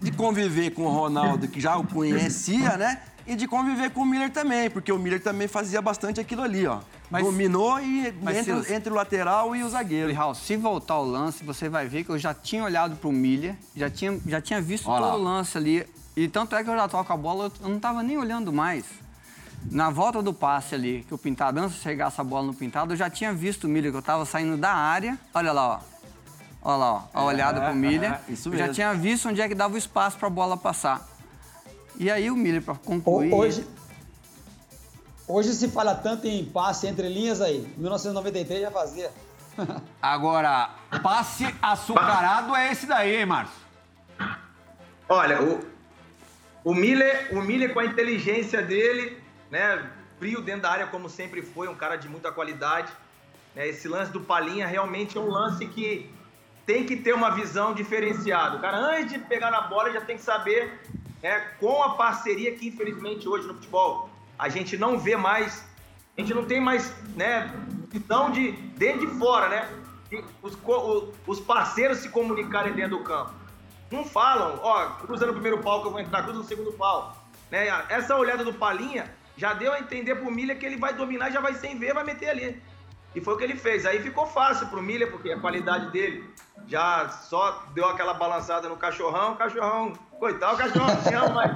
de 0.00 0.10
conviver 0.12 0.70
com 0.70 0.82
o 0.84 0.88
Ronaldo, 0.90 1.46
que 1.46 1.60
já 1.60 1.76
o 1.76 1.84
conhecia, 1.86 2.76
né? 2.78 3.02
E 3.26 3.34
de 3.34 3.48
conviver 3.48 3.90
com 3.90 4.02
o 4.02 4.06
Miller 4.06 4.30
também, 4.30 4.70
porque 4.70 4.92
o 4.92 4.98
Miller 4.98 5.20
também 5.20 5.48
fazia 5.48 5.82
bastante 5.82 6.20
aquilo 6.20 6.42
ali, 6.42 6.66
ó. 6.66 6.78
Mas- 7.10 7.24
Dominou 7.24 7.80
e 7.80 8.14
Mas, 8.22 8.36
entre, 8.36 8.52
Silas- 8.52 8.70
entre 8.70 8.90
o 8.92 8.94
lateral 8.94 9.54
e 9.56 9.62
o 9.64 9.68
zagueiro. 9.68 10.12
Raul, 10.14 10.34
se 10.34 10.56
voltar 10.56 10.98
o 10.98 11.04
lance, 11.04 11.42
você 11.44 11.68
vai 11.68 11.86
ver 11.88 12.04
que 12.04 12.10
eu 12.10 12.18
já 12.18 12.32
tinha 12.32 12.62
olhado 12.62 12.94
pro 12.96 13.10
Milha, 13.10 13.58
já 13.74 13.90
tinha, 13.90 14.18
já 14.26 14.40
tinha 14.40 14.60
visto 14.60 14.88
Olha 14.88 15.00
lá. 15.06 15.10
todo 15.12 15.20
o 15.20 15.24
lance 15.24 15.58
ali. 15.58 15.86
E 16.16 16.28
tanto 16.28 16.54
é 16.54 16.62
que 16.62 16.70
eu 16.70 16.76
já 16.76 16.86
toco 16.88 17.12
a 17.12 17.16
bola, 17.16 17.50
eu 17.60 17.68
não 17.68 17.80
tava 17.80 18.02
nem 18.02 18.16
olhando 18.16 18.52
mais. 18.52 18.84
Na 19.70 19.90
volta 19.90 20.22
do 20.22 20.32
passe 20.32 20.74
ali, 20.76 21.04
que 21.08 21.12
o 21.12 21.18
Pintado, 21.18 21.58
antes 21.58 21.76
de 21.76 21.82
chegar 21.82 22.06
essa 22.08 22.22
bola 22.22 22.46
no 22.46 22.54
Pintado, 22.54 22.92
eu 22.92 22.96
já 22.96 23.10
tinha 23.10 23.32
visto 23.32 23.64
o 23.64 23.68
Milha, 23.68 23.90
que 23.90 23.96
eu 23.96 24.02
tava 24.02 24.24
saindo 24.24 24.56
da 24.56 24.72
área. 24.72 25.18
Olha 25.34 25.52
lá, 25.52 25.68
ó. 25.68 25.80
Olha 26.62 26.76
lá, 26.76 26.92
ó. 26.94 27.02
A 27.12 27.24
olhada 27.24 27.60
pro 27.60 27.74
Milha. 27.74 28.20
é, 28.28 28.32
isso 28.32 28.48
eu 28.48 28.52
já 28.52 28.58
mesmo. 28.64 28.74
tinha 28.74 28.94
visto 28.94 29.28
onde 29.28 29.40
é 29.40 29.48
que 29.48 29.54
dava 29.54 29.74
o 29.74 29.78
espaço 29.78 30.16
pra 30.16 30.30
bola 30.30 30.56
passar. 30.56 31.06
E 31.98 32.10
aí 32.10 32.30
o 32.30 32.36
pra 32.62 32.74
Ho- 32.74 32.78
concluir... 32.78 33.32
Hoje, 33.32 33.66
hoje 35.26 35.54
se 35.54 35.68
fala 35.68 35.94
tanto 35.94 36.26
em 36.26 36.44
passe 36.44 36.86
entre 36.86 37.08
linhas 37.08 37.40
aí. 37.40 37.58
Em 37.76 37.80
1993 37.80 38.60
já 38.62 38.70
fazia. 38.70 39.10
Agora, 40.00 40.70
passe 41.02 41.46
açucarado 41.62 42.54
é 42.54 42.70
esse 42.72 42.86
daí, 42.86 43.16
hein, 43.16 43.26
Márcio? 43.26 43.56
Olha, 45.08 45.42
o, 45.42 45.60
o 46.64 46.74
Miller, 46.74 47.28
o 47.32 47.40
Miller 47.40 47.72
com 47.72 47.80
a 47.80 47.84
inteligência 47.86 48.60
dele, 48.60 49.22
né, 49.50 49.88
frio 50.18 50.42
dentro 50.42 50.62
da 50.62 50.70
área 50.70 50.86
como 50.88 51.08
sempre 51.08 51.42
foi, 51.42 51.68
um 51.68 51.74
cara 51.74 51.96
de 51.96 52.08
muita 52.08 52.30
qualidade. 52.32 52.92
né, 53.54 53.68
esse 53.68 53.88
lance 53.88 54.10
do 54.12 54.20
Palinha 54.20 54.66
realmente 54.66 55.16
é 55.16 55.20
um 55.20 55.28
lance 55.30 55.66
que 55.66 56.10
tem 56.66 56.84
que 56.84 56.96
ter 56.96 57.14
uma 57.14 57.30
visão 57.30 57.72
diferenciada. 57.72 58.56
O 58.56 58.60
cara 58.60 58.76
antes 58.76 59.12
de 59.12 59.18
pegar 59.20 59.50
na 59.52 59.62
bola 59.62 59.92
já 59.92 60.00
tem 60.00 60.16
que 60.16 60.22
saber, 60.24 60.82
né, 61.26 61.40
com 61.58 61.82
a 61.82 61.96
parceria 61.96 62.54
que 62.54 62.68
infelizmente 62.68 63.28
hoje 63.28 63.48
no 63.48 63.54
futebol 63.54 64.08
a 64.38 64.48
gente 64.48 64.76
não 64.76 64.96
vê 64.96 65.16
mais, 65.16 65.66
a 66.16 66.20
gente 66.20 66.32
não 66.32 66.44
tem 66.44 66.60
mais, 66.60 66.94
né, 67.16 67.52
visão 67.88 68.30
de 68.30 68.52
dentro 68.78 69.00
de 69.00 69.18
fora, 69.18 69.48
né, 69.48 69.68
os, 70.40 70.56
os 71.26 71.40
parceiros 71.40 71.98
se 71.98 72.10
comunicarem 72.10 72.72
dentro 72.74 72.98
do 72.98 73.02
campo 73.02 73.34
não 73.90 74.04
falam, 74.04 74.58
ó, 74.62 74.86
cruza 75.00 75.26
no 75.26 75.32
primeiro 75.32 75.58
pau 75.58 75.80
que 75.80 75.86
eu 75.88 75.92
vou 75.92 76.00
entrar, 76.00 76.22
cruza 76.22 76.38
no 76.38 76.44
segundo 76.44 76.72
pau. 76.72 77.16
Né? 77.50 77.68
Essa 77.88 78.16
olhada 78.16 78.44
do 78.44 78.52
Palinha 78.52 79.14
já 79.36 79.52
deu 79.52 79.72
a 79.72 79.78
entender 79.78 80.16
pro 80.16 80.30
Milha 80.30 80.56
que 80.56 80.66
ele 80.66 80.76
vai 80.76 80.92
dominar, 80.92 81.30
já 81.30 81.40
vai 81.40 81.54
sem 81.54 81.78
ver, 81.78 81.94
vai 81.94 82.02
meter 82.02 82.30
ali. 82.30 82.62
E 83.14 83.20
foi 83.20 83.34
o 83.34 83.36
que 83.36 83.44
ele 83.44 83.56
fez. 83.56 83.86
Aí 83.86 84.02
ficou 84.02 84.26
fácil 84.26 84.66
pro 84.66 84.82
Milha, 84.82 85.06
porque 85.06 85.30
a 85.30 85.38
qualidade 85.38 85.90
dele 85.92 86.28
já 86.66 87.08
só 87.08 87.64
deu 87.74 87.86
aquela 87.88 88.12
balançada 88.14 88.68
no 88.68 88.76
cachorrão, 88.76 89.34
o 89.34 89.36
cachorrão, 89.36 89.92
coitado, 90.18 90.54
o 90.54 90.58
cachorrão 90.58 90.96
te 91.02 91.14
ama, 91.14 91.30
mas... 91.34 91.50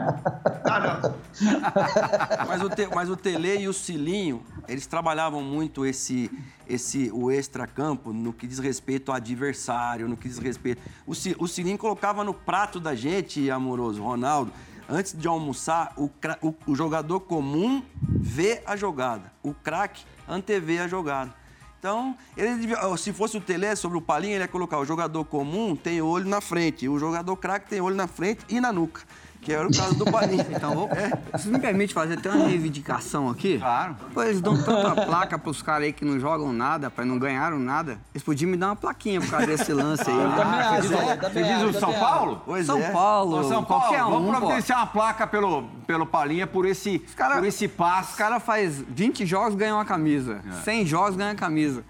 Ah, 0.64 0.80
não. 0.80 2.46
Mas 2.48 2.62
o, 2.62 2.68
Te- 2.70 2.88
mas 2.94 3.08
o 3.10 3.16
Tele 3.16 3.58
e 3.60 3.68
o 3.68 3.72
Cilinho, 3.72 4.42
eles 4.68 4.86
trabalhavam 4.86 5.42
muito 5.42 5.84
esse, 5.86 6.30
esse 6.68 7.10
o 7.12 7.30
extracampo 7.30 8.12
no 8.12 8.32
que 8.32 8.46
diz 8.46 8.58
respeito 8.58 9.10
ao 9.10 9.16
adversário, 9.16 10.08
no 10.08 10.16
que 10.16 10.28
diz 10.28 10.38
respeito. 10.38 10.80
O, 11.06 11.12
o 11.38 11.48
Cilinho 11.48 11.78
colocava 11.78 12.22
no 12.24 12.34
prato 12.34 12.78
da 12.78 12.94
gente, 12.94 13.50
amoroso, 13.50 14.02
Ronaldo, 14.02 14.52
antes 14.88 15.16
de 15.16 15.26
almoçar, 15.26 15.92
o, 15.96 16.10
o- 16.42 16.54
o 16.66 16.74
jogador 16.74 17.20
comum 17.20 17.82
vê 18.02 18.62
a 18.66 18.76
jogada, 18.76 19.32
o 19.42 19.54
craque 19.54 20.04
antevê 20.28 20.78
a 20.80 20.88
jogada. 20.88 21.39
Então, 21.80 22.14
ele 22.36 22.68
se 22.98 23.10
fosse 23.10 23.38
o 23.38 23.40
Tele 23.40 23.74
sobre 23.74 23.96
o 23.96 24.02
Palinha, 24.02 24.34
ele 24.34 24.44
ia 24.44 24.48
colocar 24.48 24.78
o 24.78 24.84
jogador 24.84 25.24
comum 25.24 25.74
tem 25.74 26.02
olho 26.02 26.28
na 26.28 26.38
frente, 26.38 26.86
o 26.86 26.98
jogador 26.98 27.34
craque 27.36 27.70
tem 27.70 27.80
olho 27.80 27.96
na 27.96 28.06
frente 28.06 28.44
e 28.50 28.60
na 28.60 28.70
nuca, 28.70 29.00
que 29.40 29.52
era 29.52 29.66
o 29.66 29.70
caso 29.74 29.94
do 29.94 30.04
Palinha. 30.04 30.46
Então, 30.50 30.74
vou... 30.74 30.90
Você 31.32 31.48
me 31.48 31.58
permite 31.58 31.94
fazer 31.94 32.14
até 32.18 32.30
uma 32.30 32.46
reivindicação 32.46 33.28
aqui? 33.30 33.58
Claro. 33.58 33.96
Pô, 34.12 34.22
eles 34.22 34.40
dão 34.40 34.60
tanta 34.62 35.06
placa 35.06 35.38
pros 35.38 35.62
caras 35.62 35.84
aí 35.84 35.92
que 35.92 36.04
não 36.04 36.18
jogam 36.20 36.52
nada, 36.52 36.90
pai, 36.90 37.04
não 37.04 37.18
ganharam 37.18 37.58
nada. 37.58 37.98
Eles 38.14 38.22
podiam 38.22 38.50
me 38.50 38.56
dar 38.56 38.66
uma 38.68 38.76
plaquinha 38.76 39.20
por 39.20 39.30
causa 39.30 39.46
desse 39.46 39.72
lance 39.72 40.08
aí. 40.08 40.14
Né? 40.16 40.34
também 40.36 40.60
acho, 40.60 40.88
Você 40.88 40.94
é, 40.94 40.98
o- 40.98 41.32
você 41.32 41.42
diz 41.42 41.76
o 41.76 41.80
São 41.80 41.92
Paulo? 41.94 42.42
Pois 42.44 42.66
São 42.66 42.78
é. 42.78 42.90
Paulo, 42.90 43.38
Ô, 43.38 43.44
São 43.44 43.64
Paulo, 43.64 43.84
qualquer 43.84 44.04
um, 44.04 44.10
vamos 44.10 44.30
pô. 44.32 44.36
providenciar 44.38 44.78
uma 44.80 44.86
placa 44.88 45.26
pelo, 45.26 45.62
pelo 45.86 46.04
Palinha 46.04 46.46
por 46.46 46.66
esse, 46.66 46.98
cara- 47.16 47.36
por 47.36 47.44
esse 47.46 47.66
passe. 47.68 48.10
Os 48.12 48.16
caras 48.18 48.42
faz 48.42 48.82
20 48.88 49.24
jogos, 49.24 49.54
ganham 49.54 49.78
uma 49.78 49.84
camisa. 49.84 50.40
100 50.64 50.84
jogos, 50.86 51.16
ganham 51.16 51.34
camisa. 51.36 51.82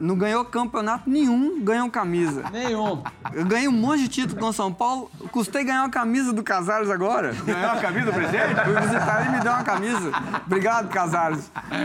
Não 0.00 0.16
ganhou 0.16 0.44
campeonato 0.44 1.08
nenhum, 1.08 1.62
ganhou 1.62 1.88
camisa. 1.88 2.42
Nenhum. 2.50 3.02
Eu 3.32 3.44
ganhei 3.44 3.68
um 3.68 3.72
monte 3.72 4.02
de 4.02 4.08
título 4.08 4.40
com 4.40 4.48
o 4.48 4.52
São 4.52 4.72
Paulo, 4.72 5.10
custei 5.30 5.62
ganhar 5.62 5.82
uma 5.82 5.90
camisa 5.90 6.32
do 6.32 6.42
Casares 6.42 6.90
agora. 6.90 7.32
Ganhou 7.32 7.70
a 7.70 7.76
camisa 7.76 8.06
do 8.06 8.12
presidente? 8.12 8.54
Fui 8.64 8.80
visitar 8.80 9.26
e 9.26 9.30
me 9.30 9.40
deu 9.40 9.52
uma 9.52 9.62
camisa. 9.62 10.10
Obrigado, 10.44 10.88
Casares. 10.88 11.50
É, 11.70 11.76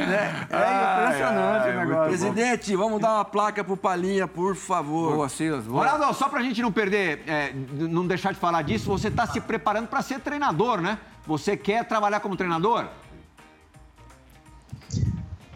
é 0.50 1.04
impressionante 1.04 1.68
ai, 1.68 1.72
o 1.72 1.78
muito 1.78 1.90
negócio. 1.90 2.10
Presidente, 2.10 2.76
vamos 2.76 3.00
dar 3.00 3.14
uma 3.14 3.26
placa 3.26 3.64
pro 3.64 3.78
Palinha, 3.78 4.28
por 4.28 4.56
favor. 4.56 5.14
Boa, 5.14 5.30
Silas. 5.30 5.66
Boa. 5.66 5.88
Ronaldo, 5.88 6.18
só 6.18 6.28
pra 6.28 6.42
gente 6.42 6.62
não 6.62 6.72
perder, 6.72 7.24
é, 7.28 7.54
não 7.72 8.08
deixar 8.08 8.34
de 8.34 8.40
falar 8.40 8.64
disso, 8.64 8.90
você 8.90 9.12
tá 9.12 9.28
se 9.28 9.40
preparando 9.40 9.88
pra 9.88 10.02
ser 10.02 10.20
treinador, 10.20 10.82
né? 10.82 10.98
Você 11.28 11.56
quer 11.56 11.88
trabalhar 11.88 12.20
como 12.20 12.36
treinador? 12.36 12.88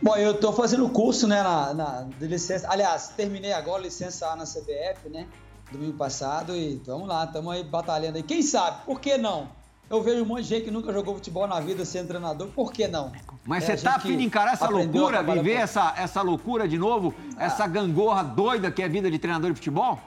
Bom, 0.06 0.16
eu 0.18 0.40
tô 0.40 0.54
fazendo 0.54 0.88
curso, 0.88 1.28
né, 1.28 1.42
na, 1.42 1.74
na- 1.74 2.02
de 2.20 2.28
licença. 2.28 2.68
Aliás, 2.70 3.08
terminei 3.18 3.52
agora 3.54 3.82
licença 3.82 4.28
A 4.28 4.36
na 4.36 4.44
CBF, 4.44 5.10
né? 5.10 5.26
Domingo 5.72 5.94
passado 5.98 6.56
e 6.56 6.80
vamos 6.86 7.08
lá, 7.08 7.24
estamos 7.24 7.52
aí 7.52 7.64
batalhando 7.64 8.18
aí. 8.18 8.22
Quem 8.22 8.44
sabe? 8.44 8.86
Por 8.86 9.00
que 9.00 9.18
não? 9.18 9.48
Eu 9.90 10.04
vejo 10.04 10.22
um 10.22 10.26
monte 10.28 10.44
de 10.44 10.50
gente 10.50 10.66
que 10.66 10.70
nunca 10.70 10.94
jogou 10.94 11.16
futebol 11.16 11.48
na 11.48 11.60
vida 11.60 11.84
sendo 11.86 12.10
treinador, 12.10 12.50
por 12.50 12.72
que 12.72 12.88
não? 12.88 13.12
Mas 13.48 13.68
É, 13.68 13.76
você 13.76 13.88
a 13.88 13.92
tá 13.92 13.98
afim 13.98 14.16
de 14.16 14.24
encarar 14.24 14.54
essa 14.54 14.66
a 14.66 14.70
loucura, 14.70 15.24
viver 15.24 15.54
essa, 15.54 15.92
essa 15.98 16.22
loucura 16.22 16.68
de 16.68 16.78
novo? 16.78 17.12
Essa 17.40 17.66
gangorra 17.66 18.22
doida 18.24 18.70
que 18.70 18.84
é 18.84 18.86
a 18.86 18.88
vida 18.88 19.10
de 19.10 19.18
treinador 19.18 19.50
de 19.50 19.56
futebol? 19.56 20.00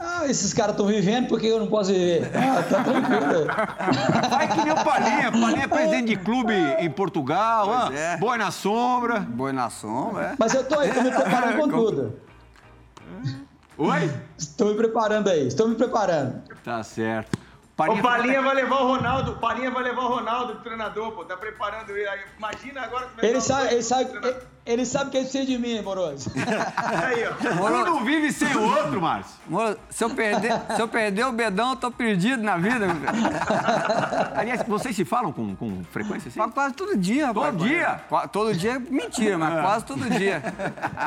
Ah, 0.00 0.26
esses 0.26 0.54
caras 0.54 0.72
estão 0.72 0.86
vivendo, 0.86 1.26
por 1.26 1.40
que 1.40 1.48
eu 1.48 1.58
não 1.58 1.66
posso 1.66 1.92
viver? 1.92 2.30
Ah, 2.34 2.62
tá 2.62 2.84
tranquilo. 2.84 3.46
Vai 4.30 4.48
que 4.48 4.62
nem 4.62 4.72
o 4.72 4.84
Palinha. 4.84 5.32
Palinha 5.32 5.64
é 5.64 5.66
presidente 5.66 6.08
de 6.08 6.16
clube 6.16 6.54
em 6.54 6.90
Portugal, 6.90 7.66
Pois 7.66 7.80
ah, 7.80 7.94
é. 7.94 8.16
boi 8.16 8.38
na 8.38 8.50
sombra. 8.52 9.20
Boi 9.20 9.52
na 9.52 9.68
sombra, 9.70 10.24
é. 10.26 10.36
Mas 10.38 10.54
eu 10.54 10.64
tô, 10.64 10.80
eu 10.80 10.94
tô 10.94 11.02
me 11.02 11.10
preparando 11.10 11.56
com 11.58 11.68
tudo. 11.68 12.20
Oi? 13.76 14.10
Estou 14.36 14.68
me 14.68 14.74
preparando 14.74 15.30
aí, 15.30 15.46
estou 15.46 15.68
me 15.68 15.74
preparando. 15.74 16.42
Tá 16.64 16.82
certo. 16.82 17.38
O 17.78 18.02
Palinha 18.02 18.42
vai 18.42 18.56
levar 18.56 18.80
o 18.80 18.88
Ronaldo, 18.88 19.32
o 19.32 19.36
Palinha 19.36 19.70
vai 19.70 19.84
levar 19.84 20.02
o 20.02 20.08
Ronaldo 20.08 20.54
de 20.56 20.64
treinador, 20.64 21.12
pô, 21.12 21.24
tá 21.24 21.36
preparando 21.36 21.90
ele 21.90 22.08
aí. 22.08 22.20
Imagina 22.36 22.82
agora 22.82 23.08
vai 23.14 23.24
Ele 23.24 23.38
o 23.38 23.40
sabe, 23.40 23.68
ele 23.72 23.76
ele, 23.76 24.36
ele 24.70 24.84
sabe 24.84 25.10
que 25.10 25.16
ele 25.16 25.24
precisa 25.24 25.46
de 25.46 25.58
mim, 25.58 25.80
moroso. 25.82 26.30
Aí, 26.76 27.24
ó. 27.26 27.64
Um 27.66 27.84
não 27.84 28.04
vive 28.04 28.30
sem 28.30 28.54
o 28.54 28.62
outro, 28.62 29.00
Márcio. 29.00 29.32
Moro, 29.48 29.78
se 29.88 30.04
eu, 30.04 30.10
perder, 30.10 30.52
se 30.76 30.82
eu 30.82 30.86
perder 30.86 31.24
o 31.24 31.32
bedão, 31.32 31.70
eu 31.70 31.76
tô 31.76 31.90
perdido 31.90 32.42
na 32.42 32.56
vida, 32.58 32.86
meu 32.86 32.96
filho. 32.96 33.30
Aliás, 34.36 34.62
vocês 34.68 34.94
se 34.94 35.04
falam 35.04 35.32
com, 35.32 35.56
com 35.56 35.82
frequência 35.90 36.28
assim? 36.28 36.50
Quase 36.50 36.74
todo 36.74 36.96
dia, 36.96 37.28
rapaz. 37.28 37.46
Todo 37.56 37.66
dia? 37.66 38.00
Qua- 38.08 38.28
Todo 38.28 38.54
dia 38.54 38.72
é 38.72 38.78
mentira, 38.78 39.38
mas 39.38 39.60
quase 39.60 39.84
todo 39.86 40.10
dia. 40.10 40.42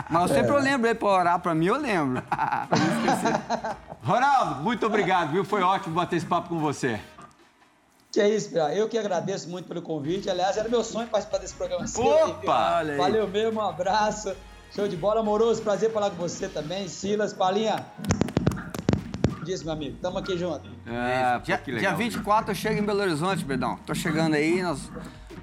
Mas 0.09 0.21
eu 0.29 0.35
sempre 0.37 0.51
eu 0.51 0.59
lembro 0.59 0.87
aí 0.87 0.95
pra 0.95 1.07
orar 1.09 1.39
pra 1.39 1.53
mim, 1.53 1.67
eu 1.67 1.77
lembro. 1.77 2.21
Ronaldo, 4.03 4.63
muito 4.63 4.85
obrigado, 4.85 5.31
viu? 5.31 5.45
Foi 5.45 5.61
ótimo 5.61 5.93
bater 5.95 6.15
esse 6.15 6.25
papo 6.25 6.49
com 6.49 6.59
você. 6.59 6.99
Que 8.11 8.19
é 8.19 8.29
isso, 8.29 8.49
Pira. 8.49 8.73
Eu 8.75 8.89
que 8.89 8.97
agradeço 8.97 9.49
muito 9.49 9.67
pelo 9.67 9.81
convite. 9.81 10.29
Aliás, 10.29 10.57
era 10.57 10.67
meu 10.67 10.83
sonho 10.83 11.07
participar 11.07 11.37
desse 11.37 11.53
programa 11.53 11.85
Opa! 11.85 12.33
Pira. 12.39 12.51
Olha 12.51 12.91
aí. 12.93 12.97
Valeu 12.97 13.27
mesmo, 13.27 13.59
um 13.61 13.67
abraço. 13.67 14.35
Show 14.75 14.87
de 14.87 14.97
bola, 14.97 15.21
amoroso. 15.21 15.61
Prazer 15.61 15.91
falar 15.91 16.09
com 16.09 16.17
você 16.17 16.47
também. 16.49 16.87
Silas, 16.87 17.31
Palinha. 17.33 17.85
Diz, 19.43 19.63
meu 19.63 19.73
amigo. 19.73 19.97
Tamo 20.01 20.17
aqui 20.17 20.37
junto. 20.37 20.69
É, 20.85 21.39
pô, 21.39 21.45
Dia, 21.45 21.57
que 21.57 21.71
dia 21.71 21.75
legal. 21.75 21.97
24 21.97 22.51
eu 22.51 22.55
chego 22.55 22.79
em 22.79 22.83
Belo 22.83 23.01
Horizonte, 23.01 23.43
Bedão. 23.45 23.77
Tô 23.85 23.95
chegando 23.95 24.35
aí, 24.35 24.61
nós 24.61 24.91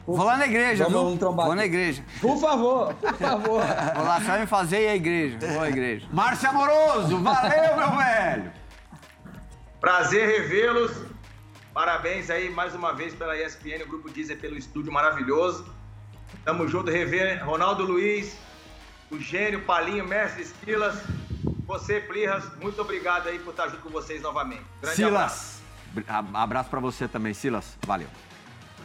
Vou 0.06 0.24
lá 0.24 0.38
na 0.38 0.46
igreja, 0.46 0.84
Vamos 0.84 1.00
viu? 1.00 1.10
um 1.10 1.16
trombar 1.18 1.46
Vou 1.46 1.54
na 1.54 1.66
igreja. 1.66 2.02
Por 2.18 2.38
favor, 2.38 2.94
por 2.94 3.14
favor. 3.14 3.62
Vou 3.94 4.04
lá 4.04 4.20
só 4.24 4.38
me 4.38 4.46
fazer 4.46 4.78
e 4.78 4.84
ir 4.84 4.88
à 4.88 4.96
igreja. 4.96 5.38
Vou 5.52 5.60
à 5.60 5.68
igreja. 5.68 6.06
Márcio 6.10 6.48
Amoroso, 6.48 7.18
valeu, 7.18 7.76
meu 7.76 7.96
velho! 7.96 8.52
Prazer 9.80 10.26
revê-los. 10.26 10.92
Parabéns 11.82 12.28
aí 12.28 12.50
mais 12.50 12.74
uma 12.74 12.92
vez 12.92 13.14
pela 13.14 13.36
ESPN, 13.40 13.84
o 13.84 13.88
Grupo 13.88 14.10
Deezer 14.10 14.36
pelo 14.40 14.56
estúdio 14.58 14.90
maravilhoso. 14.92 15.64
Tamo 16.44 16.66
junto, 16.66 16.90
rever 16.90 17.46
Ronaldo 17.46 17.84
Luiz, 17.84 18.36
o 19.12 19.18
gênio 19.20 19.62
Palinho, 19.62 20.04
mestre 20.04 20.44
Silas. 20.44 21.00
Você, 21.68 22.00
Plirras, 22.00 22.44
muito 22.60 22.80
obrigado 22.82 23.28
aí 23.28 23.38
por 23.38 23.50
estar 23.50 23.68
junto 23.68 23.80
com 23.82 23.90
vocês 23.90 24.20
novamente. 24.20 24.64
Grande 24.82 25.04
abraço. 25.04 25.60
Silas, 25.94 26.08
a- 26.34 26.42
abraço 26.42 26.68
pra 26.68 26.80
você 26.80 27.06
também, 27.06 27.32
Silas. 27.32 27.78
Valeu. 27.86 28.08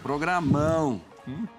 Programão. 0.03 1.01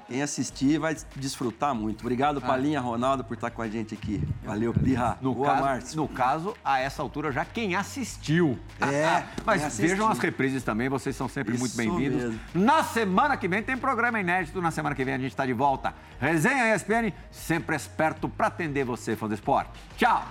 Quem 0.07 0.21
assistir 0.23 0.79
vai 0.79 0.95
desfrutar 1.17 1.75
muito. 1.75 2.01
Obrigado, 2.03 2.39
Ah. 2.39 2.47
Palinha, 2.47 2.81
Ronaldo, 2.81 3.25
por 3.25 3.35
estar 3.35 3.51
com 3.51 3.63
a 3.63 3.69
gente 3.69 3.95
aqui. 3.95 4.23
Valeu, 4.45 4.75
Pirra. 4.75 5.17
No, 5.23 5.35
Boa, 5.35 5.49
caso, 5.49 5.63
Márcio. 5.63 5.97
no 5.97 6.09
caso, 6.09 6.55
a 6.65 6.79
essa 6.81 7.01
altura, 7.03 7.33
já 7.33 7.45
quem 7.45 7.75
assistiu. 7.75 8.59
É, 8.81 9.25
Mas 9.45 9.65
assistiu. 9.65 9.89
vejam 9.89 10.09
as 10.09 10.19
reprises 10.19 10.63
também, 10.63 10.89
vocês 10.89 11.17
são 11.17 11.29
sempre 11.29 11.53
muito 11.57 11.69
Isso 11.71 11.77
bem-vindos. 11.79 12.23
mesmo. 12.25 12.41
Na 12.55 12.83
semana 12.85 13.37
que 13.37 13.49
vem 13.49 13.63
tem 13.63 13.77
programa 13.77 14.21
inédito, 14.21 14.61
na 14.61 14.71
semana 14.71 14.95
que 14.95 15.05
vem 15.05 15.15
a 15.15 15.19
gente 15.19 15.31
está 15.31 15.47
de 15.47 15.53
volta. 15.55 15.95
Resenha 16.21 16.75
ESPN, 16.75 17.13
sempre 17.31 17.75
esperto 17.75 18.29
para 18.29 18.49
atender 18.49 18.85
você, 18.85 19.17
fã 19.17 19.27
do 19.27 19.35
esporte. 19.35 19.71
Tchau! 19.97 20.25